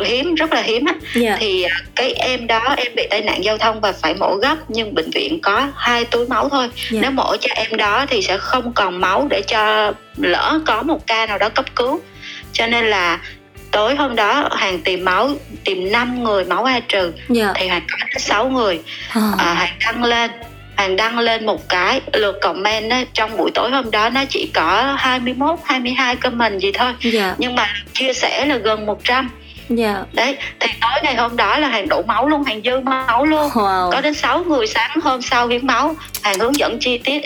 hiếm 0.04 0.34
rất 0.34 0.52
là 0.52 0.62
hiếm 0.62 0.84
á 0.84 0.92
yeah. 0.92 1.14
Dạ. 1.14 1.36
thì 1.40 1.62
à, 1.62 1.76
cái 1.94 2.12
em 2.12 2.46
đó 2.46 2.74
em 2.76 2.94
bị 2.96 3.06
tai 3.10 3.22
nạn 3.22 3.44
giao 3.44 3.58
thông 3.58 3.80
và 3.80 3.92
phải 3.92 4.14
mổ 4.14 4.34
gấp 4.34 4.56
nhưng 4.68 4.94
bệnh 4.94 5.10
viện 5.10 5.40
có 5.42 5.68
hai 5.76 6.04
túi 6.04 6.26
máu 6.26 6.48
thôi 6.48 6.62
yeah. 6.62 6.90
Dạ. 6.90 6.98
nếu 7.02 7.10
mổ 7.10 7.36
cho 7.40 7.54
em 7.54 7.76
đó 7.76 8.06
thì 8.08 8.22
sẽ 8.22 8.38
không 8.38 8.72
còn 8.72 9.00
máu 9.00 9.26
để 9.30 9.42
cho 9.42 9.92
lỡ 10.16 10.60
có 10.66 10.82
một 10.82 11.06
ca 11.06 11.26
nào 11.26 11.38
đó 11.38 11.48
cấp 11.48 11.64
cứu 11.76 12.00
cho 12.52 12.66
nên 12.66 12.84
là 12.84 13.18
tối 13.70 13.96
hôm 13.96 14.16
đó 14.16 14.48
hàng 14.52 14.80
tìm 14.82 15.04
máu 15.04 15.30
tìm 15.64 15.92
5 15.92 16.24
người 16.24 16.44
máu 16.44 16.64
A 16.64 16.80
trừ 16.80 17.12
yeah. 17.36 17.50
thì 17.54 17.66
hàng 17.68 17.82
có 17.90 18.18
6 18.18 18.48
người 18.48 18.80
à. 19.08 19.32
À, 19.38 19.54
hàng 19.54 19.76
đăng 19.80 20.04
lên 20.04 20.30
Hoàng 20.80 20.96
đăng 20.96 21.18
lên 21.18 21.46
một 21.46 21.68
cái 21.68 22.00
lượt 22.12 22.38
comment 22.42 22.90
á, 22.90 23.04
trong 23.12 23.36
buổi 23.36 23.50
tối 23.54 23.70
hôm 23.70 23.90
đó 23.90 24.08
nó 24.08 24.24
chỉ 24.28 24.50
có 24.54 24.94
21, 24.98 25.58
22 25.64 26.16
comment 26.16 26.60
gì 26.60 26.72
thôi. 26.72 26.92
Yeah. 27.12 27.34
Nhưng 27.38 27.54
mà 27.54 27.74
chia 27.92 28.12
sẻ 28.12 28.46
là 28.46 28.56
gần 28.56 28.86
100 28.86 29.30
dạ 29.70 30.04
đấy 30.12 30.36
thì 30.60 30.68
tối 30.80 31.00
ngày 31.02 31.14
hôm 31.14 31.36
đó 31.36 31.58
là 31.58 31.68
hàng 31.68 31.88
đổ 31.88 32.02
máu 32.02 32.28
luôn 32.28 32.42
hàng 32.42 32.60
dư 32.64 32.80
máu 32.80 33.24
luôn 33.24 33.48
wow. 33.48 33.90
có 33.92 34.00
đến 34.00 34.14
6 34.14 34.44
người 34.44 34.66
sáng 34.66 35.00
hôm 35.02 35.22
sau 35.22 35.48
hiến 35.48 35.66
máu 35.66 35.94
hàng 36.22 36.38
hướng 36.38 36.56
dẫn 36.56 36.78
chi 36.80 36.98
tiết 36.98 37.22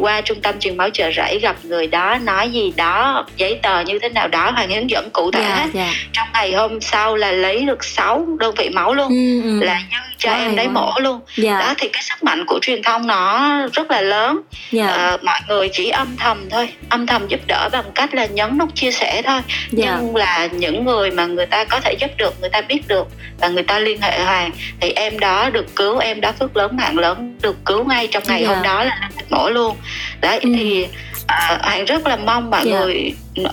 qua 0.00 0.20
trung 0.20 0.40
tâm 0.40 0.60
truyền 0.60 0.76
máu 0.76 0.90
chợ 0.90 1.10
rẫy 1.16 1.38
gặp 1.38 1.56
người 1.62 1.86
đó 1.86 2.18
nói 2.22 2.50
gì 2.50 2.72
đó 2.76 3.26
giấy 3.36 3.58
tờ 3.62 3.80
như 3.80 3.98
thế 3.98 4.08
nào 4.08 4.28
đó 4.28 4.52
hàng 4.56 4.70
hướng 4.70 4.90
dẫn 4.90 5.10
cụ 5.10 5.30
thể 5.30 5.40
yeah, 5.40 5.58
dạ, 5.74 5.82
yeah. 5.82 5.94
Dạ. 5.94 6.08
trong 6.12 6.28
ngày 6.34 6.52
hôm 6.52 6.80
sau 6.80 7.16
là 7.16 7.32
lấy 7.32 7.64
được 7.64 7.84
6 7.84 8.26
đơn 8.38 8.54
vị 8.58 8.68
máu 8.68 8.94
luôn 8.94 9.08
ừ. 9.42 9.60
là 9.60 9.80
dư 9.90 10.08
cho 10.18 10.30
wow, 10.30 10.38
em 10.38 10.56
đấy 10.56 10.66
wow. 10.66 10.72
mổ 10.72 10.92
luôn 11.00 11.20
yeah. 11.42 11.60
đó 11.60 11.74
thì 11.78 11.88
cái 11.92 12.02
sức 12.02 12.24
mạnh 12.24 12.44
của 12.46 12.58
truyền 12.62 12.82
thông 12.82 13.06
nó 13.06 13.50
rất 13.72 13.90
là 13.90 14.00
lớn 14.00 14.40
yeah. 14.72 14.90
à, 14.90 15.16
mọi 15.22 15.40
người 15.48 15.68
chỉ 15.72 15.88
âm 15.88 16.16
thầm 16.16 16.50
thôi 16.50 16.68
âm 16.88 17.06
thầm 17.06 17.28
giúp 17.28 17.40
đỡ 17.46 17.68
bằng 17.72 17.84
cách 17.94 18.14
là 18.14 18.26
nhấn 18.26 18.58
nút 18.58 18.74
chia 18.74 18.90
sẻ 18.90 19.22
thôi 19.22 19.40
yeah. 19.78 19.98
nhưng 20.00 20.16
là 20.16 20.48
những 20.52 20.84
người 20.84 21.10
mà 21.10 21.26
người 21.26 21.46
ta 21.46 21.64
có 21.64 21.80
thể 21.80 21.87
thể 21.88 21.96
giúp 22.00 22.10
được 22.16 22.40
người 22.40 22.50
ta 22.50 22.60
biết 22.60 22.88
được 22.88 23.08
và 23.38 23.48
người 23.48 23.62
ta 23.62 23.78
liên 23.78 24.00
hệ 24.00 24.24
hoàng 24.24 24.50
thì 24.80 24.90
em 24.90 25.18
đó 25.18 25.50
được 25.50 25.76
cứu 25.76 25.98
em 25.98 26.20
đó 26.20 26.32
phước 26.38 26.56
lớn 26.56 26.76
mạng 26.76 26.98
lớn 26.98 27.38
được 27.42 27.56
cứu 27.64 27.84
ngay 27.84 28.08
trong 28.10 28.22
ngày 28.26 28.42
yeah. 28.42 28.48
hôm 28.48 28.58
dạ. 28.64 28.72
đó 28.72 28.84
là 28.84 29.10
mổ 29.30 29.50
luôn 29.50 29.76
đấy 30.20 30.38
ừ. 30.38 30.48
thì 30.56 30.86
à, 31.26 31.58
hoàng 31.62 31.84
rất 31.84 32.06
là 32.06 32.16
mong 32.16 32.50
mọi 32.50 32.64
yeah. 32.64 32.72
Dạ. 32.72 32.84
người 32.84 33.12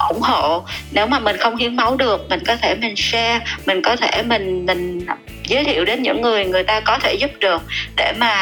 ủng 0.10 0.22
hộ 0.22 0.64
nếu 0.92 1.08
mà 1.08 1.20
mình 1.20 1.38
không 1.38 1.56
hiến 1.56 1.76
máu 1.76 1.96
được 1.96 2.30
mình 2.30 2.40
có 2.48 2.56
thể 2.56 2.76
mình 2.76 2.96
share 2.96 3.40
mình 3.66 3.82
có 3.82 3.96
thể 3.96 4.24
mình 4.24 4.66
mình 4.66 5.06
giới 5.48 5.64
thiệu 5.64 5.86
đến 5.86 6.04
những 6.04 6.22
người 6.22 6.46
người 6.46 6.64
ta 6.64 6.80
có 6.80 6.98
thể 7.02 7.14
giúp 7.14 7.32
được 7.40 7.62
để 7.98 8.14
mà 8.18 8.34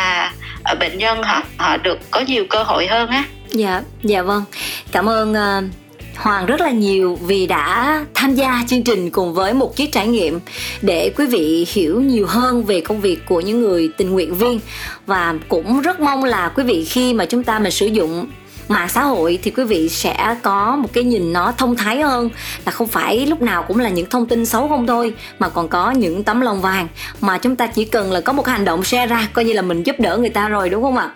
à, 0.63 0.73
bệnh 0.79 0.97
nhân 0.97 1.23
họ 1.23 1.43
họ 1.57 1.77
được 1.77 1.99
có 2.11 2.19
nhiều 2.19 2.45
cơ 2.49 2.63
hội 2.63 2.87
hơn 2.87 3.09
á 3.09 3.23
dạ 3.47 3.81
dạ 4.03 4.21
vâng 4.21 4.43
cảm 4.91 5.09
ơn 5.09 5.31
uh, 5.31 5.82
Hoàng 6.15 6.45
rất 6.45 6.61
là 6.61 6.71
nhiều 6.71 7.17
vì 7.21 7.47
đã 7.47 8.05
tham 8.13 8.35
gia 8.35 8.63
chương 8.67 8.83
trình 8.83 9.09
cùng 9.09 9.33
với 9.33 9.53
một 9.53 9.75
chiếc 9.75 9.91
trải 9.91 10.07
nghiệm 10.07 10.39
để 10.81 11.13
quý 11.17 11.25
vị 11.25 11.67
hiểu 11.71 12.01
nhiều 12.01 12.25
hơn 12.27 12.63
về 12.63 12.81
công 12.81 13.01
việc 13.01 13.25
của 13.25 13.41
những 13.41 13.61
người 13.61 13.89
tình 13.97 14.11
nguyện 14.11 14.35
viên. 14.35 14.59
Và 15.05 15.35
cũng 15.47 15.81
rất 15.81 15.99
mong 15.99 16.23
là 16.23 16.49
quý 16.49 16.63
vị 16.63 16.85
khi 16.85 17.13
mà 17.13 17.25
chúng 17.25 17.43
ta 17.43 17.59
mình 17.59 17.71
sử 17.71 17.85
dụng 17.85 18.27
mạng 18.67 18.89
xã 18.89 19.03
hội 19.03 19.39
thì 19.43 19.51
quý 19.51 19.63
vị 19.63 19.89
sẽ 19.89 20.35
có 20.41 20.75
một 20.75 20.89
cái 20.93 21.03
nhìn 21.03 21.33
nó 21.33 21.51
thông 21.57 21.75
thái 21.75 22.01
hơn, 22.01 22.29
là 22.65 22.71
không 22.71 22.87
phải 22.87 23.25
lúc 23.25 23.41
nào 23.41 23.63
cũng 23.63 23.79
là 23.79 23.89
những 23.89 24.09
thông 24.09 24.25
tin 24.25 24.45
xấu 24.45 24.67
không 24.67 24.87
thôi, 24.87 25.13
mà 25.39 25.49
còn 25.49 25.67
có 25.67 25.91
những 25.91 26.23
tấm 26.23 26.41
lòng 26.41 26.61
vàng. 26.61 26.87
Mà 27.21 27.37
chúng 27.37 27.55
ta 27.55 27.67
chỉ 27.67 27.85
cần 27.85 28.11
là 28.11 28.21
có 28.21 28.33
một 28.33 28.47
hành 28.47 28.65
động 28.65 28.83
share 28.83 29.07
ra, 29.07 29.27
coi 29.33 29.45
như 29.45 29.53
là 29.53 29.61
mình 29.61 29.83
giúp 29.83 29.95
đỡ 29.99 30.17
người 30.17 30.29
ta 30.29 30.47
rồi, 30.47 30.69
đúng 30.69 30.83
không 30.83 30.97
ạ? 30.97 31.09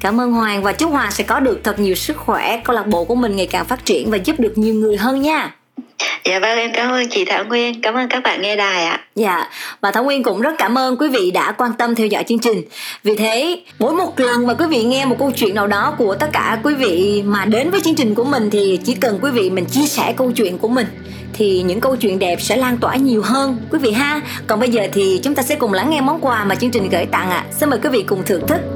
Cảm 0.00 0.20
ơn 0.20 0.32
Hoàng 0.32 0.62
và 0.62 0.72
chúc 0.72 0.90
Hoàng 0.90 1.10
sẽ 1.10 1.24
có 1.24 1.40
được 1.40 1.60
thật 1.64 1.78
nhiều 1.78 1.94
sức 1.94 2.16
khỏe, 2.16 2.60
câu 2.64 2.76
lạc 2.76 2.86
bộ 2.86 3.04
của 3.04 3.14
mình 3.14 3.36
ngày 3.36 3.46
càng 3.46 3.64
phát 3.64 3.84
triển 3.84 4.10
và 4.10 4.16
giúp 4.16 4.40
được 4.40 4.58
nhiều 4.58 4.74
người 4.74 4.96
hơn 4.96 5.22
nha. 5.22 5.54
Dạ 6.24 6.38
vâng 6.38 6.58
em 6.58 6.70
cảm 6.74 6.90
ơn 6.90 7.08
chị 7.08 7.24
Thảo 7.24 7.44
Nguyên, 7.44 7.80
cảm 7.80 7.94
ơn 7.94 8.08
các 8.08 8.22
bạn 8.22 8.42
nghe 8.42 8.56
đài 8.56 8.84
ạ. 8.84 9.00
Dạ, 9.14 9.48
và 9.80 9.90
Thảo 9.90 10.04
Nguyên 10.04 10.22
cũng 10.22 10.40
rất 10.40 10.54
cảm 10.58 10.78
ơn 10.78 10.96
quý 10.96 11.08
vị 11.08 11.30
đã 11.30 11.52
quan 11.52 11.72
tâm 11.78 11.94
theo 11.94 12.06
dõi 12.06 12.24
chương 12.24 12.38
trình. 12.38 12.62
Vì 13.02 13.16
thế, 13.16 13.62
mỗi 13.78 13.92
một 13.92 14.20
lần 14.20 14.46
mà 14.46 14.54
quý 14.54 14.66
vị 14.66 14.84
nghe 14.84 15.04
một 15.04 15.16
câu 15.18 15.32
chuyện 15.36 15.54
nào 15.54 15.66
đó 15.66 15.94
của 15.98 16.14
tất 16.14 16.28
cả 16.32 16.58
quý 16.62 16.74
vị 16.74 17.22
mà 17.26 17.44
đến 17.44 17.70
với 17.70 17.80
chương 17.80 17.94
trình 17.94 18.14
của 18.14 18.24
mình 18.24 18.50
thì 18.50 18.78
chỉ 18.84 18.94
cần 18.94 19.18
quý 19.22 19.30
vị 19.30 19.50
mình 19.50 19.64
chia 19.64 19.86
sẻ 19.86 20.14
câu 20.16 20.32
chuyện 20.32 20.58
của 20.58 20.68
mình 20.68 20.86
thì 21.32 21.62
những 21.62 21.80
câu 21.80 21.96
chuyện 21.96 22.18
đẹp 22.18 22.40
sẽ 22.40 22.56
lan 22.56 22.78
tỏa 22.78 22.96
nhiều 22.96 23.22
hơn 23.22 23.56
quý 23.70 23.78
vị 23.78 23.92
ha. 23.92 24.20
Còn 24.46 24.60
bây 24.60 24.68
giờ 24.68 24.88
thì 24.92 25.20
chúng 25.24 25.34
ta 25.34 25.42
sẽ 25.42 25.54
cùng 25.54 25.72
lắng 25.72 25.90
nghe 25.90 26.00
món 26.00 26.20
quà 26.20 26.44
mà 26.44 26.54
chương 26.54 26.70
trình 26.70 26.88
gửi 26.88 27.06
tặng 27.06 27.30
ạ. 27.30 27.44
À. 27.48 27.52
Xin 27.60 27.70
mời 27.70 27.78
quý 27.82 27.88
vị 27.88 28.04
cùng 28.08 28.22
thưởng 28.26 28.46
thức. 28.46 28.75